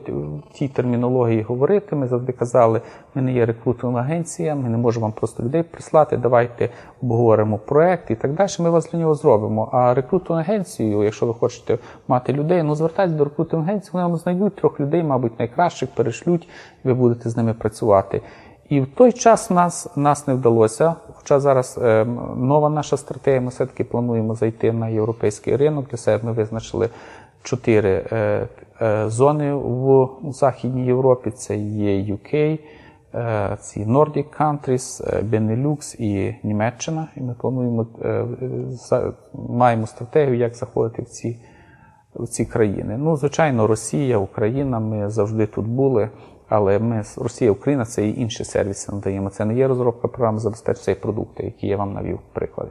тій 0.52 0.68
термінології 0.68 1.42
говорити. 1.42 1.96
Ми 1.96 2.06
завжди 2.06 2.32
казали, 2.32 2.80
ми 3.14 3.22
не 3.22 3.32
є 3.32 3.46
рекрутинг 3.46 3.96
агенція, 3.96 4.54
ми 4.54 4.68
не 4.68 4.78
можемо 4.78 5.06
вам 5.06 5.12
просто 5.12 5.42
людей 5.42 5.62
прислати, 5.62 6.16
давайте 6.16 6.68
обговоримо 7.02 7.58
проект 7.58 8.10
і 8.10 8.14
так 8.14 8.32
далі. 8.32 8.50
Ми 8.58 8.70
вас 8.70 8.90
для 8.90 8.98
нього 8.98 9.14
зробимо. 9.14 9.68
А 9.72 9.94
рекрутинг 9.94 10.40
агенцію, 10.40 11.04
якщо 11.04 11.26
ви 11.26 11.34
хочете 11.34 11.78
мати 12.08 12.32
людей, 12.32 12.62
ну 12.62 12.74
звертайтеся 12.74 13.18
до 13.18 13.24
рекрутинг 13.24 13.62
агенції, 13.62 13.90
вони 13.92 14.06
вам 14.06 14.16
знайдуть 14.16 14.56
трьох 14.56 14.80
людей, 14.80 15.02
мабуть, 15.02 15.38
найкращих, 15.38 15.88
перешлють, 15.94 16.48
ви 16.84 16.94
будете 16.94 17.30
з 17.30 17.36
ними 17.36 17.54
працювати. 17.54 18.22
І 18.68 18.80
в 18.80 18.86
той 18.86 19.12
час 19.12 19.50
нас 19.50 19.96
нас 19.96 20.26
не 20.26 20.34
вдалося. 20.34 20.94
Хоча 21.14 21.40
зараз 21.40 21.78
е, 21.82 22.04
нова 22.36 22.70
наша 22.70 22.96
стратегія, 22.96 23.40
ми 23.40 23.48
все-таки 23.48 23.84
плануємо 23.84 24.34
зайти 24.34 24.72
на 24.72 24.88
європейський 24.88 25.56
ринок. 25.56 25.88
Для 25.90 25.96
себе 25.96 26.24
ми 26.24 26.32
визначили 26.32 26.88
чотири 27.42 28.04
е, 28.12 28.46
зони 29.06 29.54
в 29.54 30.08
Західній 30.32 30.86
Європі: 30.86 31.30
це 31.30 31.56
є 31.56 32.14
UK, 32.14 32.58
е, 33.14 33.56
ці 33.60 33.84
Nordic 33.84 34.24
Countries, 34.40 35.02
Benelux 35.30 35.96
і 36.00 36.36
Німеччина. 36.42 37.08
І 37.16 37.20
ми 37.20 37.34
плануємо 37.34 37.86
маємо 39.48 39.86
стратегію, 39.86 40.36
як 40.36 40.54
заходити 40.54 41.02
в 41.02 41.06
ці 41.06 41.42
в 42.14 42.26
ці 42.26 42.44
країни. 42.44 42.96
Ну, 42.98 43.16
звичайно, 43.16 43.66
Росія, 43.66 44.18
Україна, 44.18 44.80
ми 44.80 45.10
завжди 45.10 45.46
тут 45.46 45.66
були. 45.66 46.10
Але 46.48 46.78
ми 46.78 47.02
Росія, 47.16 47.50
Україна 47.50 47.84
це 47.84 48.08
і 48.08 48.20
інші 48.20 48.44
сервіси 48.44 48.92
надаємо. 48.92 49.30
Це 49.30 49.44
не 49.44 49.54
є 49.54 49.68
розробка 49.68 50.08
програми 50.08 50.38
забезпечення 50.38 50.96
продукти, 51.00 51.44
які 51.44 51.66
я 51.66 51.76
вам 51.76 51.92
навів 51.92 52.20
приклади. 52.32 52.70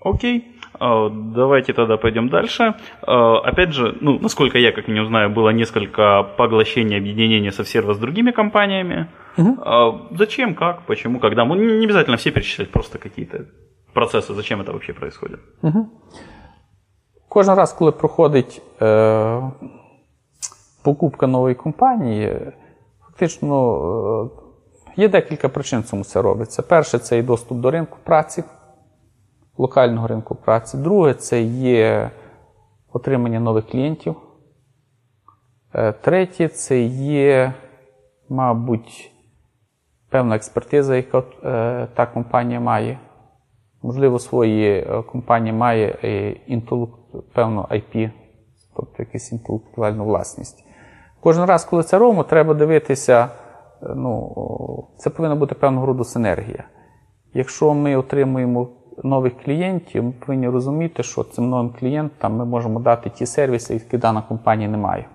Окей. 0.00 0.44
А, 0.79 1.09
давайте 1.09 1.73
тогда 1.73 1.97
пойдем 1.97 2.29
дальше. 2.29 2.75
А, 3.01 3.39
опять 3.39 3.73
же, 3.73 3.97
ну, 4.01 4.19
насколько 4.19 4.57
я, 4.57 4.71
как 4.71 4.87
не 4.87 5.05
знаю, 5.05 5.29
было 5.29 5.49
несколько 5.49 6.23
поглощений, 6.37 6.97
объединений 6.97 7.51
совсерва 7.51 7.93
с 7.93 7.97
другими 7.97 8.31
компаниями. 8.31 9.07
Угу. 9.37 10.17
Зачем, 10.17 10.55
как, 10.55 10.85
почему, 10.85 11.19
когда? 11.19 11.45
Ну, 11.45 11.55
не 11.55 11.85
обязательно 11.85 12.17
все 12.17 12.31
перечислять, 12.31 12.71
просто 12.71 12.97
какие-то 12.97 13.45
процессы. 13.93 14.33
Зачем 14.33 14.61
это 14.61 14.71
вообще 14.71 14.93
происходит? 14.93 15.39
Угу. 15.61 15.89
Кожен 17.29 17.55
раз, 17.55 17.73
коли 17.73 17.91
проходить 17.91 18.61
е, 18.81 19.41
покупка 20.83 21.27
нової 21.27 21.55
компанії, 21.55 22.37
фактично 23.05 24.31
е, 24.95 25.01
є 25.01 25.09
декілька 25.09 25.49
причин, 25.49 25.83
чому 25.89 26.03
це 26.03 26.21
робиться. 26.21 26.61
Перше, 26.61 26.99
це 26.99 27.17
і 27.17 27.21
доступ 27.21 27.57
до 27.57 27.71
ринку 27.71 27.97
праці 28.03 28.43
Локального 29.58 30.06
ринку 30.06 30.34
праці. 30.34 30.76
Друге, 30.76 31.14
це 31.14 31.42
є 31.42 32.10
отримання 32.92 33.40
нових 33.40 33.66
клієнтів. 33.66 34.16
Е, 35.74 35.92
третє 35.92 36.48
це 36.48 36.80
є, 36.82 37.52
мабуть, 38.28 39.12
певна 40.10 40.36
експертиза, 40.36 40.96
яка 40.96 41.18
е, 41.18 41.88
та 41.94 42.06
компанія 42.06 42.60
має. 42.60 42.98
Можливо, 43.82 44.18
свої 44.18 44.78
е, 44.78 45.02
компанія 45.02 45.54
має 45.54 45.96
певну 47.34 47.60
IP, 47.60 48.10
тобто 48.76 48.94
якусь 48.98 49.32
інтелектуальну 49.32 50.04
власність. 50.04 50.64
Кожен 51.20 51.44
раз, 51.44 51.64
коли 51.64 51.82
це 51.82 51.98
робимо, 51.98 52.22
треба 52.22 52.54
дивитися, 52.54 53.28
ну, 53.96 54.88
це 54.96 55.10
повинна 55.10 55.34
бути 55.34 55.54
певного 55.54 55.86
роду 55.86 56.04
синергія. 56.04 56.64
Якщо 57.34 57.74
ми 57.74 57.96
отримуємо 57.96 58.68
нових 59.02 59.42
клієнтів, 59.44 60.04
ми 60.04 60.12
повинні 60.12 60.48
розуміти, 60.48 61.02
що 61.02 61.24
цим 61.24 61.50
новим 61.50 61.70
клієнтам 61.80 62.36
ми 62.36 62.44
можемо 62.44 62.80
дати 62.80 63.10
ті 63.10 63.26
сервіси, 63.26 63.74
які 63.74 63.98
дана 63.98 64.22
компанія 64.22 64.68
не 64.68 64.78
має. 64.78 65.06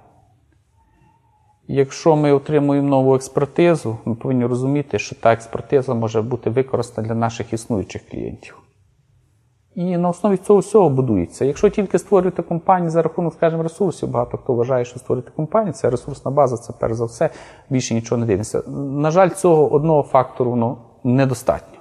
Якщо 1.68 2.16
ми 2.16 2.32
отримуємо 2.32 2.90
нову 2.90 3.16
експертизу, 3.16 3.98
ми 4.06 4.16
повинні 4.16 4.46
розуміти, 4.46 5.00
що 5.00 5.16
та 5.16 5.34
експертиза 5.34 5.94
може 5.94 6.22
бути 6.22 6.50
використана 6.50 7.08
для 7.08 7.16
наших 7.16 7.54
існуючих 7.54 8.10
клієнтів. 8.10 8.58
І 9.76 9.98
на 9.98 10.10
основі 10.10 10.38
цього 10.38 10.60
всього 10.60 10.90
будується. 10.90 11.46
Якщо 11.46 11.70
тільки 11.70 12.00
створювати 12.00 12.42
компанію 12.42 12.90
за 12.90 13.02
рахунок, 13.02 13.34
скажімо, 13.34 13.64
ресурсів, 13.64 14.10
багато 14.10 14.38
хто 14.38 14.54
вважає, 14.54 14.86
що 14.86 15.00
створити 15.00 15.32
компанію 15.36 15.74
це 15.74 15.90
ресурсна 15.90 16.32
база, 16.32 16.58
це 16.58 16.74
перш 16.80 16.94
за 16.94 17.06
все, 17.06 17.30
більше 17.70 17.94
нічого 17.94 18.20
не 18.20 18.26
дивиться. 18.26 18.64
На 18.78 19.12
жаль, 19.12 19.30
цього 19.30 19.74
одного 19.74 20.04
фактору 20.04 20.56
ну, 20.56 20.78
недостатньо. 21.04 21.79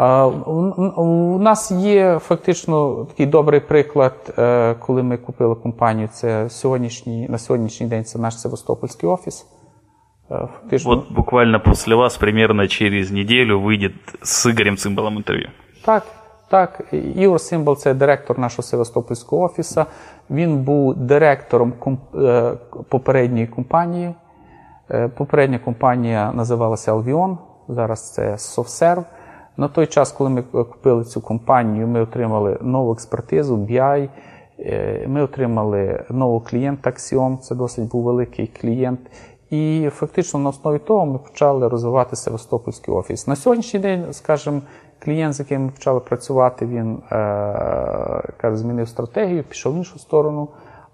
У 0.00 1.38
нас 1.38 1.70
є 1.70 2.18
фактично 2.18 3.04
такий 3.04 3.26
добрий 3.26 3.60
приклад, 3.60 4.34
е, 4.38 4.74
коли 4.74 5.02
ми 5.02 5.16
купили 5.16 5.54
компанію. 5.54 6.08
Це 6.08 6.50
сьогоднішній, 6.50 7.28
на 7.28 7.38
сьогоднішній 7.38 7.86
день 7.86 8.04
це 8.04 8.18
наш 8.18 8.40
Севастопольський 8.40 9.08
офіс. 9.08 9.46
Е, 10.30 10.48
фактично... 10.54 10.94
Вот 10.94 11.12
буквально 11.12 11.60
після 11.60 11.96
вас, 11.96 12.16
примерно 12.16 12.68
через 12.68 13.10
неділю, 13.10 13.60
вийде 13.60 13.90
з 14.22 14.46
Ігорем 14.46 14.76
Цимбалом 14.76 15.16
інтерв'ю. 15.16 15.48
Так, 15.84 16.02
так. 16.50 16.84
Ігор 17.16 17.40
Цимбал– 17.40 17.76
це 17.76 17.94
директор 17.94 18.38
нашого 18.38 18.62
Севастопольського 18.62 19.42
офісу. 19.42 19.84
Він 20.30 20.58
був 20.58 20.94
директором 20.94 21.72
е, 22.14 22.52
попередньої 22.88 23.46
компанії. 23.46 24.14
Попередня 25.16 25.58
компанія 25.58 26.32
називалася 26.32 26.94
Alvion, 26.94 27.36
зараз 27.68 28.12
це 28.12 28.32
SoftServe. 28.32 29.04
На 29.60 29.68
той 29.68 29.86
час, 29.86 30.12
коли 30.12 30.30
ми 30.30 30.42
купили 30.42 31.04
цю 31.04 31.20
компанію, 31.20 31.86
ми 31.86 32.00
отримали 32.00 32.58
нову 32.60 32.92
експертизу, 32.92 33.56
BI, 33.56 34.08
е, 34.58 35.04
ми 35.08 35.22
отримали 35.22 36.04
нового 36.10 36.40
клієнта 36.40 36.90
Axiom, 36.90 37.38
це 37.38 37.54
досить 37.54 37.88
був 37.88 38.02
великий 38.02 38.46
клієнт. 38.46 39.00
І 39.50 39.88
фактично 39.92 40.40
на 40.40 40.48
основі 40.48 40.78
того 40.78 41.06
ми 41.06 41.18
почали 41.18 41.68
розвивати 41.68 42.16
Севастопольський 42.16 42.94
офіс. 42.94 43.26
На 43.26 43.36
сьогоднішній 43.36 43.80
день, 43.80 44.04
скажімо, 44.10 44.60
клієнт, 44.98 45.34
з 45.34 45.40
яким 45.40 45.64
ми 45.64 45.70
почали 45.70 46.00
працювати, 46.00 46.66
він 46.66 46.98
е, 47.12 48.54
змінив 48.54 48.88
стратегію, 48.88 49.44
пішов 49.44 49.74
в 49.74 49.76
іншу 49.76 49.98
сторону. 49.98 50.48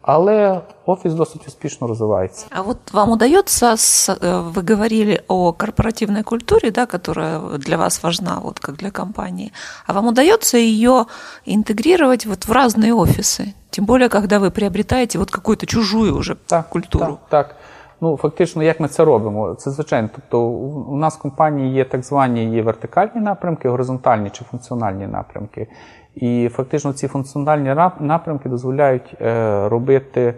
Але 0.06 0.62
офис 0.86 1.14
досить 1.14 1.48
успешно 1.48 1.88
развивается. 1.88 2.48
А 2.50 2.64
вот 2.64 2.78
вам 2.92 3.12
удается, 3.12 3.76
э, 3.76 4.52
вы 4.56 4.64
говорили 4.64 5.24
о 5.28 5.54
корпоративной 5.54 6.24
культуре, 6.24 6.72
да, 6.72 6.86
которая 6.86 7.40
для 7.40 7.78
вас 7.78 8.04
важна, 8.04 8.40
вот 8.40 8.60
как 8.60 8.78
для 8.78 8.92
компании, 8.92 9.52
а 9.88 9.94
вам 9.94 10.08
удается 10.08 10.58
ее 10.58 11.06
интегрировать 11.46 12.26
вот 12.26 12.48
в 12.48 12.52
разные 12.52 12.94
офисы? 12.94 13.54
Тем 13.70 13.86
более, 13.86 14.10
когда 14.10 14.40
вы 14.40 14.50
приобретаете 14.50 15.20
вот 15.20 15.32
какую-то 15.32 15.66
чужую 15.68 16.18
уже 16.18 16.36
так, 16.36 16.70
культуру. 16.70 17.20
Так, 17.30 17.48
так. 17.48 17.56
Ну, 18.04 18.18
фактично, 18.18 18.64
як 18.64 18.80
ми 18.80 18.88
це 18.88 19.06
робимо? 19.06 19.56
Це 19.56 19.72
звичайно. 19.72 20.10
Тобто, 20.16 20.42
у 20.42 20.96
нас 20.96 21.16
в 21.16 21.22
компанії 21.22 21.74
є 21.74 21.86
так 21.86 22.04
звані 22.04 22.56
є 22.56 22.62
вертикальні 22.64 23.22
напрямки, 23.22 23.70
горизонтальні 23.70 24.30
чи 24.30 24.44
функціональні 24.44 25.08
напрямки. 25.08 25.68
І 26.17 26.49
фактично 26.49 26.93
ці 26.93 27.09
функціональні 27.09 27.75
напрямки 28.01 28.49
дозволяють 28.49 29.17
е, 29.21 29.69
робити 29.69 30.35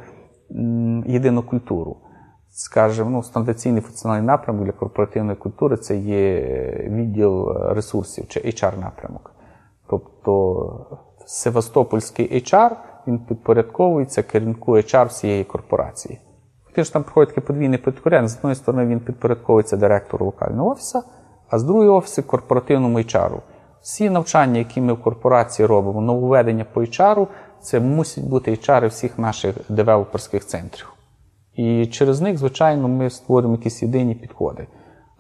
єдину 1.07 1.43
культуру. 1.43 1.97
скажімо, 2.51 3.11
ну, 3.11 3.23
стандартний 3.23 3.81
функціональний 3.81 4.27
напрямок 4.27 4.64
для 4.64 4.73
корпоративної 4.73 5.37
культури 5.37 5.77
це 5.77 5.97
є 5.97 6.41
відділ 6.91 7.53
ресурсів 7.53 8.29
чи 8.29 8.41
HR-напрямок. 8.41 9.31
Тобто 9.91 11.01
Севастопольський 11.27 12.43
HR 12.43 12.71
він 13.07 13.19
підпорядковується 13.19 14.23
керівнику 14.23 14.77
HR 14.77 15.09
всієї 15.09 15.45
корпорації. 15.45 16.21
Фактично 16.64 16.93
там 16.93 17.03
проходить 17.03 17.29
таке 17.29 17.47
подвійне 17.47 17.79
підкоряння. 17.79 18.29
З 18.29 18.37
однієї 18.37 18.55
сторони, 18.55 18.87
він 18.87 19.01
підпорядковується 19.01 19.77
директору 19.77 20.27
локального 20.27 20.71
офісу, 20.71 21.03
а 21.49 21.59
з 21.59 21.62
другої 21.62 21.88
офісу 21.88 22.23
корпоративному 22.23 22.99
HR. 22.99 23.41
Всі 23.88 24.11
навчання, 24.11 24.59
які 24.59 24.81
ми 24.81 24.92
в 24.92 25.03
корпорації 25.03 25.66
робимо, 25.66 26.01
нововведення 26.01 26.64
по 26.72 26.81
HR, 26.81 27.27
це 27.61 27.81
мусять 27.81 28.24
бути 28.24 28.51
HR 28.51 28.88
всіх 28.88 29.18
наших 29.18 29.57
девелоперських 29.68 30.46
центрів. 30.46 30.92
І 31.55 31.87
через 31.87 32.20
них, 32.20 32.38
звичайно, 32.38 32.88
ми 32.88 33.11
створюємо 33.11 33.57
якісь 33.57 33.83
єдині 33.83 34.14
підходи. 34.14 34.66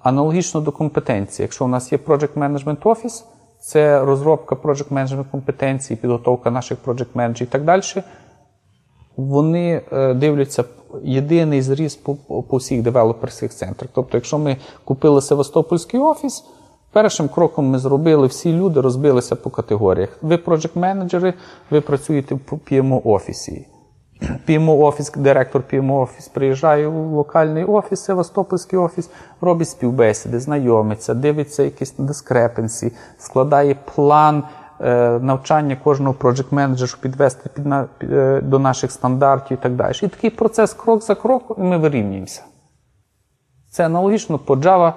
Аналогічно 0.02 0.60
до 0.60 0.72
компетенції, 0.72 1.44
якщо 1.44 1.64
у 1.64 1.68
нас 1.68 1.92
є 1.92 1.98
Project 1.98 2.34
Management 2.34 2.82
Office, 2.82 3.24
це 3.60 4.04
розробка 4.04 4.54
Project 4.54 4.88
Management 4.88 5.30
компетенцій, 5.30 5.96
підготовка 5.96 6.50
наших 6.50 6.78
Project 6.86 7.08
менеджерів 7.14 7.48
і 7.48 7.52
так 7.52 7.64
далі. 7.64 7.82
Вони 9.16 9.82
е, 9.92 10.14
дивляться 10.14 10.64
єдиний 11.02 11.62
зріз 11.62 11.94
по, 11.94 12.14
по 12.42 12.56
всіх 12.56 12.82
девелоперських 12.82 13.54
центрах. 13.54 13.90
Тобто, 13.94 14.16
якщо 14.16 14.38
ми 14.38 14.56
купили 14.84 15.22
Севастопольський 15.22 16.00
офіс, 16.00 16.44
першим 16.92 17.28
кроком 17.28 17.66
ми 17.66 17.78
зробили, 17.78 18.26
всі 18.26 18.52
люди 18.52 18.80
розбилися 18.80 19.36
по 19.36 19.50
категоріях. 19.50 20.18
Ви 20.22 20.36
project 20.36 20.78
менеджери 20.78 21.34
ви 21.70 21.80
працюєте 21.80 22.34
в 22.34 22.38
PMO 22.52 23.00
офісі. 23.04 23.66
PMO 24.48 24.78
офіс, 24.78 25.12
директор 25.16 25.62
PMO 25.72 26.00
офіс 26.00 26.28
приїжджає 26.28 26.88
в 26.88 27.12
локальний 27.12 27.64
офіс, 27.64 28.00
Севастопольський 28.00 28.78
офіс, 28.78 29.10
робить 29.40 29.68
співбесіди, 29.68 30.40
знайомиться, 30.40 31.14
дивиться 31.14 31.62
якісь 31.62 31.94
дискрепенсі, 31.98 32.92
складає 33.18 33.76
план 33.94 34.42
е, 34.80 35.18
навчання 35.22 35.76
кожного 35.84 36.14
project 36.20 36.46
менеджера 36.50 36.86
щоб 36.86 37.00
підвести 37.00 37.50
під, 37.54 37.64
під, 37.98 38.12
е, 38.12 38.40
до 38.40 38.58
наших 38.58 38.92
стандартів 38.92 39.58
і 39.58 39.62
так 39.62 39.74
далі. 39.74 39.94
І 40.02 40.08
такий 40.08 40.30
процес 40.30 40.72
крок 40.72 41.02
за 41.02 41.14
кроком, 41.14 41.56
і 41.58 41.62
ми 41.62 41.78
вирівнюємося. 41.78 42.42
Це 43.70 43.86
аналогічно 43.86 44.38
по 44.38 44.54
Java 44.54 44.92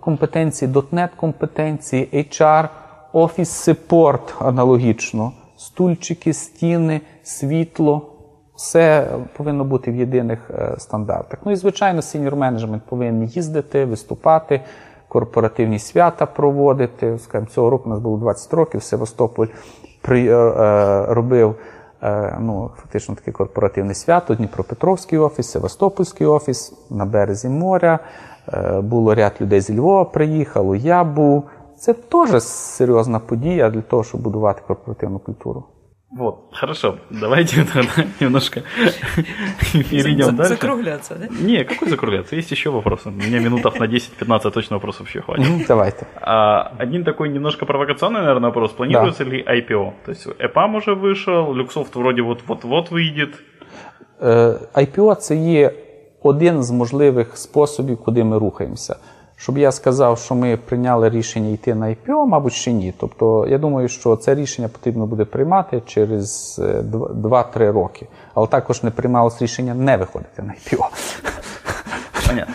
компетенції, 0.00 0.70
.NET 0.70 1.08
компетенції, 1.16 2.08
HR, 2.12 2.68
Office 3.14 3.74
Support 3.88 4.46
аналогічно, 4.46 5.32
стульчики, 5.56 6.32
стіни, 6.32 7.00
світло. 7.22 8.14
Все 8.56 9.08
повинно 9.36 9.64
бути 9.64 9.90
в 9.90 9.96
єдиних 9.96 10.50
е, 10.50 10.74
стандартах. 10.78 11.40
Ну 11.44 11.52
і, 11.52 11.56
звичайно, 11.56 12.02
сеньор 12.02 12.36
менеджмент 12.36 12.82
повинен 12.88 13.24
їздити, 13.24 13.84
виступати, 13.84 14.60
корпоративні 15.08 15.78
свята 15.78 16.26
проводити. 16.26 17.18
Скажімо, 17.18 17.48
цього 17.50 17.70
року 17.70 17.84
у 17.86 17.88
нас 17.88 18.00
було 18.00 18.16
20 18.16 18.54
років, 18.54 18.82
Севастополь 18.82 19.46
при, 20.02 20.26
е, 20.26 20.34
е, 20.34 21.06
робив 21.08 21.54
ну, 22.40 22.70
фактично 22.76 23.14
таке 23.14 23.32
корпоративне 23.32 23.94
свято, 23.94 24.34
Дніпропетровський 24.34 25.18
офіс, 25.18 25.50
Севастопольський 25.50 26.26
офіс 26.26 26.72
на 26.90 27.04
березі 27.04 27.48
моря. 27.48 27.98
Е, 28.53 28.81
було 28.81 29.15
ряд 29.15 29.33
людей 29.41 29.61
зі 29.61 29.77
Львова, 29.77 30.05
приїхало, 30.05 30.75
я 30.75 31.03
був. 31.03 31.49
Це 31.77 31.93
теж 31.93 32.43
серйозна 32.43 33.19
подія 33.19 33.69
для 33.69 33.81
того, 33.81 34.03
щоб 34.03 34.21
будувати 34.21 34.61
корпоративну 34.67 35.19
культуру. 35.19 35.65
Вот, 36.17 36.35
хорошо. 36.53 36.97
Давайте 37.09 37.65
тогда 37.73 38.05
немножко 38.19 38.61
перейдем 39.89 40.35
дальше. 40.35 40.49
Закругляться, 40.49 41.15
да? 41.15 41.27
Не, 41.41 41.63
какой 41.63 41.89
закругляться? 41.89 42.35
Есть 42.35 42.51
еще 42.51 42.69
вопросы. 42.69 43.09
У 43.09 43.11
меня 43.11 43.39
минутов 43.39 43.79
на 43.79 43.85
10-15 43.85 44.51
точно 44.51 44.75
вопросов 44.75 45.07
еще 45.07 45.21
хватит. 45.21 45.67
Давайте. 45.67 46.05
А, 46.21 46.71
один 46.77 47.03
такой 47.03 47.29
немножко 47.29 47.65
провокационный, 47.65 48.21
наверное, 48.21 48.49
вопрос. 48.49 48.71
Планируется 48.71 49.25
да. 49.25 49.31
ли 49.31 49.43
IPO? 49.43 49.93
То 50.05 50.11
есть 50.11 50.27
EPAM 50.27 50.75
уже 50.75 50.93
вышел, 50.93 51.51
Люксофт 51.55 51.95
вроде 51.95 52.21
вот-вот-вот 52.21 52.91
выйдет. 52.91 53.33
IPO 54.75 55.15
це 55.15 55.35
є 55.35 55.73
один 56.22 56.62
з 56.62 56.70
можливих 56.70 57.36
способів, 57.36 57.98
куди 58.04 58.24
ми 58.24 58.38
рухаємося. 58.38 58.96
Щоб 59.36 59.58
я 59.58 59.72
сказав, 59.72 60.18
що 60.18 60.34
ми 60.34 60.56
прийняли 60.56 61.10
рішення 61.10 61.48
йти 61.48 61.74
на 61.74 61.86
IPO, 61.86 62.26
мабуть, 62.26 62.52
ще 62.52 62.72
ні. 62.72 62.94
Тобто, 62.98 63.46
я 63.48 63.58
думаю, 63.58 63.88
що 63.88 64.16
це 64.16 64.34
рішення 64.34 64.68
потрібно 64.68 65.06
буде 65.06 65.24
приймати 65.24 65.82
через 65.86 66.58
2-3 66.58 67.62
е, 67.62 67.72
роки. 67.72 68.06
Але 68.34 68.46
також 68.46 68.82
не 68.82 68.90
приймалось 68.90 69.42
рішення 69.42 69.74
не 69.74 69.96
виходити 69.96 70.42
на 70.42 70.52
IPO. 70.52 70.84
Понятно. 72.28 72.54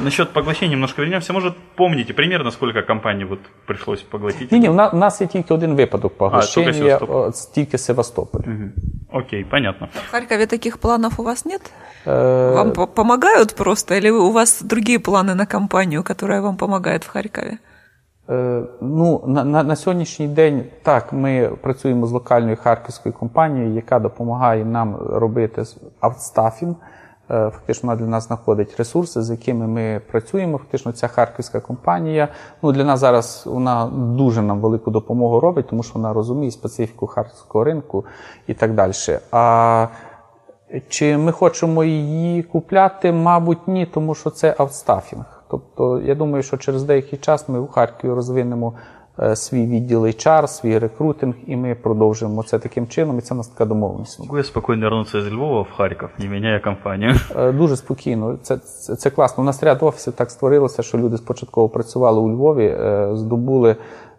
Насчет 0.00 0.32
поглощения 0.32 0.72
немножко 0.72 1.02
вернемся. 1.02 1.32
Может, 1.32 1.54
помните 1.76 2.14
примерно, 2.14 2.50
сколько 2.50 2.82
компаний 2.82 3.24
вот 3.24 3.38
пришлось 3.66 4.02
поглотить? 4.02 4.52
Ні, 4.52 4.58
ні, 4.58 4.68
у 4.68 4.74
нас 4.74 5.20
є 5.20 5.26
тільки 5.26 5.54
один 5.54 5.74
випадок 5.74 6.16
поглощення, 6.16 6.70
а, 6.70 6.72
Севастополь. 6.72 7.30
тільки 7.54 7.78
Севастополь. 7.78 8.40
Угу. 8.40 8.70
Окей, 9.12 9.44
понятно. 9.44 9.88
В 10.08 10.10
Харькове 10.10 10.46
таких 10.46 10.78
планов 10.78 11.12
у 11.16 11.22
вас 11.22 11.44
нет? 11.44 11.72
Э, 12.06 12.54
вам 12.54 12.72
помогают 12.94 13.54
просто, 13.54 13.94
или 13.94 14.10
у 14.10 14.30
вас 14.30 14.62
другие 14.62 14.98
планы 14.98 15.34
на 15.34 15.46
компанию, 15.46 16.02
которая 16.02 16.40
вам 16.40 16.56
помогает 16.56 17.04
в 17.04 17.08
Харкові? 17.08 17.58
Е, 18.30 18.62
ну, 18.80 19.24
на, 19.26 19.44
на 19.44 19.62
на, 19.62 19.76
сьогоднішній 19.76 20.28
день 20.28 20.64
так, 20.82 21.12
ми 21.12 21.50
працюємо 21.62 22.06
з 22.06 22.12
локальною 22.12 22.56
харківською 22.56 23.12
компанією, 23.12 23.74
яка 23.74 23.98
допомагає 23.98 24.64
нам 24.64 24.96
робити 24.96 25.64
аутстафінг. 26.00 26.74
Е, 27.31 27.49
фактично 27.49 27.95
для 27.95 28.05
нас 28.05 28.27
знаходить 28.27 28.75
ресурси, 28.77 29.21
з 29.21 29.29
якими 29.29 29.67
ми 29.67 30.01
працюємо. 30.11 30.57
Фактично, 30.57 30.91
ця 30.91 31.07
харківська 31.07 31.59
компанія 31.59 32.27
ну, 32.61 32.71
для 32.71 32.83
нас 32.83 32.99
зараз 32.99 33.43
вона 33.45 33.91
дуже 33.93 34.41
нам 34.41 34.61
велику 34.61 34.91
допомогу 34.91 35.39
робить, 35.39 35.67
тому 35.67 35.83
що 35.83 35.93
вона 35.93 36.13
розуміє 36.13 36.51
специфіку 36.51 37.07
харківського 37.07 37.63
ринку 37.63 38.05
і 38.47 38.53
так 38.53 38.73
далі. 38.73 38.93
А 39.31 39.87
чи 40.89 41.17
ми 41.17 41.31
хочемо 41.31 41.83
її 41.83 42.43
купляти? 42.43 43.11
Мабуть, 43.11 43.67
ні, 43.67 43.85
тому 43.85 44.15
що 44.15 44.29
це 44.29 44.55
аутстафінг. 44.57 45.43
Тобто, 45.49 45.99
я 45.99 46.15
думаю, 46.15 46.43
що 46.43 46.57
через 46.57 46.83
деякий 46.83 47.19
час 47.19 47.49
ми 47.49 47.59
у 47.59 47.67
Харкові 47.67 48.11
розвинемо 48.11 48.73
свій 49.35 49.65
відділ 49.65 50.05
HR, 50.05 50.47
свій 50.47 50.79
рекрутинг, 50.79 51.35
і 51.47 51.55
ми 51.55 51.75
продовжуємо 51.75 52.43
це 52.43 52.59
таким 52.59 52.87
чином, 52.87 53.17
і 53.19 53.21
це 53.21 53.33
у 53.33 53.37
нас 53.37 53.47
така 53.47 53.65
домовленість. 53.65 54.19
Могу 54.19 54.37
я 54.37 54.43
спокійно 54.43 54.81
вернутися 54.81 55.21
з 55.21 55.31
Львова 55.31 55.61
в 55.61 55.71
Харків, 55.77 56.09
не 56.19 56.27
міняє 56.27 56.59
компанію? 56.59 57.15
Е, 57.35 57.51
дуже 57.51 57.77
спокійно. 57.77 58.37
Це, 58.41 58.57
це 58.57 58.95
це, 58.95 59.09
класно. 59.09 59.43
У 59.43 59.45
нас 59.45 59.63
ряд 59.63 59.77
офісів 59.81 60.13
так 60.13 60.31
створилося, 60.31 60.83
що 60.83 60.97
люди 60.97 61.17
спочатку 61.17 61.69
працювали 61.69 62.19
у 62.19 62.29
Львові, 62.29 62.65
е, 62.65 63.09
здобули 63.13 63.75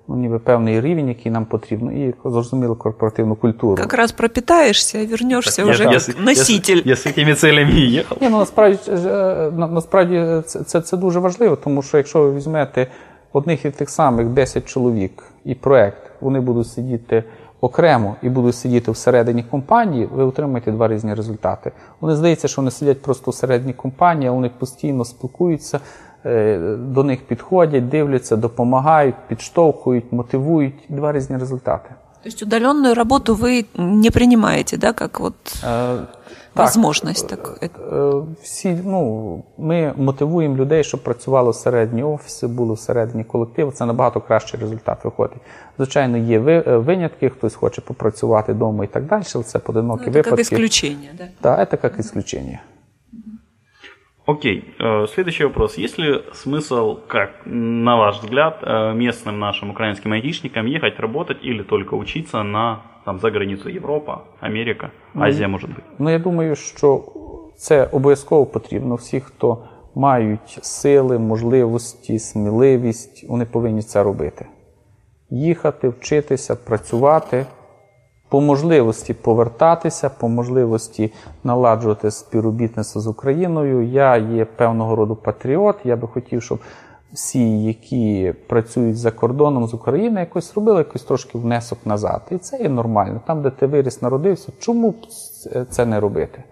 ну, 0.08 0.16
ніби 0.16 0.38
певний 0.38 0.80
рівень, 0.80 1.08
який 1.08 1.32
нам 1.32 1.44
потрібно, 1.44 1.92
і 1.92 2.14
зрозуміло 2.24 2.76
корпоративну 2.76 3.34
культуру. 3.34 3.82
Якраз 3.82 4.12
пропитаєшся 4.12 4.98
і 4.98 5.06
вернешся 5.06 5.64
вже 5.64 5.84
я, 5.84 5.90
як 5.90 6.20
носитель. 6.20 6.82
Я 6.84 6.96
з 6.96 7.02
цими 7.02 7.34
цілями 7.34 7.72
їхав. 7.72 8.18
Ні, 8.20 8.28
ну 8.28 8.38
насправді 8.38 8.78
е, 8.88 9.52
насправді 9.56 10.42
це, 10.46 10.64
це, 10.64 10.80
це 10.80 10.96
дуже 10.96 11.18
важливо, 11.18 11.56
тому 11.56 11.82
що 11.82 11.96
якщо 11.96 12.22
ви 12.22 12.34
візьмете 12.34 12.86
одних 13.32 13.64
і 13.64 13.70
тих 13.70 13.90
самих 13.90 14.26
10 14.26 14.64
чоловік 14.64 15.24
і 15.44 15.54
проект, 15.54 16.10
вони 16.20 16.40
будуть 16.40 16.68
сидіти. 16.68 17.24
Окремо 17.60 18.16
і 18.22 18.28
будуть 18.28 18.54
сидіти 18.54 18.90
всередині 18.90 19.42
компанії, 19.42 20.08
ви 20.12 20.24
отримаєте 20.24 20.72
два 20.72 20.88
різні 20.88 21.14
результати. 21.14 21.72
Вони 22.00 22.16
здається, 22.16 22.48
що 22.48 22.62
вони 22.62 22.70
сидять 22.70 23.02
просто 23.02 23.30
всередині 23.30 23.72
компанії, 23.72 24.28
а 24.28 24.32
вони 24.32 24.50
постійно 24.58 25.04
спілкуються, 25.04 25.80
Е, 26.26 26.76
до 26.78 27.04
них 27.04 27.26
підходять, 27.26 27.88
дивляться, 27.88 28.36
допомагають, 28.36 29.14
підштовхують, 29.28 30.12
мотивують. 30.12 30.74
Два 30.88 31.12
різні 31.12 31.36
результати. 31.36 31.90
То 32.22 32.28
есть 32.28 32.42
удаленную 32.42 32.94
работу 32.94 33.34
вы 33.34 33.64
не 33.76 34.10
принимаете, 34.10 34.76
да, 34.76 34.92
как 34.92 35.20
вот 35.20 35.34
возможность? 36.64 37.28
Так, 37.28 37.58
так. 37.60 37.70
Всі, 38.42 38.78
ну, 38.84 39.42
Ми 39.58 39.92
мотивуємо 39.96 40.56
людей, 40.56 40.84
щоб 40.84 41.02
працювали 41.02 41.50
всередині 41.50 42.02
офіси, 42.02 42.46
були 42.46 42.74
всередині 42.74 43.24
колективу. 43.24 43.72
Це 43.72 43.86
набагато 43.86 44.20
кращий 44.20 44.60
результат 44.60 45.04
виходить. 45.04 45.38
Звичайно, 45.76 46.18
є 46.18 46.38
винятки, 46.66 47.28
хтось 47.28 47.54
хоче 47.54 47.80
попрацювати 47.80 48.52
вдома 48.52 48.84
і 48.84 48.86
так 48.86 49.04
далі, 49.04 49.22
але 49.34 49.44
це 49.44 49.58
поодинокі 49.58 50.04
ну, 50.06 50.12
випадки. 50.12 50.44
Це 50.44 50.54
як 50.54 50.64
ісключення, 50.64 51.08
да? 51.18 51.26
Так, 51.40 51.70
це 51.70 51.78
як 51.82 51.98
ісключення. 51.98 52.60
Окей, 54.27 54.63
э, 54.79 55.07
следующий 55.07 55.43
вопрос. 55.43 55.77
Есть 55.77 55.99
ли 55.99 56.21
смысл, 56.33 56.97
как 57.07 57.29
на 57.45 57.97
ваш 57.97 58.19
взгляд, 58.19 58.59
э, 58.61 58.93
местным 58.93 59.39
нашим 59.39 59.71
украинским 59.71 60.13
айтишникам 60.13 60.65
ехать 60.65 60.99
работать 60.99 61.37
или 61.43 61.63
только 61.63 61.95
учиться 61.95 62.43
на 62.43 62.79
там, 63.05 63.19
за 63.19 63.31
границю 63.31 63.69
Європа, 63.69 64.21
Америка, 64.39 64.91
ну, 65.13 65.23
Азія 65.23 65.47
може 65.47 65.67
бути? 65.67 65.81
Ну 65.99 66.09
я 66.09 66.19
думаю, 66.19 66.55
що 66.55 67.03
це 67.57 67.89
обов'язково 67.91 68.45
потрібно. 68.45 68.95
Всі, 68.95 69.19
хто 69.19 69.57
мають 69.95 70.59
сили, 70.61 71.19
можливості, 71.19 72.19
сміливість, 72.19 73.29
вони 73.29 73.45
повинні 73.45 73.81
це 73.81 74.03
робити. 74.03 74.45
Їхати, 75.29 75.89
вчитися, 75.89 76.55
працювати. 76.55 77.45
по 78.28 78.40
можливості 78.40 79.14
повертатися, 79.14 80.10
по 80.10 80.28
можливості 80.28 81.12
наладжувати 81.44 82.10
співробітництво 82.10 83.00
з 83.00 83.06
Україною. 83.06 83.82
Я 83.82 84.16
є 84.16 84.44
певного 84.44 84.96
роду 84.96 85.16
патріот. 85.16 85.76
Я 85.84 85.96
би 85.96 86.08
хотів, 86.08 86.42
щоб 86.42 86.58
всі, 87.12 87.62
які 87.64 88.34
працюють 88.46 88.98
за 88.98 89.10
кордоном 89.10 89.66
з 89.66 89.74
України, 89.74 90.20
якось 90.20 90.54
робили 90.54 90.78
якось 90.78 91.02
трошки 91.02 91.38
внесок 91.38 91.78
назад. 91.84 92.22
І 92.30 92.38
це 92.38 92.58
є 92.58 92.68
нормально. 92.68 93.20
Там, 93.26 93.42
де 93.42 93.50
ти 93.50 93.66
виріс, 93.66 94.02
народився, 94.02 94.52
чому 94.58 94.90
б 94.90 94.96
це 95.70 95.86
не 95.86 96.00
робити? 96.00 96.42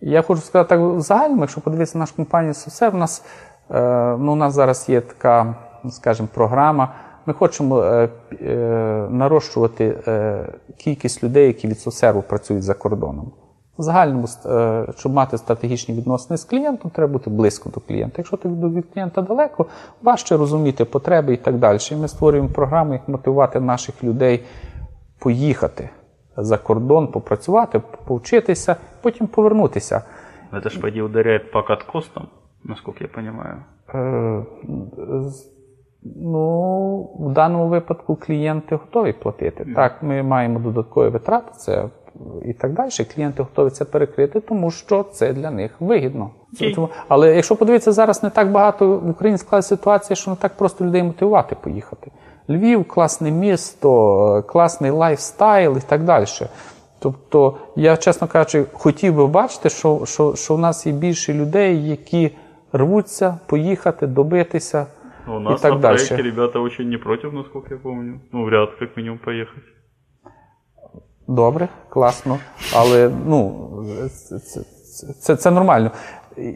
Я 0.00 0.22
хочу 0.22 0.40
сказати 0.40 0.68
так 0.68 1.00
загальному, 1.00 1.40
якщо 1.40 1.60
подивитися 1.60 1.98
на 1.98 2.02
нашу 2.02 2.16
компанію, 2.16 2.52
все 2.52 2.88
в 2.88 2.94
нас 2.94 3.24
е, 3.70 4.16
ну, 4.20 4.32
у 4.32 4.36
нас 4.36 4.54
зараз 4.54 4.88
є 4.88 5.00
така, 5.00 5.54
скажімо, 5.90 6.28
програма. 6.34 6.94
Ми 7.26 7.32
хочемо 7.32 7.82
е, 7.82 8.08
е, 8.42 8.56
нарощувати 9.10 9.98
е, 10.08 10.48
кількість 10.76 11.24
людей, 11.24 11.46
які 11.46 11.68
від 11.68 11.78
соцсерву 11.78 12.22
працюють 12.22 12.62
за 12.62 12.74
кордоном. 12.74 13.32
В 13.78 13.82
загальному, 13.82 14.26
щоб 14.96 15.12
мати 15.12 15.38
стратегічні 15.38 15.94
відносини 15.94 16.36
з 16.36 16.44
клієнтом, 16.44 16.90
треба 16.90 17.12
бути 17.12 17.30
близько 17.30 17.70
до 17.70 17.80
клієнта. 17.80 18.14
Якщо 18.18 18.36
ти 18.36 18.48
від 18.48 18.84
клієнта 18.94 19.22
далеко, 19.22 19.66
важче 20.02 20.36
розуміти 20.36 20.84
потреби 20.84 21.34
і 21.34 21.36
так 21.36 21.58
далі. 21.58 21.78
І 21.92 21.96
ми 21.96 22.08
створюємо 22.08 22.48
програму, 22.48 22.92
як 22.92 23.08
мотивувати 23.08 23.60
наших 23.60 24.04
людей 24.04 24.44
поїхати 25.18 25.90
за 26.36 26.58
кордон, 26.58 27.08
попрацювати, 27.08 27.82
повчитися, 28.04 28.76
потім 29.02 29.26
повернутися. 29.26 30.02
Це 30.62 30.68
ж 30.68 30.80
поді 30.80 31.02
ударяє 31.02 31.38
по 31.38 31.62
каткостам, 31.62 32.26
наскільки 32.64 33.04
я 33.04 33.10
розумію. 33.16 33.56
Ну, 36.04 37.10
в 37.18 37.32
даному 37.32 37.68
випадку 37.68 38.16
клієнти 38.16 38.76
готові 38.76 39.12
платити. 39.12 39.64
Мм. 39.64 39.74
Так, 39.74 40.02
ми 40.02 40.22
маємо 40.22 40.58
додаткові 40.58 41.08
витрати, 41.08 41.52
це 41.56 41.88
і 42.44 42.52
так 42.52 42.72
далі. 42.72 42.90
Клієнти 43.14 43.42
готові 43.42 43.70
це 43.70 43.84
перекрити, 43.84 44.40
тому 44.40 44.70
що 44.70 45.02
це 45.02 45.32
для 45.32 45.50
них 45.50 45.80
вигідно. 45.80 46.30
Okay. 46.60 46.88
Але 47.08 47.34
якщо 47.34 47.56
подивитися, 47.56 47.92
зараз 47.92 48.22
не 48.22 48.30
так 48.30 48.50
багато 48.50 48.98
в 48.98 49.10
Україні 49.10 49.38
склалася 49.38 49.68
ситуація, 49.68 50.16
що 50.16 50.30
не 50.30 50.36
так 50.36 50.56
просто 50.56 50.84
людей 50.84 51.02
мотивувати 51.02 51.56
поїхати. 51.60 52.10
Львів, 52.50 52.88
класне 52.88 53.30
місто, 53.30 54.44
класний 54.46 54.90
lifestyle 54.90 55.76
і 55.76 55.80
так 55.80 56.04
далі. 56.04 56.26
Тобто, 56.98 57.56
я, 57.76 57.96
чесно 57.96 58.26
кажучи, 58.26 58.64
хотів 58.72 59.16
би 59.16 59.26
бачити, 59.26 59.68
що, 59.68 60.00
що, 60.04 60.34
що 60.36 60.54
в 60.54 60.58
нас 60.58 60.86
є 60.86 60.92
більше 60.92 61.34
людей, 61.34 61.88
які 61.88 62.30
рвуться 62.72 63.38
поїхати, 63.46 64.06
добитися. 64.06 64.86
У 65.26 65.38
нас 65.40 65.60
и 65.60 65.62
так 65.62 65.72
на 65.72 65.78
дальше. 65.78 66.16
ребята 66.16 66.60
очень 66.60 66.88
не 66.88 66.96
против, 66.96 67.32
насколько 67.32 67.74
я 67.74 67.80
помню. 67.80 68.20
Ну, 68.32 68.44
в 68.44 68.48
ряд, 68.48 68.70
как 68.78 68.96
минимум, 68.96 69.18
поехать. 69.18 69.64
Добре, 71.26 71.68
класно. 71.88 72.38
Але 72.74 73.10
ну, 73.26 73.68
це, 74.08 74.64
це, 75.20 75.36
це 75.36 75.50
нормально. 75.50 75.90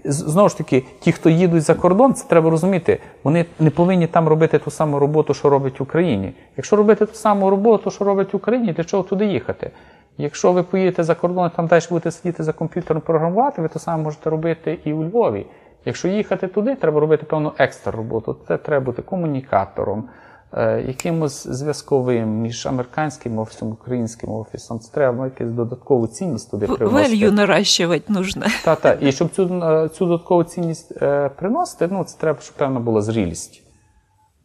Знову 0.04 0.48
ж 0.48 0.58
таки, 0.58 0.84
ті, 1.00 1.12
хто 1.12 1.30
їдуть 1.30 1.62
за 1.62 1.74
кордон, 1.74 2.14
це 2.14 2.28
треба 2.28 2.50
розуміти, 2.50 2.98
вони 3.22 3.44
не 3.58 3.70
повинні 3.70 4.06
там 4.06 4.28
робити 4.28 4.58
ту 4.58 4.70
саму 4.70 4.98
роботу, 4.98 5.34
що 5.34 5.48
роблять 5.48 5.80
в 5.80 5.82
Україні. 5.82 6.32
Якщо 6.56 6.76
робити 6.76 7.06
ту 7.06 7.14
саму 7.14 7.50
роботу, 7.50 7.90
що 7.90 8.04
роблять 8.04 8.32
в 8.32 8.36
Україні, 8.36 8.72
для 8.72 8.84
чого 8.84 9.02
туди 9.02 9.26
їхати? 9.26 9.70
Якщо 10.18 10.52
ви 10.52 10.62
поїдете 10.62 11.02
за 11.02 11.14
кордон 11.14 11.50
і 11.54 11.56
там 11.56 11.66
далі 11.66 11.82
будете 11.90 12.10
сидіти 12.10 12.42
за 12.42 12.52
комп'ютером 12.52 13.02
програмувати, 13.02 13.62
ви 13.62 13.68
то 13.68 13.78
саме 13.78 14.02
можете 14.02 14.30
робити 14.30 14.78
і 14.84 14.92
у 14.92 15.04
Львові. 15.04 15.46
Якщо 15.88 16.08
їхати 16.08 16.48
туди, 16.48 16.74
треба 16.74 17.00
робити 17.00 17.26
певну 17.26 17.52
екстра 17.58 17.92
роботу. 17.92 18.36
Це 18.48 18.58
треба 18.58 18.84
бути 18.84 19.02
комунікатором, 19.02 20.08
е, 20.52 20.82
якимось 20.82 21.46
зв'язковим 21.46 22.28
між 22.28 22.66
американським 22.66 23.38
офісом, 23.38 23.72
українським 23.72 24.30
офісом. 24.30 24.80
Це 24.80 24.92
треба 24.92 25.24
якусь 25.24 25.50
додаткову 25.50 26.06
цінність 26.06 26.50
туди 26.50 26.66
привносити. 26.66 27.08
Велью 27.08 27.32
наращувати 27.32 28.12
нужно. 28.12 28.46
Так. 28.64 28.98
І 29.00 29.12
щоб 29.12 29.30
цю 29.30 29.42
е, 29.42 29.88
цю 29.88 30.06
додаткову 30.06 30.44
цінність 30.44 31.02
е, 31.02 31.28
приносити, 31.28 31.88
ну 31.92 32.04
це 32.04 32.18
треба, 32.18 32.38
щоб 32.40 32.56
певна 32.56 32.80
була 32.80 33.02
зрілість. 33.02 33.62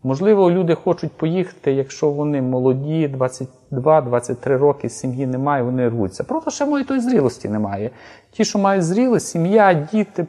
Можливо, 0.04 0.52
люди 0.52 0.76
хочуть 0.76 1.12
поїхати, 1.12 1.74
якщо 1.74 2.10
вони 2.10 2.42
молоді, 2.42 3.16
22-23 3.72 4.58
роки, 4.58 4.90
сім'ї 4.90 5.28
немає, 5.28 5.64
вони 5.64 5.90
рвуться. 5.90 6.24
Просто 6.24 6.52
ще 6.52 6.66
моєї 6.66 6.88
тої 6.88 7.00
зрілості 7.00 7.50
немає. 7.50 7.92
Ті, 8.32 8.46
що 8.46 8.60
мають 8.60 8.84
зрілість, 8.84 9.28
сім'я, 9.28 9.74
діти. 9.74 10.26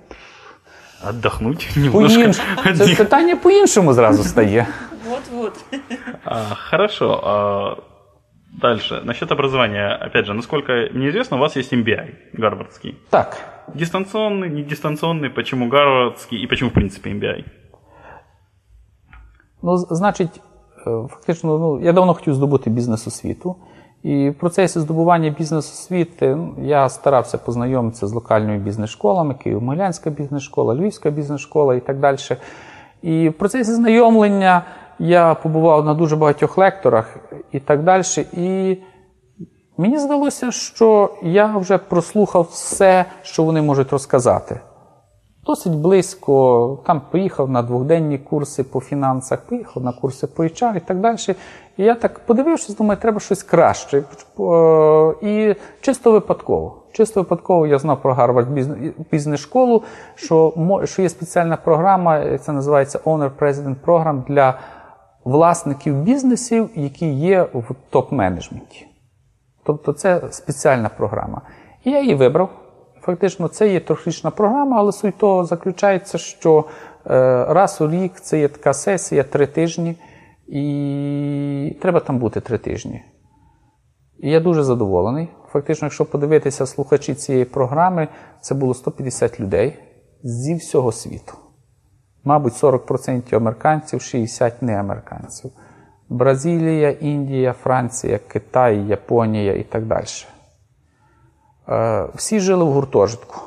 Отдохнуть 1.10 1.70
немножко. 1.76 2.34
Це 2.78 2.96
питання 2.96 3.36
по-іншому 3.36 3.94
зразу 3.94 4.24
стає. 4.24 4.68
Вот-вот. 5.10 5.54
Хорошо. 6.70 7.12
А, 7.12 7.76
дальше. 8.62 9.02
Насчет 9.06 9.32
образования. 9.32 10.08
Опять 10.08 10.26
же, 10.26 10.34
насколько 10.34 10.74
мне 10.94 11.10
известно, 11.10 11.38
у 11.38 11.40
вас 11.40 11.58
есть 11.58 11.74
MBI 11.74 12.08
гарвардский. 12.34 12.96
Так. 13.10 13.38
Дистанционный, 13.76 14.50
не 14.50 14.64
дистанционный, 14.64 15.30
почему 15.30 15.70
гарвардский 15.70 16.44
и 16.44 16.48
почему, 16.48 16.70
в 16.70 16.74
принципе, 16.74 17.10
MBI? 17.10 17.44
Ну, 19.62 19.78
значить, 19.78 20.42
е, 20.88 21.08
фактично, 21.10 21.58
ну, 21.58 21.82
я 21.82 21.94
давно 21.94 22.14
хотів 22.14 22.34
здобути 22.34 22.70
бізнес 22.70 23.08
освіту. 23.08 23.56
І 24.05 24.31
в 24.31 24.35
процесі 24.35 24.81
здобування 24.81 25.31
бізнес-освіти 25.31 26.39
я 26.63 26.89
старався 26.89 27.39
познайомитися 27.39 28.07
з 28.07 28.13
локальними 28.13 28.59
бізнес-школами, 28.59 29.35
Києво-Могилянська 29.47 30.11
бізнес-школа, 30.11 30.75
Львівська 30.75 31.11
бізнес-школа 31.11 31.75
і 31.75 31.81
так 31.81 31.99
далі. 31.99 32.19
І 33.03 33.29
в 33.29 33.33
процесі 33.33 33.73
знайомлення 33.73 34.63
я 34.99 35.35
побував 35.35 35.85
на 35.85 35.95
дуже 35.95 36.17
багатьох 36.17 36.59
лекторах 36.59 37.17
і 37.53 37.61
так 37.61 37.83
далі. 37.83 38.03
І 38.33 38.77
мені 39.77 39.99
здалося, 39.99 40.51
що 40.51 41.15
я 41.23 41.57
вже 41.57 41.79
прослухав 41.79 42.49
все, 42.51 43.05
що 43.23 43.43
вони 43.43 43.63
можуть 43.63 43.93
розказати. 43.93 44.61
Досить 45.47 45.75
близько, 45.75 46.79
там 46.87 47.03
поїхав 47.11 47.51
на 47.51 47.63
двохденні 47.63 48.19
курси 48.19 48.65
по 48.65 48.81
фінансах, 48.81 49.41
поїхав 49.41 49.83
на 49.83 49.93
курси 49.93 50.27
по 50.27 50.43
HR 50.43 50.77
і 50.77 50.81
так 50.81 51.01
далі. 51.01 51.17
І 51.77 51.85
я 51.85 51.95
так 51.95 52.19
подивився, 52.27 52.75
думаю, 52.75 53.01
треба 53.01 53.21
щось 53.21 53.43
краще. 53.43 54.05
І 55.23 55.55
чисто 55.81 56.13
випадково. 56.13 56.83
Чисто 56.93 57.21
випадково 57.21 57.67
я 57.67 57.79
знав 57.79 58.03
про 58.03 58.15
Гарвард 58.15 58.49
бізнес-школу, 59.11 59.83
що 60.15 60.53
що 60.85 61.03
є 61.03 61.09
спеціальна 61.09 61.57
програма, 61.57 62.39
це 62.39 62.53
називається 62.53 62.99
Owner 62.99 63.31
President 63.39 63.77
Program 63.87 64.25
для 64.27 64.59
власників 65.25 65.95
бізнесів, 65.95 66.71
які 66.75 67.07
є 67.15 67.43
в 67.43 67.75
топ-менеджменті. 67.93 68.85
Тобто 69.65 69.93
це 69.93 70.23
спеціальна 70.31 70.89
програма. 70.89 71.41
І 71.85 71.91
я 71.91 72.01
її 72.01 72.15
вибрав. 72.15 72.64
Фактично, 73.05 73.49
це 73.49 73.73
є 73.73 73.81
трьохрічна 73.81 74.31
програма, 74.31 74.79
але 74.79 74.93
суть 74.93 75.19
того 75.19 75.45
заключається, 75.45 76.19
що 76.19 76.65
е, 77.07 77.45
раз 77.45 77.81
у 77.81 77.91
рік 77.91 78.21
це 78.21 78.41
є 78.41 78.49
така 78.49 78.73
сесія 78.73 79.23
три 79.23 79.47
тижні, 79.47 79.97
і 80.49 81.79
треба 81.83 82.01
там 82.01 82.19
бути 82.19 82.41
три 82.41 82.59
тижні. 82.59 83.03
І 84.19 84.31
я 84.31 84.41
дуже 84.41 84.63
задоволений. 84.63 85.29
Фактично, 85.53 85.87
якщо 85.87 86.05
подивитися 86.05 86.67
слухачі 86.67 87.15
цієї 87.15 87.45
програми, 87.45 88.09
це 88.41 88.55
було 88.55 88.75
150 88.75 89.41
людей 89.41 89.79
зі 90.23 90.55
всього 90.55 90.93
світу. 90.93 91.33
Мабуть, 92.25 92.53
40% 92.53 93.37
американців, 93.37 94.01
60% 94.01 94.53
неамериканців. 94.61 95.51
Бразилія, 96.09 96.91
Індія, 96.91 97.53
Франція, 97.53 98.19
Китай, 98.29 98.87
Японія 98.87 99.55
і 99.55 99.63
так 99.63 99.87
далі. 99.87 100.07
Е, 101.69 102.09
всі 102.15 102.41
жили 102.41 102.65
в 102.65 102.73
гуртожитку. 102.73 103.41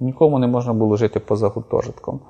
Нікому 0.00 0.38
не 0.38 0.46
можна 0.46 0.72
було 0.72 0.96
жити 0.96 1.20
поза 1.20 1.48
гуртожитком. 1.48 2.20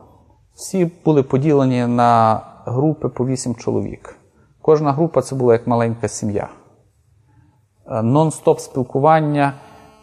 Всі 0.55 0.91
були 1.05 1.23
поділені 1.23 1.87
на 1.87 2.41
групи 2.67 3.09
по 3.09 3.27
8 3.27 3.55
чоловік. 3.55 4.17
Кожна 4.63 4.93
група 4.93 5.23
це 5.23 5.35
була 5.35 5.53
як 5.53 5.67
маленька 5.67 6.09
сім'я. 6.09 6.49
Е, 7.87 8.03
нон-стоп 8.03 8.59
спілкування 8.59 9.55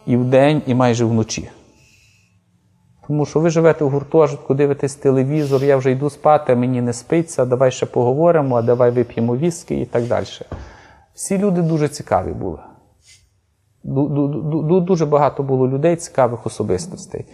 і 0.06 0.16
вдень, 0.16 0.62
і 0.66 0.74
майже 0.74 1.04
вночі. 1.04 1.50
Тому 3.06 3.26
що 3.26 3.40
ви 3.40 3.50
живете 3.50 3.84
в 3.84 3.90
гуртожитку, 3.90 4.54
дивитесь 4.54 4.94
телевізор, 4.94 5.64
я 5.64 5.76
вже 5.76 5.90
йду 5.90 6.10
спати, 6.10 6.56
мені 6.56 6.82
не 6.82 6.92
спиться, 6.92 7.44
давай 7.44 7.70
ще 7.70 7.86
поговоримо, 7.86 8.56
а 8.56 8.62
давай 8.62 8.90
вип'ємо 8.90 9.36
віскі 9.36 9.80
і 9.80 9.86
так 9.86 10.04
далі. 10.04 10.26
Всі 11.14 11.38
люди 11.38 11.62
дуже 11.62 11.88
цікаві 11.88 12.32
були. 12.32 12.58
Дуже 14.80 15.06
багато 15.06 15.42
було 15.42 15.68
людей, 15.68 15.96
цікавих 15.96 16.46
особистостей. 16.46 17.24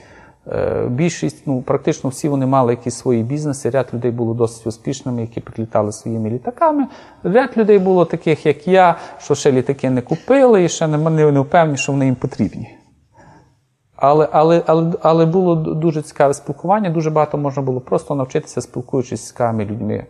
Е, 0.48 0.86
більшість, 0.90 1.46
ну 1.46 1.62
практично 1.62 2.10
всі 2.10 2.28
вони 2.28 2.46
мали 2.46 2.72
якісь 2.72 2.94
свої 2.94 3.22
бізнеси. 3.22 3.70
Ряд 3.70 3.88
людей 3.94 4.10
було 4.10 4.34
досить 4.34 4.66
успішними, 4.66 5.20
які 5.20 5.40
прилітали 5.40 5.92
своїми 5.92 6.30
літаками. 6.30 6.86
Ряд 7.22 7.50
людей 7.56 7.78
було 7.78 8.04
таких, 8.04 8.46
як 8.46 8.68
я, 8.68 8.94
що 9.18 9.34
ще 9.34 9.52
літаки 9.52 9.90
не 9.90 10.00
купили 10.00 10.64
і 10.64 10.68
ще 10.68 10.86
не, 10.86 11.10
не 11.10 11.40
впевнені, 11.40 11.78
що 11.78 11.92
вони 11.92 12.04
їм 12.04 12.14
потрібні. 12.14 12.78
Але 13.96 14.28
але, 14.32 14.62
але, 14.66 14.92
але 15.02 15.26
було 15.26 15.56
дуже 15.56 16.02
цікаве 16.02 16.34
спілкування, 16.34 16.90
дуже 16.90 17.10
багато 17.10 17.38
можна 17.38 17.62
було 17.62 17.80
просто 17.80 18.14
навчитися, 18.14 18.60
спілкуючись 18.60 19.20
з 19.20 19.26
цікавими 19.26 19.64
людьми. 19.64 20.06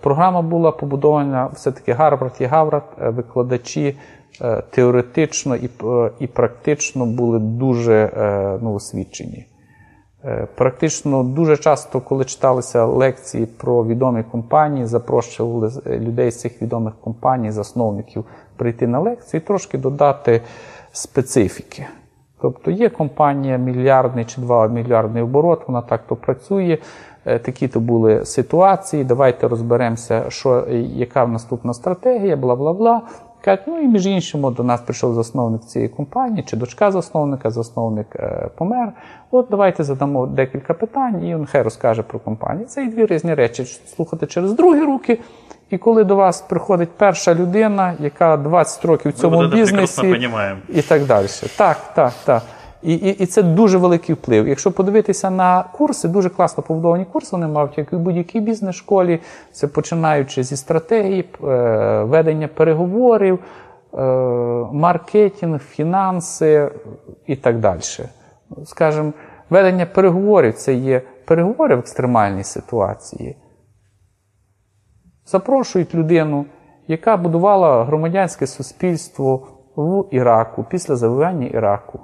Програма 0.00 0.42
була 0.42 0.72
побудована 0.72 1.46
все-таки 1.46 1.92
Гарвард 1.92 2.34
і 2.40 2.44
Гаврад, 2.44 2.84
викладачі 2.98 3.96
теоретично 4.70 5.56
і 5.56 5.70
і 6.20 6.26
практично 6.26 7.06
були 7.06 7.38
дуже 7.38 8.10
ну, 8.62 8.74
освічені. 8.74 9.46
Практично 10.54 11.22
дуже 11.22 11.56
часто, 11.56 12.00
коли 12.00 12.24
читалися 12.24 12.84
лекції 12.84 13.46
про 13.46 13.84
відомі 13.84 14.22
компанії, 14.22 14.86
запрошували 14.86 15.70
людей 15.86 16.30
з 16.30 16.40
цих 16.40 16.62
відомих 16.62 16.94
компаній, 17.00 17.50
засновників 17.50 18.24
прийти 18.56 18.86
на 18.86 19.00
лекцію 19.00 19.40
і 19.40 19.46
трошки 19.46 19.78
додати 19.78 20.42
специфіки. 20.92 21.86
Тобто 22.40 22.70
є 22.70 22.88
компанія 22.88 23.56
мільярдний 23.56 24.24
чи 24.24 24.40
два 24.40 24.68
мільярдний 24.68 25.22
оборот, 25.22 25.62
вона 25.68 25.82
так 25.82 26.06
то 26.06 26.16
працює. 26.16 26.78
Е, 27.26 27.38
такі 27.38 27.68
то 27.68 27.80
були 27.80 28.24
ситуації. 28.24 29.04
Давайте 29.04 29.48
розберемося, 29.48 30.24
що, 30.28 30.66
яка 30.70 31.26
наступна 31.26 31.74
стратегія, 31.74 32.36
бла 32.36 32.56
бла 32.56 32.72
бла. 32.72 33.02
Кажуть, 33.48 33.64
ну 33.66 33.80
і 33.80 33.86
між 33.86 34.06
іншим, 34.06 34.54
до 34.54 34.62
нас 34.62 34.80
прийшов 34.80 35.14
засновник 35.14 35.62
цієї 35.62 35.88
компанії, 35.88 36.44
чи 36.46 36.56
дочка 36.56 36.90
засновника, 36.90 37.50
засновник 37.50 38.06
е, 38.16 38.48
помер. 38.56 38.92
От 39.30 39.46
давайте 39.50 39.84
задамо 39.84 40.26
декілька 40.26 40.74
питань, 40.74 41.26
і 41.26 41.34
він 41.34 41.46
хай 41.46 41.62
розкаже 41.62 42.02
про 42.02 42.18
компанію. 42.18 42.66
Це 42.66 42.84
і 42.84 42.88
дві 42.88 43.06
різні 43.06 43.34
речі. 43.34 43.64
Слухати 43.64 44.26
через 44.26 44.52
другі 44.52 44.80
руки. 44.80 45.18
І 45.70 45.78
коли 45.78 46.04
до 46.04 46.16
вас 46.16 46.40
приходить 46.40 46.88
перша 46.96 47.34
людина, 47.34 47.94
яка 47.98 48.36
20 48.36 48.84
років 48.84 49.12
в 49.12 49.14
цьому 49.14 49.46
бізнесі 49.46 50.30
і 50.68 50.82
так 50.82 51.04
далі. 51.04 51.26
Так, 51.56 51.76
так, 51.94 52.12
так. 52.24 52.42
І 52.82 52.94
і, 52.94 53.08
і 53.08 53.26
це 53.26 53.42
дуже 53.42 53.78
великий 53.78 54.14
вплив. 54.14 54.48
Якщо 54.48 54.72
подивитися 54.72 55.30
на 55.30 55.64
курси, 55.72 56.08
дуже 56.08 56.30
класно 56.30 56.62
побудовані 56.62 57.04
курси, 57.04 57.28
вони 57.32 57.46
мають 57.46 57.78
як 57.78 57.92
і 57.92 57.96
в 57.96 57.98
будь-якій 57.98 58.40
бізнес-школі, 58.40 59.20
це 59.52 59.66
починаючи 59.66 60.42
зі 60.42 60.56
стратегії, 60.56 61.24
е, 61.44 62.02
ведення 62.02 62.48
переговорів, 62.48 63.38
е, 63.38 64.02
маркетинг, 64.72 65.60
фінанси 65.60 66.70
і 67.26 67.36
так 67.36 67.58
далі. 67.58 67.80
Скажімо, 68.64 69.12
ведення 69.50 69.86
переговорів 69.86 70.54
це 70.54 70.74
є 70.74 71.02
переговори 71.24 71.76
в 71.76 71.78
екстремальній 71.78 72.44
ситуації 72.44 73.36
запрошують 75.28 75.94
людину, 75.94 76.46
яка 76.88 77.16
будувала 77.16 77.84
громадянське 77.84 78.46
суспільство 78.46 79.46
в 79.76 80.04
Іраку 80.10 80.64
після 80.70 80.96
завоювання 80.96 81.46
Іраку. 81.46 82.00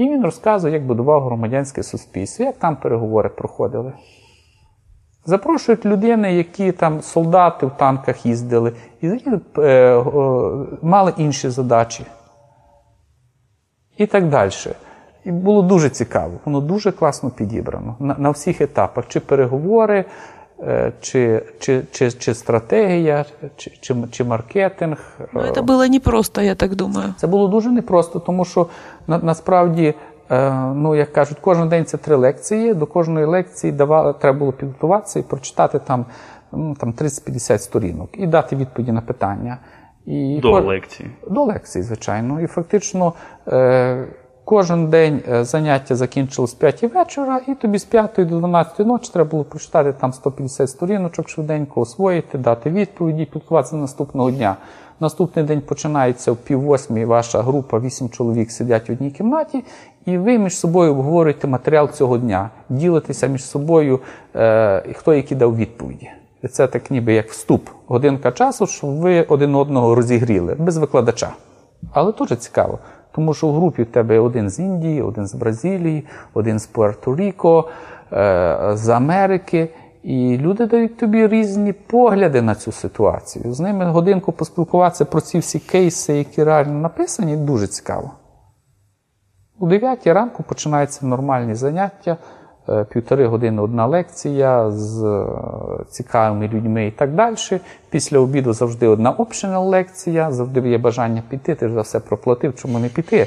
І 0.00 0.04
він 0.04 0.24
розказує, 0.24 0.74
як 0.74 0.86
будував 0.86 1.24
громадянське 1.24 1.82
суспільство, 1.82 2.44
як 2.44 2.56
там 2.56 2.76
переговори 2.76 3.28
проходили. 3.28 3.92
Запрошують 5.24 5.86
людини, 5.86 6.34
які 6.34 6.72
там 6.72 7.00
солдати 7.00 7.66
в 7.66 7.70
танках 7.70 8.26
їздили, 8.26 8.72
і 9.00 9.06
е, 9.06 9.40
е, 9.58 10.04
мали 10.82 11.12
інші 11.16 11.50
задачі. 11.50 12.04
І 13.96 14.06
так 14.06 14.28
далі. 14.28 14.50
І 15.24 15.32
було 15.32 15.62
дуже 15.62 15.90
цікаво, 15.90 16.32
воно 16.44 16.60
дуже 16.60 16.92
класно 16.92 17.30
підібрано 17.30 17.96
на, 17.98 18.14
на 18.18 18.30
всіх 18.30 18.60
етапах. 18.60 19.08
Чи 19.08 19.20
переговори, 19.20 20.04
чи 21.00 21.42
чи, 21.58 21.82
чи, 21.90 22.12
чи 22.12 22.34
стратегія, 22.34 23.24
чи, 23.56 23.70
чи 23.80 23.94
чи, 24.10 24.24
маркетинг. 24.24 25.18
Ну, 25.32 25.42
Це 25.54 25.62
було 25.62 25.86
непросто, 25.86 26.42
я 26.42 26.54
так 26.54 26.74
думаю. 26.74 27.14
Це 27.16 27.26
було 27.26 27.48
дуже 27.48 27.70
непросто, 27.70 28.18
тому 28.18 28.44
що 28.44 28.66
на, 29.06 29.18
насправді, 29.18 29.94
е, 30.30 30.52
ну 30.74 30.94
як 30.94 31.12
кажуть, 31.12 31.38
кожен 31.40 31.68
день 31.68 31.84
це 31.84 31.96
три 31.96 32.16
лекції. 32.16 32.74
До 32.74 32.86
кожної 32.86 33.26
лекції 33.26 33.72
давали, 33.72 34.12
треба 34.12 34.38
було 34.38 34.52
підготуватися 34.52 35.18
і 35.18 35.22
прочитати 35.22 35.78
там 35.78 36.06
ну, 36.52 36.74
там 36.74 36.92
30-50 36.92 37.58
сторінок 37.58 38.10
і 38.12 38.26
дати 38.26 38.56
відповіді 38.56 38.92
на 38.92 39.00
питання. 39.00 39.58
І 40.06 40.38
До 40.42 40.60
лекції. 40.60 41.10
До 41.30 41.44
лекції, 41.44 41.82
звичайно. 41.82 42.40
І 42.40 42.46
фактично. 42.46 43.12
Е, 43.48 44.08
Кожен 44.50 44.86
день 44.86 45.22
е, 45.28 45.44
заняття 45.44 45.96
закінчилось 45.96 46.50
з 46.50 46.54
5 46.54 46.82
вечора, 46.82 47.40
і 47.48 47.54
тобі 47.54 47.78
з 47.78 47.84
5 47.84 48.10
до 48.16 48.24
12 48.24 48.78
ночі 48.78 49.10
треба 49.12 49.30
було 49.30 49.44
прочитати 49.44 49.92
там 49.92 50.12
150 50.12 50.70
сторіночок 50.70 51.28
швиденько, 51.28 51.80
освоїти, 51.80 52.38
дати 52.38 52.70
відповіді, 52.70 53.24
підготуватися 53.24 53.76
наступного 53.76 54.30
дня. 54.30 54.56
Наступний 55.00 55.44
день 55.44 55.60
починається 55.60 56.32
в 56.32 56.36
пів 56.36 56.60
восьмій 56.60 57.04
ваша 57.04 57.42
група, 57.42 57.78
8 57.78 58.08
чоловік 58.08 58.50
сидять 58.50 58.88
в 58.88 58.92
одній 58.92 59.10
кімнаті, 59.10 59.64
і 60.06 60.18
ви 60.18 60.38
між 60.38 60.56
собою 60.56 60.90
обговорюєте 60.90 61.46
матеріал 61.46 61.90
цього 61.90 62.18
дня, 62.18 62.50
ділитеся 62.68 63.26
між 63.26 63.44
собою, 63.44 64.00
е, 64.36 64.92
хто 64.94 65.14
який 65.14 65.36
дав 65.36 65.56
відповіді. 65.56 66.10
Це 66.50 66.66
так 66.66 66.90
ніби 66.90 67.14
як 67.14 67.30
вступ, 67.30 67.68
годинка 67.86 68.32
часу, 68.32 68.66
щоб 68.66 68.90
ви 68.90 69.22
один 69.22 69.54
одного 69.54 69.94
розігріли 69.94 70.54
без 70.58 70.76
викладача. 70.76 71.32
Але 71.92 72.12
дуже 72.12 72.36
цікаво. 72.36 72.78
Тому 73.12 73.34
що 73.34 73.48
в 73.48 73.54
групі 73.54 73.82
в 73.82 73.86
тебе 73.86 74.18
один 74.18 74.50
з 74.50 74.58
Індії, 74.58 75.02
один 75.02 75.26
з 75.26 75.34
Бразилії, 75.34 76.06
один 76.34 76.58
з 76.58 76.68
Пуерто-Ріко, 76.74 77.64
е, 78.12 78.70
з 78.74 78.88
Америки. 78.88 79.68
І 80.02 80.38
люди 80.38 80.66
дають 80.66 80.96
тобі 80.96 81.26
різні 81.26 81.72
погляди 81.72 82.42
на 82.42 82.54
цю 82.54 82.72
ситуацію. 82.72 83.52
З 83.52 83.60
ними 83.60 83.84
годинку 83.84 84.32
поспілкуватися 84.32 85.04
про 85.04 85.20
ці 85.20 85.38
всі 85.38 85.58
кейси, 85.58 86.12
які 86.12 86.44
реально 86.44 86.72
написані, 86.72 87.36
дуже 87.36 87.66
цікаво. 87.66 88.10
У 89.58 89.66
9 89.66 90.06
ранку 90.06 90.42
починаються 90.42 91.06
нормальні 91.06 91.54
заняття. 91.54 92.16
Півтори 92.92 93.26
години 93.26 93.62
одна 93.62 93.86
лекція 93.86 94.70
з 94.70 95.04
е, 95.04 95.26
цікавими 95.90 96.48
людьми 96.48 96.86
і 96.86 96.90
так 96.90 97.14
далі. 97.14 97.36
Після 97.90 98.18
обіду 98.18 98.52
завжди 98.52 98.86
одна 98.86 99.12
optional 99.12 99.64
лекція, 99.64 100.32
завжди 100.32 100.68
є 100.68 100.78
бажання 100.78 101.22
піти, 101.28 101.54
ти 101.54 101.68
ж 101.68 101.74
за 101.74 101.80
все 101.80 102.00
проплатив, 102.00 102.54
чому 102.54 102.78
не 102.78 102.88
піти. 102.88 103.26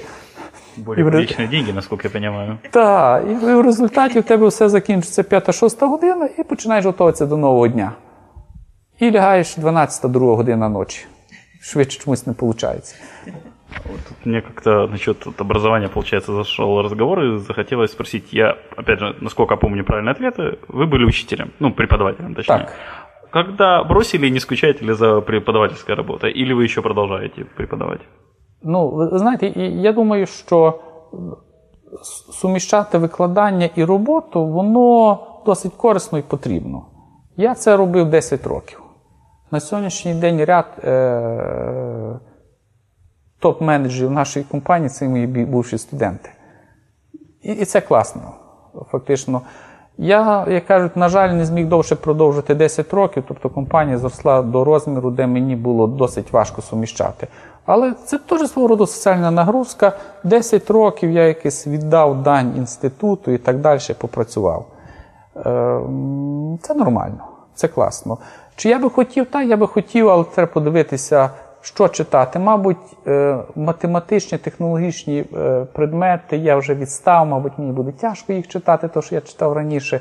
Более 0.77 1.05
приличные 1.05 1.47
деньги, 1.47 1.71
насколько 1.71 2.07
я 2.07 2.09
понимаю. 2.09 2.57
Так, 2.71 3.23
і 3.29 3.33
в 3.33 3.61
результаті 3.61 4.19
в 4.19 4.23
тебе 4.23 4.47
все 4.47 4.69
закінчиться 4.69 5.21
5-6 5.21 5.87
година 5.87 6.29
і 6.37 6.43
починаєш 6.43 6.85
готуватися 6.85 7.25
до 7.25 7.37
нового 7.37 7.67
дня. 7.67 7.91
І 8.99 9.11
лягаєш 9.11 9.57
12-2 9.57 10.35
година 10.35 10.69
ночі. 10.69 11.05
Швидше 11.61 11.99
чомусь 11.99 12.27
не 12.27 12.33
виходить. 12.33 12.95
Вот 13.84 14.00
мне 14.24 14.40
как-то 14.40 14.86
насчет 14.86 15.26
образования, 15.40 15.88
получается, 15.88 16.32
зашел 16.32 16.82
разговор 16.82 17.22
и 17.22 17.38
захотелось 17.38 17.92
спросить, 17.92 18.32
я, 18.32 18.56
опять 18.76 18.98
же, 18.98 19.16
насколько 19.20 19.56
помню 19.56 19.84
правильные 19.84 20.12
ответы, 20.12 20.58
вы 20.68 20.86
были 20.86 21.04
учителем, 21.04 21.50
ну, 21.60 21.72
преподавателем, 21.72 22.34
точнее. 22.34 22.58
Так. 22.58 22.72
Когда 23.30 23.84
бросили, 23.84 24.30
не 24.30 24.40
скучаете 24.40 24.84
ли 24.84 24.94
за 24.94 25.20
преподавательской 25.20 25.94
работой, 25.94 26.32
или 26.32 26.54
вы 26.54 26.64
еще 26.64 26.82
продолжаете 26.82 27.44
преподавать? 27.56 28.00
Ну, 28.62 28.90
ви 28.90 29.18
знаєте, 29.18 29.46
я 29.56 29.92
думаю, 29.92 30.26
що 30.26 30.80
суміщати 32.32 32.98
викладання 32.98 33.68
і 33.74 33.84
роботу, 33.84 34.46
воно 34.46 35.18
досить 35.46 35.72
корисно 35.74 36.18
і 36.18 36.22
потрібно. 36.22 36.86
Я 37.36 37.54
це 37.54 37.76
робив 37.76 38.10
10 38.10 38.46
років. 38.46 38.82
На 39.50 39.60
сьогоднішній 39.60 40.14
день 40.14 40.44
ряд. 40.44 40.66
Е- 40.84 42.18
топ-менеджерів 43.43 44.09
нашої 44.09 44.45
компанії 44.45 44.89
це 44.89 45.07
мої 45.07 45.27
бувші 45.27 45.77
студенти. 45.77 46.29
І, 47.41 47.53
і 47.53 47.65
це 47.65 47.81
класно. 47.81 48.21
Фактично. 48.91 49.41
Я, 49.97 50.45
як 50.49 50.65
кажуть, 50.65 50.97
на 50.97 51.09
жаль, 51.09 51.29
не 51.29 51.45
зміг 51.45 51.67
довше 51.67 51.95
продовжити 51.95 52.55
10 52.55 52.93
років, 52.93 53.23
тобто 53.27 53.49
компанія 53.49 53.97
зросла 53.97 54.41
до 54.41 54.63
розміру, 54.63 55.11
де 55.11 55.27
мені 55.27 55.55
було 55.55 55.87
досить 55.87 56.33
важко 56.33 56.61
суміщати. 56.61 57.27
Але 57.65 57.93
це 58.05 58.17
теж 58.17 58.49
свого 58.49 58.67
роду 58.67 58.87
соціальна 58.87 59.31
нагрузка. 59.31 59.97
10 60.23 60.69
років 60.69 61.11
я 61.11 61.27
якось 61.27 61.67
віддав 61.67 62.23
дань 62.23 62.53
інституту 62.57 63.31
і 63.31 63.37
так 63.37 63.57
далі 63.59 63.79
попрацював. 63.97 64.65
Ем, 65.45 66.59
це 66.61 66.73
нормально, 66.73 67.27
це 67.55 67.67
класно. 67.67 68.17
Чи 68.55 68.69
я 68.69 68.79
би 68.79 68.89
хотів, 68.89 69.25
так, 69.25 69.47
я 69.47 69.57
би 69.57 69.67
хотів, 69.67 70.09
але 70.09 70.23
треба 70.23 70.51
подивитися 70.53 71.29
що 71.63 71.87
читати? 71.87 72.39
Мабуть, 72.39 72.77
е, 73.07 73.37
математичні, 73.55 74.37
технологічні 74.37 75.25
е, 75.33 75.65
предмети 75.73 76.37
я 76.37 76.55
вже 76.57 76.75
відстав, 76.75 77.27
мабуть, 77.27 77.53
мені 77.57 77.71
буде 77.71 77.91
тяжко 77.91 78.33
їх 78.33 78.47
читати, 78.47 78.87
то 78.93 79.01
що 79.01 79.15
я 79.15 79.21
читав 79.21 79.53
раніше. 79.53 79.99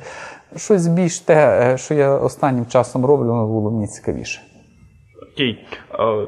Щось 0.56 0.86
більш 0.86 1.20
те, 1.20 1.72
е, 1.72 1.78
що 1.78 1.94
я 1.94 2.10
останнім 2.10 2.66
часом 2.66 3.06
роблю, 3.06 3.26
воно 3.26 3.46
було 3.46 3.70
мені 3.70 3.86
цікавіше. 3.86 4.40
Окей. 5.32 5.66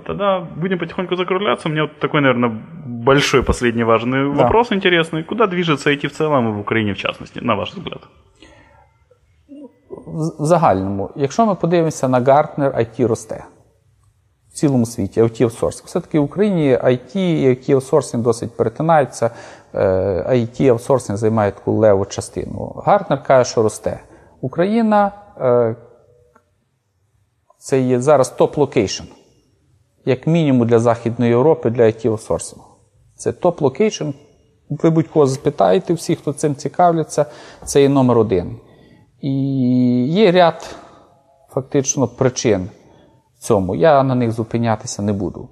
Тогда 0.07 0.47
будем 0.57 0.79
потихоньку 0.79 1.17
закругляться. 1.17 1.69
У 1.69 1.73
меня 1.73 1.83
вот 1.83 1.99
такой, 1.99 2.21
наверное, 2.21 2.51
большой 2.87 3.43
последний 3.43 3.85
важный 3.85 4.35
да. 4.35 4.43
вопрос 4.43 4.73
интересный. 4.73 5.25
Куда 5.25 5.47
движется 5.47 5.91
IT 5.91 6.07
в 6.07 6.13
целом 6.13 6.49
и 6.49 6.51
в 6.51 6.59
Украине 6.59 6.93
в 6.93 6.97
частности, 6.97 7.41
на 7.43 7.55
ваш 7.55 7.75
взгляд? 7.75 8.01
В 10.39 10.45
загальному, 10.45 11.11
якщо 11.17 11.47
ми 11.47 11.55
подивимося 11.55 12.09
на 12.09 12.21
Гартнер, 12.21 12.73
IT 12.73 13.07
росте 13.07 13.45
цілому 14.55 14.87
світі, 14.87 15.23
IT 15.23 15.43
аутсорсинг. 15.43 15.87
Все-таки 15.87 16.19
в 16.19 16.23
Україні 16.23 16.77
IT 16.77 17.17
і 17.17 17.49
IT 17.49 17.73
аутсорсинг 17.73 18.23
досить 18.23 18.57
перетинаються. 18.57 19.31
IT 19.75 20.67
е, 20.67 20.71
аутсорсинг 20.71 21.19
займає 21.19 21.53
таку 21.53 21.73
леву 21.73 22.05
частину. 22.05 22.83
Гартнер 22.87 23.23
каже, 23.23 23.51
що 23.51 23.63
росте. 23.63 24.01
Україна, 24.41 25.13
е, 25.41 25.77
це 27.59 27.81
є 27.81 28.01
зараз 28.01 28.35
top 28.39 28.55
location. 28.55 29.05
Як 30.05 30.27
мінімум 30.27 30.67
для 30.67 30.79
Західної 30.79 31.31
Європи, 31.31 31.71
для 31.71 31.83
it 31.83 32.09
аутсорсингу 32.09 32.67
Це 33.17 33.31
top 33.31 33.51
location. 33.51 34.13
Ви 34.71 34.91
будь-кого 34.91 35.27
запитаєте, 35.27 35.95
всі, 35.95 36.17
хто 36.17 36.33
цим 36.33 36.55
цікавляться, 36.57 37.27
це 37.65 37.83
є 37.83 37.89
номер 37.89 38.19
один. 38.19 38.57
І 39.21 39.33
є 40.07 40.33
ряд 40.33 40.77
фактично 41.49 42.09
причин 42.09 42.69
цьому. 43.45 43.75
Я 43.75 44.03
на 44.03 44.15
них 44.15 44.33
зупинятися 44.33 45.03
не 45.03 45.13
буду. 45.13 45.49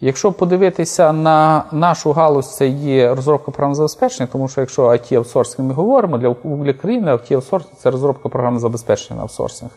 Якщо 0.00 0.32
подивитися 0.32 1.12
на 1.12 1.64
нашу 1.72 2.12
галузь, 2.12 2.56
це 2.56 2.68
є 2.68 3.14
розробка 3.14 3.50
програм 3.50 3.74
забезпечення, 3.74 4.28
тому 4.32 4.48
що 4.48 4.60
якщо 4.60 4.82
it 4.82 5.14
аутсорсинг 5.14 5.68
ми 5.68 5.74
говоримо, 5.74 6.18
для 6.18 6.34
для 6.44 6.72
країни 6.72 7.12
it 7.12 7.34
аутсорсинг 7.34 7.74
це 7.78 7.90
розробка 7.90 8.28
програм 8.28 8.58
забезпечення 8.58 9.16
на 9.16 9.22
аутсорсинг, 9.22 9.70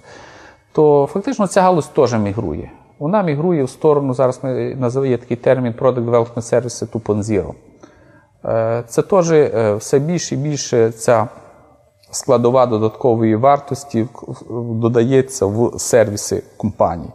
то 0.71 1.09
фактично 1.11 1.47
ця 1.47 1.61
галузь 1.61 1.87
теж 1.87 2.13
мігрує. 2.13 2.71
Вона 2.99 3.23
мігрує 3.23 3.63
в 3.63 3.69
сторону, 3.69 4.13
зараз 4.13 4.39
ми 4.43 4.75
називаємо 4.75 5.17
такий 5.17 5.37
термін 5.37 5.73
Product 5.79 6.05
Development 6.05 6.53
Services 6.53 6.91
2.0. 6.91 7.53
Е, 8.45 8.83
це 8.87 9.01
теж 9.01 9.31
е, 9.31 9.75
все 9.75 9.99
більше 9.99 10.35
і 10.35 10.37
більше 10.37 10.91
ця 10.91 11.27
складова 12.11 12.65
додаткової 12.65 13.35
вартості 13.35 14.07
додається 14.71 15.45
в 15.45 15.79
сервіси 15.79 16.43
компаній. 16.57 17.09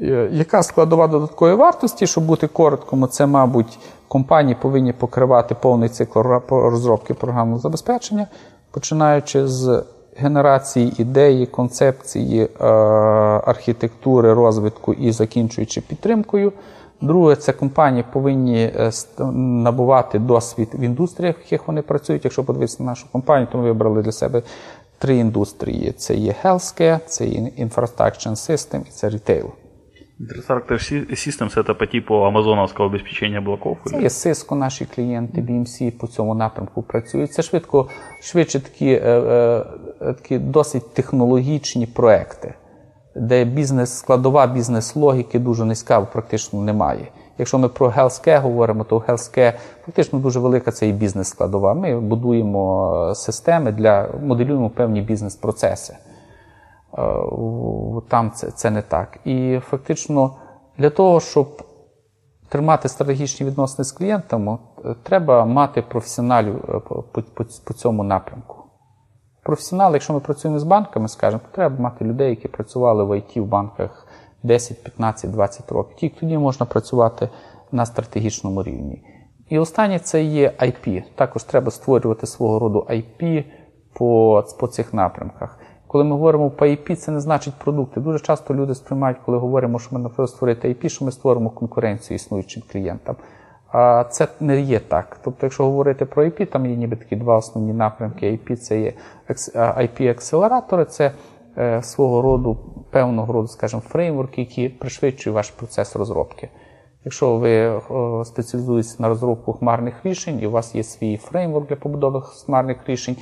Е, 0.00 0.28
яка 0.32 0.62
складова 0.62 1.08
додаткової 1.08 1.56
вартості, 1.56 2.06
щоб 2.06 2.24
бути 2.24 2.46
короткому, 2.46 3.06
це, 3.06 3.26
мабуть, 3.26 3.78
компанії 4.08 4.56
повинні 4.60 4.92
покривати 4.92 5.54
повний 5.54 5.88
цикл 5.88 6.20
розробки 6.50 7.14
програмного 7.14 7.58
забезпечення, 7.58 8.26
починаючи 8.70 9.46
з 9.46 9.82
генерації 10.16 10.94
ідеї, 10.98 11.46
концепції, 11.46 12.42
е, 12.42 12.64
архітектури, 13.46 14.34
розвитку 14.34 14.92
і 14.92 15.12
закінчуючи 15.12 15.80
підтримкою. 15.80 16.52
Друге, 17.00 17.36
це 17.36 17.52
компанії 17.52 18.04
повинні 18.12 18.62
е, 18.62 18.90
набувати 19.34 20.18
досвід 20.18 20.68
в 20.74 20.80
індустріях, 20.80 21.36
в 21.36 21.42
яких 21.42 21.68
вони 21.68 21.82
працюють. 21.82 22.24
Якщо 22.24 22.44
подивитися 22.44 22.82
на 22.82 22.90
нашу 22.90 23.06
компанію, 23.12 23.48
то 23.52 23.58
ми 23.58 23.64
вибрали 23.64 24.02
для 24.02 24.12
себе 24.12 24.42
три 24.98 25.16
індустрії: 25.16 25.92
це 25.92 26.14
є 26.14 26.34
healthcare, 26.44 27.00
це 27.06 27.26
є 27.26 27.40
infrastructure 27.40 28.30
system 28.30 28.80
і 28.80 28.90
це 28.90 29.08
retail. 29.08 29.46
Interactive 30.20 31.06
Systems 31.14 31.56
это 31.56 31.74
по 31.74 31.86
типу 31.86 32.14
амазоновського 32.14 32.88
обезпечення 32.88 33.40
блоків? 33.40 33.76
Це 33.84 34.00
є 34.02 34.08
Cisco, 34.08 34.54
наші 34.54 34.84
клієнти, 34.84 35.40
BMC 35.40 35.90
по 35.90 36.06
цьому 36.06 36.34
напрямку 36.34 36.82
працюють. 36.82 37.32
Це 37.32 37.42
швидко, 37.42 37.88
швидше 38.22 38.60
такі, 38.60 38.90
е, 38.90 39.00
е, 39.00 39.64
такі 40.00 40.38
досить 40.38 40.94
технологічні 40.94 41.86
проекти, 41.86 42.54
де 43.16 43.44
бізнес, 43.44 43.98
складова 43.98 44.46
бізнес-логіки 44.46 45.38
дуже 45.38 45.64
низька, 45.64 46.00
практично 46.00 46.62
немає. 46.62 47.08
Якщо 47.38 47.58
ми 47.58 47.68
про 47.68 47.88
healthcare 47.88 48.40
говоримо, 48.40 48.84
то 48.84 48.98
healthcare 48.98 49.52
фактично 49.86 50.18
дуже 50.18 50.40
велика 50.40 50.72
це 50.72 50.88
і 50.88 50.92
бізнес-складова. 50.92 51.74
Ми 51.74 52.00
будуємо 52.00 52.92
е, 53.10 53.14
системи 53.14 53.72
для 53.72 54.08
моделюємо 54.22 54.70
певні 54.70 55.00
бізнес-процеси. 55.00 55.96
Е, 56.98 57.02
там 58.08 58.30
це, 58.30 58.50
це 58.50 58.70
не 58.70 58.82
так. 58.82 59.18
І 59.24 59.60
фактично 59.70 60.36
для 60.78 60.90
того, 60.90 61.20
щоб 61.20 61.62
тримати 62.48 62.88
стратегічні 62.88 63.46
відносини 63.46 63.84
з 63.84 63.92
клієнтами, 63.92 64.58
е, 64.84 64.94
треба 65.02 65.44
мати 65.44 65.82
професіоналів 65.82 66.56
е, 66.56 66.80
по, 66.88 67.02
по, 67.02 67.44
по 67.64 67.74
цьому 67.74 68.02
напрямку. 68.02 68.64
Професіонали, 69.42 69.92
якщо 69.92 70.12
ми 70.12 70.20
працюємо 70.20 70.58
з 70.58 70.64
банками, 70.64 71.08
скажімо, 71.08 71.40
треба 71.52 71.80
мати 71.80 72.04
людей, 72.04 72.30
які 72.30 72.48
працювали 72.48 73.04
в 73.04 73.18
ІТ 73.18 73.36
в 73.36 73.44
банках 73.44 74.06
10, 74.42 74.82
15, 74.82 75.30
20 75.30 75.72
років. 75.72 75.96
Тільки 75.96 76.20
тоді 76.20 76.38
можна 76.38 76.66
працювати 76.66 77.28
на 77.72 77.86
стратегічному 77.86 78.62
рівні. 78.62 79.02
І 79.48 79.58
останнє 79.58 79.98
це 79.98 80.22
є 80.22 80.54
IP. 80.58 81.02
Також 81.14 81.44
треба 81.44 81.70
створювати 81.70 82.26
свого 82.26 82.58
роду 82.58 82.86
IP 82.90 83.44
по, 83.92 84.44
по 84.60 84.66
цих 84.66 84.94
напрямках. 84.94 85.58
Коли 85.88 86.04
ми 86.04 86.10
говоримо 86.10 86.50
по 86.50 86.64
IP, 86.64 86.96
це 86.96 87.12
не 87.12 87.20
значить 87.20 87.54
продукти. 87.54 88.00
Дуже 88.00 88.20
часто 88.20 88.54
люди 88.54 88.74
сприймають, 88.74 89.18
коли 89.26 89.38
говоримо, 89.38 89.78
що 89.78 89.88
ми 89.94 90.00
наприклад, 90.00 90.30
створити 90.30 90.68
IP, 90.68 90.88
що 90.88 91.04
ми 91.04 91.12
створимо 91.12 91.50
конкуренцію 91.50 92.16
існуючим 92.16 92.62
клієнтам. 92.72 93.16
А 93.72 94.04
це 94.10 94.28
не 94.40 94.60
є 94.60 94.80
так. 94.80 95.20
Тобто, 95.24 95.46
якщо 95.46 95.64
говорити 95.64 96.04
про 96.04 96.24
IP, 96.24 96.46
там 96.46 96.66
є 96.66 96.76
ніби 96.76 96.96
такі 96.96 97.16
два 97.16 97.36
основні 97.36 97.72
напрямки. 97.72 98.30
IP 98.30 98.56
це 98.56 98.80
є 98.80 98.92
IP-акселератори, 99.54 100.84
це 100.84 101.12
е, 101.58 101.82
свого 101.82 102.22
роду 102.22 102.58
певного 102.90 103.32
роду, 103.32 103.48
скажімо, 103.48 103.82
фреймворки, 103.88 104.40
які 104.40 104.68
пришвидшують 104.68 105.34
ваш 105.34 105.50
процес 105.50 105.96
розробки. 105.96 106.48
Якщо 107.04 107.36
ви 107.36 107.80
спеціалізуєтесь 108.24 108.98
на 108.98 109.08
розробку 109.08 109.52
хмарних 109.52 109.94
рішень, 110.04 110.38
і 110.42 110.46
у 110.46 110.50
вас 110.50 110.74
є 110.74 110.82
свій 110.82 111.16
фреймворк 111.16 111.68
для 111.68 111.76
побудови 111.76 112.22
хмарних 112.22 112.78
рішень, 112.86 113.16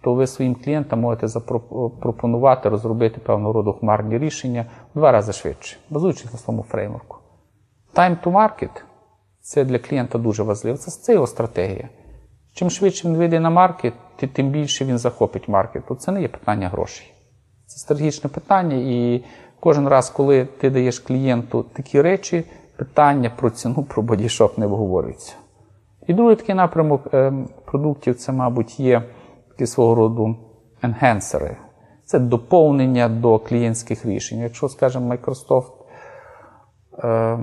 то 0.00 0.14
ви 0.14 0.26
своїм 0.26 0.54
клієнтам 0.54 1.00
можете 1.00 1.28
запропонувати 1.28 2.68
розробити 2.68 3.20
певного 3.20 3.52
роду 3.52 3.72
хмарні 3.72 4.18
рішення 4.18 4.66
в 4.94 4.98
два 4.98 5.12
рази 5.12 5.32
швидше, 5.32 5.76
базуючись 5.90 6.32
на 6.32 6.38
своєму 6.38 6.62
фреймворку. 6.62 7.16
Time 7.94 8.16
to 8.24 8.32
market 8.32 8.82
це 9.40 9.64
для 9.64 9.78
клієнта 9.78 10.18
дуже 10.18 10.42
важливо. 10.42 10.76
Це, 10.76 10.90
це 10.90 11.12
його 11.12 11.26
стратегія. 11.26 11.88
Чим 12.54 12.70
швидше 12.70 13.08
він 13.08 13.16
вийде 13.16 13.40
на 13.40 13.50
маркет, 13.50 13.94
тим 14.32 14.48
більше 14.50 14.84
він 14.84 14.98
захопить 14.98 15.48
маркет. 15.48 15.86
То 15.86 15.94
це 15.94 16.12
не 16.12 16.22
є 16.22 16.28
питання 16.28 16.68
грошей. 16.68 17.12
Це 17.66 17.78
стратегічне 17.78 18.30
питання, 18.30 18.76
і 18.76 19.24
кожен 19.60 19.88
раз, 19.88 20.10
коли 20.10 20.44
ти 20.44 20.70
даєш 20.70 20.98
клієнту 20.98 21.62
такі 21.62 22.02
речі, 22.02 22.44
питання 22.76 23.30
про 23.36 23.50
ціну, 23.50 23.82
про 23.82 24.02
бодішоп 24.02 24.58
не 24.58 24.66
обговорюється. 24.66 25.34
І 26.06 26.14
другий 26.14 26.36
такий 26.36 26.54
напрямок 26.54 27.14
ем, 27.14 27.48
продуктів 27.64 28.14
це, 28.14 28.32
мабуть, 28.32 28.80
є 28.80 29.02
такі 29.60 29.70
свого 29.70 29.94
роду 29.94 30.36
енхенсери. 30.82 31.56
Це 32.04 32.18
доповнення 32.18 33.08
до 33.08 33.38
клієнтських 33.38 34.06
рішень. 34.06 34.38
Якщо, 34.38 34.68
скажімо, 34.68 35.14
Microsoft 35.14 35.72
е, 37.04 37.38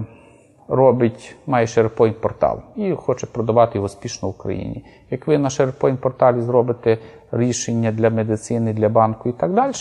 робить, 0.68 1.36
має 1.48 1.66
SharePoint 1.66 2.14
портал 2.14 2.60
і 2.76 2.92
хоче 2.92 3.28
продавати 3.28 3.72
його 3.78 3.86
успішно 3.86 4.28
в 4.28 4.32
Україні. 4.32 4.86
Як 5.10 5.28
ви 5.28 5.38
на 5.38 5.50
SharePoint 5.50 5.98
порталі 5.98 6.42
зробите 6.42 6.98
рішення 7.32 7.92
для 7.92 8.10
медицини, 8.10 8.74
для 8.74 8.90
банку 8.90 9.30
і 9.30 9.34
так 9.34 9.54
далі, 9.54 9.74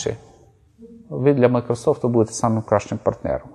ви 1.11 1.34
для 1.34 1.49
Microsoft 1.49 2.09
будете 2.09 2.32
самим 2.32 2.62
кращим 2.62 2.99
партнером. 3.03 3.49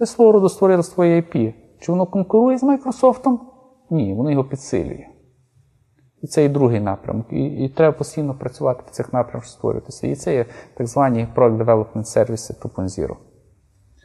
Ви 0.00 0.06
свого 0.06 0.32
роду 0.32 0.48
створили 0.48 0.82
своє 0.82 1.20
IP. 1.20 1.54
Чи 1.80 1.92
воно 1.92 2.06
конкурує 2.06 2.58
з 2.58 2.62
Microsoft? 2.62 3.38
Ні, 3.90 4.14
воно 4.14 4.30
його 4.30 4.44
підсилює. 4.44 5.09
І 6.21 6.27
це 6.27 6.45
і 6.45 6.49
другий 6.49 6.79
напрямок. 6.79 7.27
І 7.31 7.45
і 7.45 7.69
треба 7.69 7.97
постійно 7.97 8.33
працювати 8.33 8.83
по 8.85 8.91
цих 8.91 9.13
напрямках, 9.13 9.43
щоб 9.43 9.57
створюватися. 9.57 10.07
І 10.07 10.15
це 10.15 10.33
є 10.33 10.45
так 10.77 10.87
звані 10.87 11.27
Product 11.35 11.65
Development 11.65 12.17
Services 12.17 12.61
2.0. 12.61 13.15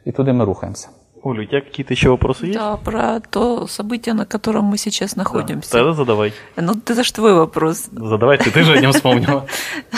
І 0.05 0.11
туди 0.11 0.31
мы 0.31 0.45
рухаемся. 0.45 0.89
Оля, 1.23 1.41
у 1.41 1.45
тебя 1.45 1.61
какие-то 1.61 1.93
еще 1.93 2.09
вопросы 2.09 2.47
есть? 2.47 2.57
Да, 2.57 2.77
про 2.77 3.19
то 3.29 3.67
событие, 3.67 4.13
на 4.13 4.25
котором 4.25 4.65
мы 4.65 4.77
сейчас 4.77 5.15
находимся. 5.15 5.71
Да, 5.71 5.77
тогда 5.77 5.93
задавай. 5.93 6.33
Ну, 6.57 6.71
это 6.73 7.03
же 7.03 7.13
твой 7.13 7.33
вопрос. 7.33 7.89
Задавай, 7.91 8.37
ты, 8.37 8.49
ты 8.49 8.63
же 8.63 8.73
о 8.73 8.81
нем 8.81 8.91
вспомнила. 8.91 9.45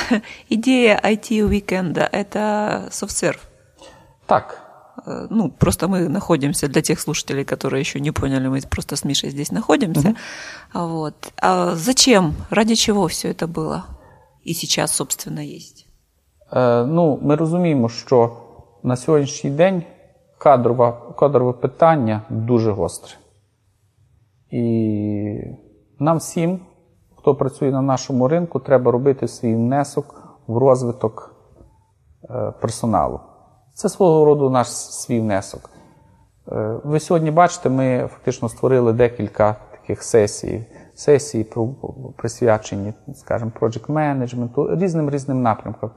Идея 0.49 0.99
IT-уикенда – 1.03 2.11
это 2.11 2.87
софтсерв? 2.91 3.39
Так, 4.25 4.57
Э, 4.57 4.66
ну, 5.29 5.49
просто 5.49 5.87
мы 5.87 6.07
находимся, 6.09 6.67
для 6.67 6.81
тех 6.81 6.99
слушателей, 6.99 7.43
которые 7.43 7.81
еще 7.81 7.99
не 7.99 8.11
поняли, 8.11 8.47
мы 8.47 8.61
просто 8.69 8.95
с 8.95 9.03
Мишей 9.03 9.31
здесь 9.31 9.51
находимся. 9.51 10.15
Угу. 10.73 10.87
Вот. 10.87 11.33
А 11.41 11.75
зачем, 11.75 12.33
ради 12.49 12.75
чего 12.75 13.07
все 13.07 13.29
это 13.29 13.47
было? 13.47 13.83
І 14.43 14.53
зараз, 14.53 14.91
собственно, 14.91 15.41
є? 15.41 15.59
Е, 16.53 16.85
ну, 16.85 17.19
Ми 17.21 17.35
розуміємо, 17.35 17.89
що 17.89 18.37
на 18.83 18.95
сьогоднішній 18.95 19.49
день 19.49 19.83
кадрове, 20.37 20.93
кадрове 21.17 21.53
питання 21.53 22.21
дуже 22.29 22.71
гостре. 22.71 23.13
І 24.51 25.35
нам 25.99 26.17
всім, 26.17 26.59
хто 27.15 27.35
працює 27.35 27.71
на 27.71 27.81
нашому 27.81 28.27
ринку, 28.27 28.59
треба 28.59 28.91
робити 28.91 29.27
свій 29.27 29.55
внесок 29.55 30.37
в 30.47 30.57
розвиток 30.57 31.35
е, 32.29 32.53
персоналу. 32.61 33.19
Це 33.78 33.88
свого 33.88 34.24
роду 34.24 34.50
наш 34.50 34.68
свій 34.72 35.20
внесок. 35.20 35.70
Е, 36.52 36.76
ви 36.84 37.00
сьогодні 37.00 37.30
бачите, 37.30 37.68
ми 37.68 38.08
фактично 38.12 38.48
створили 38.48 38.92
декілька 38.92 39.56
таких 39.70 40.02
сесій, 40.02 40.66
сесії 40.94 41.52
присвячені, 42.16 42.92
скажімо, 43.14 43.52
project 43.60 43.86
management, 43.86 44.80
різним 44.80 45.10
різним 45.10 45.42
напрямкам. 45.42 45.90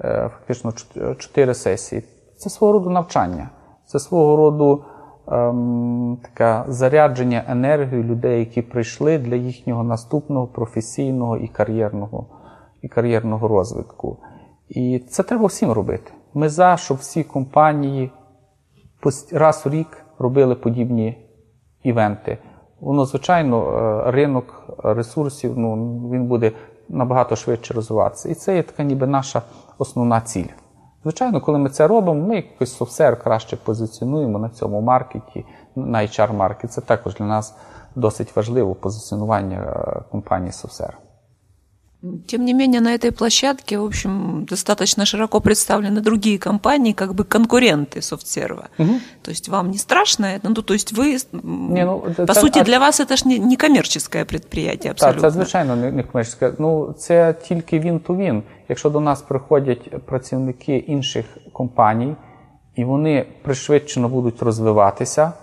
Е, 0.00 0.30
фактично 0.32 0.72
чотири 1.18 1.54
сесії. 1.54 2.02
Це 2.36 2.50
свого 2.50 2.72
роду 2.72 2.90
навчання, 2.90 3.50
це 3.86 3.98
свого 3.98 4.36
роду 4.36 4.84
ем, 5.28 6.18
таке 6.22 6.64
зарядження 6.68 7.44
енергії 7.48 8.02
людей, 8.02 8.40
які 8.40 8.62
прийшли 8.62 9.18
для 9.18 9.34
їхнього 9.34 9.84
наступного 9.84 10.46
професійного 10.46 11.36
і 11.36 11.48
кар'єрного, 11.48 12.26
і 12.82 12.88
кар'єрного 12.88 13.48
розвитку. 13.48 14.18
І 14.68 14.98
це 14.98 15.22
треба 15.22 15.46
всім 15.46 15.72
робити. 15.72 16.12
Ми 16.34 16.48
за, 16.48 16.76
щоб 16.76 16.96
всі 16.96 17.24
компанії 17.24 18.10
раз 19.32 19.62
у 19.66 19.70
рік 19.70 20.04
робили 20.18 20.54
подібні 20.54 21.28
івенти. 21.82 22.38
Воно, 22.80 23.04
звичайно, 23.04 23.68
е, 23.68 24.10
ринок 24.10 24.74
ресурсів 24.84 25.58
ну, 25.58 25.74
він 26.12 26.26
буде 26.26 26.52
набагато 26.88 27.36
швидше 27.36 27.74
розвиватися. 27.74 28.28
І 28.28 28.34
це 28.34 28.56
є 28.56 28.62
така 28.62 28.82
ніби 28.82 29.06
наша 29.06 29.42
основна 29.78 30.20
ціль. 30.20 30.48
Звичайно, 31.02 31.40
коли 31.40 31.58
ми 31.58 31.68
це 31.68 31.86
робимо, 31.86 32.26
ми 32.26 32.36
якось 32.36 32.76
софтсер 32.76 33.22
краще 33.22 33.56
позиціонуємо 33.56 34.38
на 34.38 34.48
цьому 34.48 34.80
маркеті, 34.80 35.44
на 35.76 35.98
HR-маркет. 35.98 36.68
Це 36.68 36.80
також 36.80 37.14
для 37.14 37.24
нас 37.24 37.56
досить 37.94 38.36
важливо 38.36 38.74
позиціонування 38.74 39.58
е, 39.58 40.02
компанії 40.10 40.52
софтсер. 40.52 40.98
Тем 42.27 42.45
не 42.45 42.53
менее, 42.53 42.79
на 42.79 42.93
этой 42.93 43.11
площадке, 43.11 43.77
в 43.77 43.83
общем, 43.83 44.45
достаточно 44.45 45.05
широко 45.05 45.41
представлены 45.41 45.99
другие 45.99 46.39
компании, 46.39 46.93
как 46.93 47.13
бы 47.13 47.25
конкуренты 47.25 48.01
софтсерва. 48.01 48.69
Угу. 48.77 48.93
То 49.21 49.31
есть 49.31 49.49
вам 49.49 49.69
не 49.69 49.77
страшно 49.77 50.25
это? 50.25 50.47
Ну, 50.47 50.61
то 50.61 50.73
есть 50.73 50.93
вы, 50.93 51.17
не, 51.43 51.85
ну, 51.85 51.99
по 51.99 52.33
це, 52.33 52.41
суті, 52.41 52.61
для 52.61 52.79
вас 52.79 52.95
це 52.95 53.15
ж 53.15 53.27
не, 53.27 53.39
не 53.39 53.55
комерческое 53.55 54.25
предприятие 54.25 54.91
абсолютно. 54.91 55.21
Так, 55.21 55.31
це, 55.31 55.37
звичайно, 55.37 55.75
не, 55.75 55.91
не 55.91 56.03
комерческе. 56.03 56.53
Ну, 56.59 56.93
це 56.97 57.33
тільки 57.33 57.79
він-то-він. 57.79 58.43
Якщо 58.69 58.89
до 58.89 58.99
нас 58.99 59.21
приходять 59.21 60.05
працівники 60.05 60.77
інших 60.77 61.25
компаній, 61.53 62.15
і 62.75 62.83
вони 62.83 63.25
пришвидшено 63.43 64.09
будуть 64.09 64.41
розвиватися, 64.41 65.33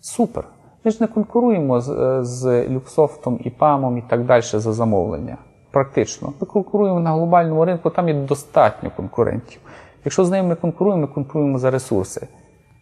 супер. 0.00 0.44
Ми 0.84 0.90
ж 0.90 0.96
не 1.00 1.06
конкуруємо 1.06 1.80
з, 1.80 2.18
з 2.22 2.68
Люксофтом 2.68 3.40
і 3.44 3.50
ПАМом 3.50 3.98
і 3.98 4.02
так 4.08 4.26
далі 4.26 4.42
за 4.42 4.72
замовлення 4.72 5.38
практично. 5.71 6.33
Ми 6.41 6.47
конкуруємо 6.47 6.99
на 6.99 7.11
глобальному 7.11 7.65
ринку, 7.65 7.89
там 7.89 8.07
є 8.07 8.13
достатньо 8.13 8.91
конкурентів. 8.95 9.59
Якщо 10.05 10.25
з 10.25 10.29
ними 10.29 10.49
ми 10.49 10.55
конкуруємо, 10.55 11.01
ми 11.01 11.07
конкуруємо 11.07 11.57
за 11.57 11.71
ресурси. 11.71 12.27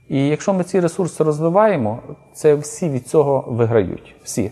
І 0.10 0.28
якщо 0.28 0.54
ми 0.54 0.64
ці 0.64 0.80
ресурси 0.80 1.24
розвиваємо, 1.24 2.00
це 2.34 2.56
всі 2.56 2.90
від 2.90 3.08
цього 3.08 3.46
виграють. 3.48 4.16
Всі. 4.24 4.52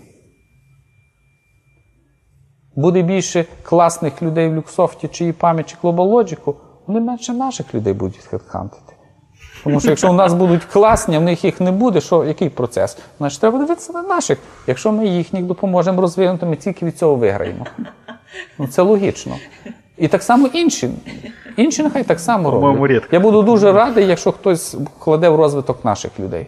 Буде 2.76 3.02
більше 3.02 3.46
класних 3.64 4.22
людей 4.22 4.50
в 4.50 4.56
Люксофті, 4.56 5.08
чи 5.08 5.26
ІПАМі, 5.26 5.64
чи 5.64 5.78
Global 5.84 6.56
вони 6.88 7.00
менше 7.00 7.34
наших 7.34 7.76
людей 7.76 7.94
будуть 7.94 8.18
хедхантити. 8.18 8.94
Тому 9.64 9.80
що 9.80 9.90
якщо 9.90 10.10
у 10.10 10.14
нас 10.14 10.34
будуть 10.34 10.66
класні, 10.66 11.16
а 11.16 11.20
в 11.20 11.24
них 11.24 11.46
їх 11.46 11.62
не 11.62 11.72
буде, 11.72 12.02
що 12.02 12.24
який 12.24 12.50
процес? 12.50 12.98
Значить, 13.18 13.42
треба 13.42 13.60
дивитися 13.60 13.94
на 13.94 14.02
наших. 14.02 14.40
Якщо 14.68 14.92
ми 14.92 15.08
їхніх 15.08 15.44
допоможемо 15.44 16.02
розвинути, 16.02 16.46
ми 16.46 16.56
тільки 16.56 16.86
від 16.86 16.98
цього 16.98 17.16
виграємо. 17.16 17.66
Ну, 18.59 18.67
Це 18.67 18.83
логічно. 18.83 19.37
І 19.97 20.09
так 20.09 20.23
само 20.23 20.47
інші. 20.47 20.91
Інші 21.57 21.83
нехай 21.83 22.05
так 22.05 22.21
само 22.21 22.51
роблять. 22.51 23.03
Я 23.13 23.21
буду 23.21 23.43
дуже 23.43 23.73
радий, 23.73 24.07
якщо 24.07 24.33
хтось 24.33 24.75
вкладе 24.75 25.29
в 25.29 25.37
розвиток 25.37 25.85
наших 25.85 26.21
людей. 26.21 26.47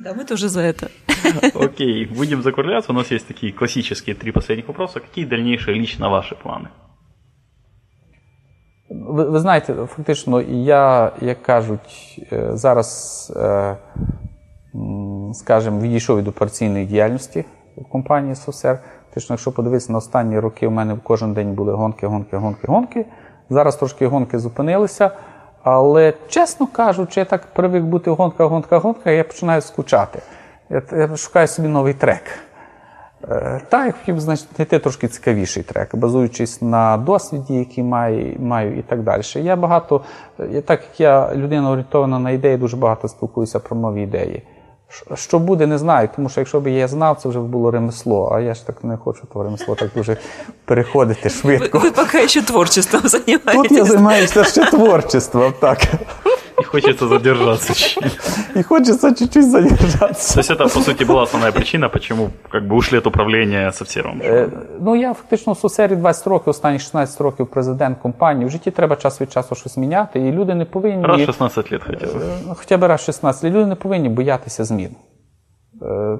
Да, 0.00 0.14
мы 0.14 0.24
тоже 0.24 0.48
за 0.48 0.60
это. 0.60 0.90
Окей, 1.54 2.06
будем 2.06 2.42
закругляться. 2.42 2.92
У 2.92 2.94
нас 2.94 3.12
есть 3.12 3.26
такие 3.28 3.52
классические 3.52 4.16
три 4.16 4.32
последних 4.32 4.68
вопроса. 4.68 5.00
Какие 5.00 5.24
дальнейшие 5.24 5.76
лично 5.76 6.10
ваши 6.10 6.34
планы? 6.34 6.68
Ви, 8.90 9.24
ви 9.24 9.40
знаєте, 9.40 9.74
фактично, 9.74 10.40
я, 10.42 11.12
як 11.20 11.42
кажуть, 11.42 12.20
е, 12.32 12.56
зараз, 12.56 13.32
е, 13.36 13.76
скажімо, 15.34 15.80
відійшов 15.80 16.18
від 16.18 16.28
операційної 16.28 16.86
діяльності 16.86 17.44
в 17.76 17.88
компанії 17.88 18.34
СОСЕР. 18.34 18.78
Фактично, 19.17 19.33
якщо 19.33 19.51
подивитися 19.51 19.91
на 19.91 19.97
останні 19.97 20.39
роки, 20.39 20.67
у 20.67 20.71
мене 20.71 20.97
кожен 21.03 21.33
день 21.33 21.53
були 21.53 21.73
гонки, 21.73 22.07
гонки, 22.07 22.37
гонки, 22.37 22.67
гонки. 22.67 23.05
Зараз 23.49 23.75
трошки 23.75 24.07
гонки 24.07 24.39
зупинилися. 24.39 25.11
Але, 25.63 26.13
чесно 26.27 26.67
кажучи, 26.67 27.19
я 27.19 27.25
так 27.25 27.45
привик 27.53 27.83
бути 27.83 28.11
гонка, 28.11 28.45
гонка, 28.45 28.77
гонка, 28.77 29.11
я 29.11 29.23
починаю 29.23 29.61
скучати. 29.61 30.21
Я, 30.69 30.81
я 30.91 31.17
шукаю 31.17 31.47
собі 31.47 31.67
новий 31.67 31.93
трек. 31.93 32.23
Е, 33.29 33.61
так, 33.69 33.85
я 33.85 33.91
хотів 33.91 34.19
значить, 34.19 34.47
знайти 34.55 34.79
трошки 34.79 35.07
цікавіший 35.07 35.63
трек, 35.63 35.95
базуючись 35.95 36.61
на 36.61 36.97
досвіді, 36.97 37.53
який 37.53 37.83
маю, 37.83 38.35
маю 38.39 38.77
і 38.77 38.81
так 38.81 39.03
далі. 39.03 39.21
Я 39.35 39.55
багато, 39.55 40.01
так 40.65 40.81
як 40.81 40.99
я 40.99 41.35
людина 41.35 41.71
орієнтована 41.71 42.19
на 42.19 42.31
ідеї, 42.31 42.57
дуже 42.57 42.77
багато 42.77 43.07
спілкуюся 43.07 43.59
про 43.59 43.77
нові 43.77 44.01
ідеї. 44.01 44.43
Що 45.15 45.39
буде, 45.39 45.67
не 45.67 45.77
знаю, 45.77 46.09
тому 46.15 46.29
що 46.29 46.41
якщо 46.41 46.59
б 46.59 46.67
я 46.67 46.87
знав, 46.87 47.19
це 47.23 47.29
вже 47.29 47.39
було 47.39 47.71
ремесло, 47.71 48.31
а 48.35 48.39
я 48.39 48.53
ж 48.53 48.67
так 48.67 48.83
не 48.83 48.97
хочу 48.97 49.21
то 49.33 49.43
ремесло 49.43 49.75
так 49.75 49.89
дуже 49.95 50.17
переходити 50.65 51.29
швидко. 51.29 51.79
Ви, 51.79 51.83
ви 51.83 51.91
поки 51.91 52.27
ще 52.27 52.41
творчеством 52.41 53.01
займаєтесь. 53.05 53.53
Тут 53.53 53.71
я 53.71 53.85
займаюся 53.85 54.43
ще 54.43 54.65
творчеством, 54.65 55.53
так. 55.59 55.79
И 56.60 56.64
хочется 56.64 57.08
задержаться 57.08 57.74
чуть-чуть. 57.74 58.18
И 58.56 58.62
хочется 58.62 59.14
чуть-чуть 59.14 59.50
задержаться. 59.50 60.34
То 60.34 60.40
есть 60.40 60.50
это, 60.50 60.64
по 60.74 60.80
сути, 60.80 61.04
была 61.04 61.22
основная 61.22 61.52
причина, 61.52 61.88
почему 61.88 62.30
как 62.50 62.64
бы 62.64 62.76
ушли 62.76 62.98
от 62.98 63.06
управління 63.06 63.72
Совсером? 63.72 64.20
Е, 64.24 64.48
ну, 64.80 64.96
я 64.96 65.14
фактично 65.14 65.52
в 65.52 65.58
Совсері 65.58 65.96
20 65.96 66.26
років, 66.26 66.48
останні 66.48 66.78
16 66.78 67.20
років 67.20 67.46
президент 67.46 67.98
компанії. 67.98 68.46
В 68.46 68.50
житті 68.50 68.70
треба 68.70 68.96
час 68.96 69.20
від 69.20 69.32
часу 69.32 69.54
щось 69.54 69.76
міняти, 69.76 70.20
і 70.20 70.32
люди 70.32 70.54
не 70.54 70.64
повинні... 70.64 71.04
Раз 71.04 71.20
16 71.20 71.56
років 71.56 71.82
хоча 71.86 72.06
б. 72.06 72.10
Хоча 72.56 72.76
б 72.78 72.84
раз 72.84 73.00
16. 73.00 73.44
Люди 73.44 73.66
не 73.66 73.74
повинні 73.74 74.08
боятися 74.08 74.64
змін. 74.64 74.96
Е, 75.82 76.18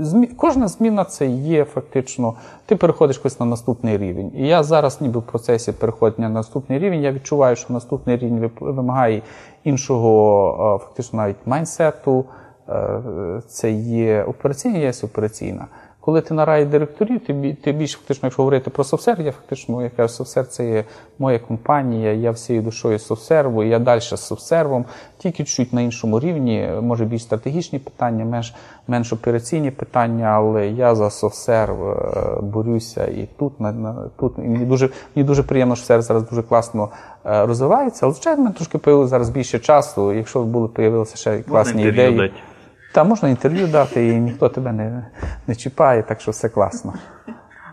Змі... 0.00 0.26
Кожна 0.26 0.68
зміна 0.68 1.04
це 1.04 1.26
є 1.26 1.64
фактично, 1.64 2.34
ти 2.66 2.76
переходиш 2.76 3.20
ось 3.24 3.40
на 3.40 3.46
наступний 3.46 3.98
рівень. 3.98 4.32
І 4.36 4.46
я 4.46 4.62
зараз, 4.62 5.00
ніби 5.00 5.20
в 5.20 5.22
процесі 5.22 5.72
переходження 5.72 6.28
на 6.28 6.34
наступний 6.34 6.78
рівень, 6.78 7.02
я 7.02 7.12
відчуваю, 7.12 7.56
що 7.56 7.72
наступний 7.72 8.16
рівень 8.16 8.50
вимагає 8.60 9.22
іншого, 9.64 10.80
фактично 10.82 11.16
навіть 11.16 11.36
майнсету. 11.46 12.24
Е, 12.68 13.40
це 13.48 13.70
є 13.72 14.22
операційна, 14.22 14.78
є 14.78 14.92
операційна. 15.04 15.66
Коли 16.04 16.20
ти 16.20 16.34
на 16.34 16.44
раді 16.44 16.70
директорів, 16.70 17.20
ти, 17.20 17.56
ти 17.64 17.72
більш 17.72 17.92
фактично, 17.92 18.26
якщо 18.26 18.42
говорити 18.42 18.70
про 18.70 18.84
софсер, 18.84 19.20
я 19.20 19.32
фактично 19.32 19.82
я 19.82 19.90
кажу, 19.90 20.14
софсер 20.14 20.46
це 20.46 20.68
є 20.68 20.84
моя 21.18 21.38
компанія, 21.38 22.12
я 22.12 22.30
всією 22.30 22.64
душою 22.64 22.98
софсерву, 22.98 23.62
я 23.64 23.78
далі 23.78 24.00
з 24.00 24.16
софсервом, 24.16 24.84
тільки 25.18 25.44
чуть 25.44 25.72
на 25.72 25.80
іншому 25.80 26.20
рівні, 26.20 26.68
може 26.80 27.04
більш 27.04 27.22
стратегічні 27.22 27.78
питання, 27.78 28.24
менш 28.24 28.54
менш 28.88 29.12
операційні 29.12 29.70
питання, 29.70 30.26
але 30.26 30.68
я 30.68 30.94
за 30.94 31.10
софсерв 31.10 31.88
е, 31.88 31.96
борюся 32.40 33.04
і 33.04 33.28
тут 33.38 33.60
на, 33.60 33.72
на 33.72 33.94
тут 34.18 34.38
і 34.38 34.48
мені 34.48 34.64
дуже 34.64 34.90
мені 35.14 35.26
дуже 35.26 35.42
приємно, 35.42 35.76
що 35.76 35.86
сервіс 35.86 36.06
зараз 36.06 36.28
дуже 36.28 36.42
класно 36.42 36.88
е, 37.26 37.46
розвивається. 37.46 38.06
Але 38.06 38.14
звичайно, 38.14 38.50
трошки 38.50 38.78
появилося 38.78 39.10
зараз 39.10 39.30
більше 39.30 39.58
часу. 39.58 40.12
Якщо 40.12 40.42
були 40.42 40.68
появилися 40.68 41.16
ще 41.16 41.38
класні 41.42 41.82
ідеї. 41.82 42.16
Дати. 42.16 42.51
Та 42.92 43.04
можна 43.04 43.28
інтерв'ю 43.28 43.66
дати, 43.66 44.08
і 44.08 44.20
ніхто 44.20 44.48
тебе 44.48 44.72
не 44.72 45.06
не 45.46 45.54
чіпає, 45.54 46.02
так 46.02 46.20
що 46.20 46.30
все 46.30 46.48
класно. 46.48 46.94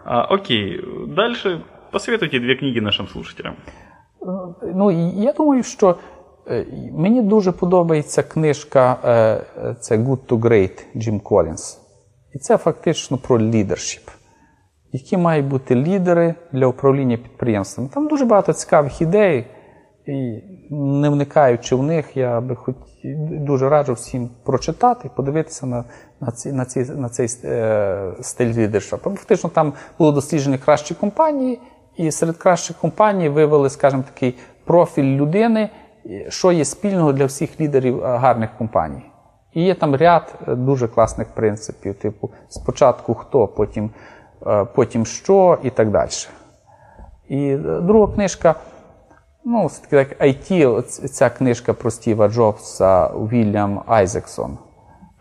А, 0.05 0.22
Окей. 0.24 0.82
Далі 1.07 1.61
посоветуйте 1.91 2.39
дві 2.39 2.55
книги 2.55 2.82
нашим 2.82 3.07
слушателям. 3.07 3.53
Ну, 4.76 4.91
я 5.22 5.34
думаю, 5.34 5.63
що 5.63 5.95
е, 6.47 6.65
мені 6.93 7.22
дуже 7.22 7.51
подобається 7.51 8.24
книжка 8.24 8.97
е, 9.05 9.76
це 9.80 9.97
Good 9.97 10.20
to 10.28 10.39
Great 10.39 10.86
Джим 10.97 11.20
Колінс. 11.20 11.80
І 12.36 12.39
це 12.39 12.57
фактично 12.57 13.17
про 13.17 13.39
лідершіп. 13.39 14.09
Які 14.91 15.17
мають 15.17 15.45
бути 15.45 15.76
лідери 15.76 16.36
для 16.51 16.67
управління 16.67 17.17
підприємствами. 17.17 17.89
Там 17.93 18.07
дуже 18.07 18.26
багато 18.26 18.53
цікавих 18.53 19.01
ідей. 19.01 19.47
І 20.10 20.43
не 20.70 21.10
вникаючи 21.10 21.76
в 21.76 21.84
них, 21.84 22.18
я 22.18 22.41
би 22.41 22.55
хоч 22.55 22.76
дуже 23.32 23.70
раджу 23.70 23.93
всім 23.93 24.30
прочитати, 24.43 25.10
подивитися 25.16 25.66
на 25.66 25.84
на, 26.22 26.32
ці, 26.32 26.51
на, 26.51 26.66
ці, 26.66 26.80
на 26.80 27.10
цей 27.10 27.28
е, 27.43 28.14
стиль 28.22 28.53
лідерства. 28.53 28.97
Фактично 28.97 29.49
там 29.49 29.74
було 29.99 30.12
досліджені 30.12 30.57
кращі 30.57 30.93
компанії, 30.93 31.60
і 31.97 32.12
серед 32.12 32.38
кращих 32.38 32.78
компаній 32.78 33.30
вивели, 33.30 33.70
скажімо, 33.70 34.03
такий 34.14 34.38
профіль 34.66 35.03
людини, 35.18 35.70
що 36.30 36.51
є 36.51 36.66
спільного 36.66 37.14
для 37.14 37.26
всіх 37.26 37.62
лідерів 37.62 38.03
е, 38.03 38.18
гарних 38.18 38.49
компаній. 38.57 39.05
І 39.53 39.64
є 39.64 39.76
там 39.76 39.95
ряд 39.95 40.36
е, 40.47 40.55
дуже 40.55 40.88
класних 40.88 41.28
принципів, 41.28 41.95
типу 41.95 42.30
спочатку 42.49 43.14
хто, 43.14 43.47
потім, 43.47 43.91
е, 44.47 44.66
потім 44.66 45.05
що 45.05 45.57
і 45.64 45.70
так 45.70 45.91
далі. 45.91 46.10
І 47.30 47.55
друга 47.55 48.14
книжка. 48.14 48.55
Ну, 49.46 49.66
все-таки 49.66 50.06
так 50.06 50.22
IT, 50.22 50.82
ця 51.08 51.30
книжка 51.30 51.74
про 51.74 51.92
Стіва 51.92 52.30
Джобса 52.30 53.08
Вільям 53.08 53.82
Айзексон. 53.88 54.58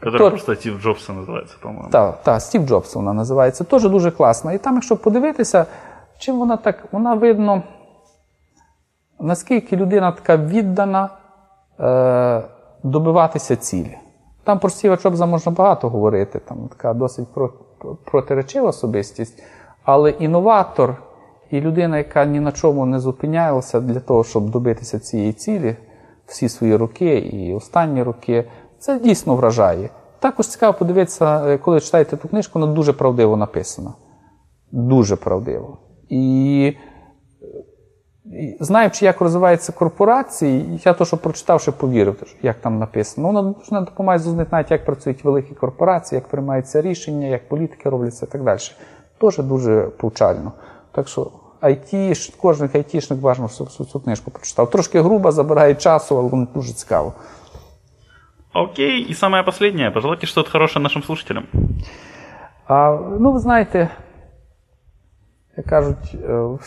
Которая 0.00 0.30
просто 0.30 0.54
Стів 0.54 0.80
Джобса 0.82 1.12
називається, 1.12 1.54
по-моєму. 1.62 1.90
Так, 1.90 2.22
так, 2.22 2.42
Стів 2.42 2.66
Джобс 2.66 2.94
вона 2.94 3.12
називається. 3.12 3.64
Теж 3.64 3.82
дуже 3.82 4.10
класна. 4.10 4.52
І 4.52 4.58
там, 4.58 4.74
якщо 4.74 4.96
подивитися, 4.96 5.66
чим 6.18 6.38
вона 6.38 6.56
так, 6.56 6.84
вона 6.92 7.14
видно, 7.14 7.62
наскільки 9.20 9.76
людина 9.76 10.12
така 10.12 10.36
віддана 10.36 11.08
е, 11.80 12.42
добиватися 12.82 13.56
цілі. 13.56 13.98
Там 14.44 14.58
про 14.58 14.70
Стіва 14.70 14.96
Джобса 14.96 15.26
можна 15.26 15.52
багато 15.52 15.88
говорити, 15.88 16.38
там 16.38 16.68
така 16.68 16.94
досить 16.94 17.28
протиречива 18.04 18.68
особистість, 18.68 19.42
але 19.84 20.10
інноватор 20.10 20.96
І 21.50 21.60
людина, 21.60 21.98
яка 21.98 22.24
ні 22.24 22.40
на 22.40 22.52
чому 22.52 22.86
не 22.86 23.00
зупинялася 23.00 23.80
для 23.80 24.00
того, 24.00 24.24
щоб 24.24 24.50
добитися 24.50 24.98
цієї 24.98 25.32
цілі, 25.32 25.76
всі 26.26 26.48
свої 26.48 26.76
роки 26.76 27.18
і 27.18 27.54
останні 27.54 28.02
роки, 28.02 28.44
це 28.78 28.98
дійсно 28.98 29.36
вражає. 29.36 29.90
Також 30.20 30.46
цікаво 30.46 30.78
подивитися, 30.78 31.46
е, 31.46 31.58
коли 31.58 31.80
читаєте 31.80 32.16
ту 32.16 32.28
книжку, 32.28 32.58
вона 32.58 32.72
дуже 32.72 32.92
правдиво 32.92 33.36
написана. 33.36 33.94
Дуже 34.72 35.16
правдиво. 35.16 35.78
І 36.08 36.72
знаючи, 38.60 39.04
як 39.04 39.20
розвиваються 39.20 39.72
корпорації, 39.72 40.80
я 40.84 40.92
то, 40.92 41.04
що 41.04 41.16
прочитав, 41.16 41.60
ще 41.60 41.72
повірив, 41.72 42.22
як 42.42 42.56
там 42.60 42.78
написано. 42.78 43.26
Воно 43.26 43.54
не 43.70 43.80
допомагає 43.80 44.18
зрозуміти 44.18 44.48
навіть, 44.52 44.70
як 44.70 44.84
працюють 44.84 45.24
великі 45.24 45.54
корпорації, 45.54 46.16
як 46.16 46.28
приймаються 46.28 46.82
рішення, 46.82 47.26
як 47.26 47.48
політики 47.48 47.90
робляться 47.90 48.26
і 48.26 48.32
так 48.32 48.44
далі. 48.44 48.58
Теж 49.20 49.38
дуже 49.38 49.82
повчально. 49.82 50.52
Так 50.92 51.08
що 51.08 51.30
IT, 51.62 52.34
кожен 52.40 52.70
айтішник 52.74 53.20
бажано 53.20 53.46
всю 53.46 53.86
цю 53.86 54.00
книжку 54.00 54.30
прочитав. 54.30 54.70
Трошки 54.70 55.00
грубо, 55.00 55.32
забирає 55.32 55.74
часу, 55.74 56.18
але 56.18 56.28
воно 56.28 56.46
дуже 56.54 56.72
цікаво. 56.72 57.12
Окей, 58.54 59.00
і 59.00 59.14
саме 59.14 59.42
последнее. 59.42 59.90
Пожелайте 59.90 60.26
что-то 60.26 60.50
хорошее 60.50 60.82
нашим 60.82 61.02
слушателям. 61.02 61.44
А, 62.66 62.98
Ну, 63.20 63.32
ви 63.32 63.38
знаєте, 63.38 63.88
як 65.56 65.66
кажуть, 65.66 66.14
е, 66.14 66.58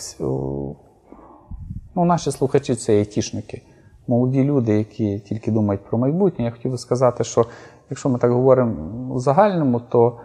ну, 1.96 2.06
наші 2.06 2.32
слухачі 2.32 2.76
це 2.76 2.94
айтішники, 2.94 3.62
молоді 4.08 4.44
люди, 4.44 4.78
які 4.78 5.20
тільки 5.20 5.52
думають 5.52 5.86
про 5.86 5.98
майбутнє. 5.98 6.46
Я 6.46 6.52
хотів 6.52 6.72
би 6.72 6.78
сказати, 6.78 7.24
що 7.24 7.46
якщо 7.90 8.10
ми 8.10 8.20
так 8.20 8.32
говоримо 8.32 9.14
у 9.14 9.20
загальному, 9.20 9.80
то 9.80 10.20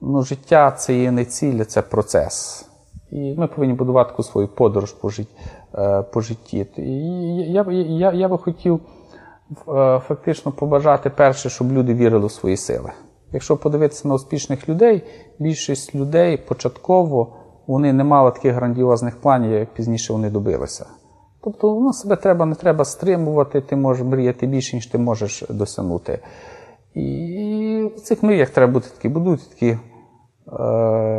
ну, 0.00 0.22
життя 0.22 0.70
це 0.70 0.94
є 0.94 1.10
не 1.10 1.24
ціль, 1.24 1.64
це 1.64 1.82
процес. 1.82 2.66
І 3.12 3.34
ми 3.38 3.46
повинні 3.46 3.72
будувати 3.72 4.10
таку 4.10 4.22
свою 4.22 4.48
подорож 4.48 4.92
по 4.92 5.08
житті. 5.08 5.34
Е, 5.74 6.02
по 6.02 6.20
житті. 6.20 6.66
Я, 6.76 7.66
я, 7.70 8.12
я 8.12 8.28
би 8.28 8.38
хотів 8.38 8.80
е, 9.68 10.00
фактично 10.08 10.52
побажати 10.52 11.10
перше, 11.10 11.50
щоб 11.50 11.72
люди 11.72 11.94
вірили 11.94 12.26
в 12.26 12.30
свої 12.30 12.56
сили. 12.56 12.90
Якщо 13.32 13.56
подивитися 13.56 14.08
на 14.08 14.14
успішних 14.14 14.68
людей, 14.68 15.02
більшість 15.38 15.94
людей 15.94 16.36
початково 16.36 17.36
вони 17.66 17.92
не 17.92 18.04
мали 18.04 18.30
таких 18.30 18.54
грандіозних 18.54 19.20
планів, 19.20 19.52
як 19.52 19.74
пізніше 19.74 20.12
вони 20.12 20.30
добилися. 20.30 20.86
Тобто 21.44 21.80
ну, 21.80 21.92
себе 21.92 22.16
треба 22.16 22.46
не 22.46 22.54
треба 22.54 22.84
стримувати, 22.84 23.60
ти 23.60 23.76
можеш 23.76 24.06
мріяти 24.06 24.46
більше, 24.46 24.76
ніж 24.76 24.86
ти 24.86 24.98
можеш 24.98 25.44
досягнути. 25.50 26.18
І 26.94 27.90
в 27.96 28.00
цих 28.00 28.22
мріях 28.22 28.50
треба 28.50 28.72
бути 28.72 28.88
такі, 28.96 29.08
будуть 29.08 29.50
такі 29.50 29.78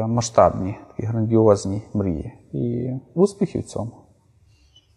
масштабні, 0.08 0.76
такі 0.88 1.06
грандіозні 1.06 1.82
мрії. 1.94 2.32
І 2.52 2.90
успіхів 3.14 3.62
в 3.62 3.64
цьому. 3.64 4.08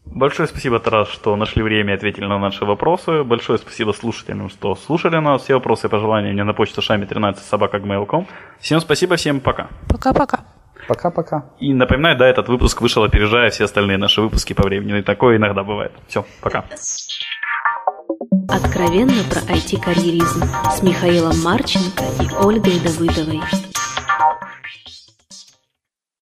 Большое 0.05 0.47
спасибо, 0.47 0.79
Тарас, 0.79 1.07
что 1.09 1.35
нашли 1.35 1.63
время 1.63 1.91
и 1.91 1.95
ответили 1.95 2.27
на 2.27 2.39
наши 2.39 2.65
вопросы. 2.65 3.23
Большое 3.23 3.59
спасибо 3.59 3.93
слушателям, 3.93 4.49
что 4.49 4.75
слушали 4.75 5.19
нас. 5.19 5.43
Все 5.43 5.53
вопросы 5.53 5.87
и 5.87 5.89
пожелания 5.89 6.33
мне 6.33 6.43
на 6.43 6.53
почту 6.53 6.81
шами 6.81 7.05
13 7.05 7.43
собака.gmail.com. 7.43 8.25
Всем 8.59 8.81
спасибо, 8.81 9.15
всем 9.15 9.39
пока. 9.39 9.69
Пока-пока. 9.87 10.39
Пока-пока. 10.87 11.51
И 11.59 11.73
напоминаю, 11.73 12.17
да, 12.17 12.27
этот 12.27 12.49
выпуск 12.49 12.81
вышел, 12.81 13.03
опережая 13.03 13.51
все 13.51 13.65
остальные 13.65 13.97
наши 13.97 14.21
выпуски 14.21 14.53
по 14.53 14.63
времени. 14.63 14.99
И 14.99 15.03
такое 15.03 15.37
иногда 15.37 15.63
бывает. 15.63 15.91
Все, 16.07 16.25
пока. 16.41 16.65
Откровенно 18.49 19.23
про 19.29 19.41
IT-карьеризм 19.53 20.43
с 20.71 20.81
Михаилом 20.83 21.39
Марченко 21.43 22.03
и 22.19 22.43
Ольгой 22.43 22.79
Давыдовой. 22.79 23.64
Oh, 24.42 24.75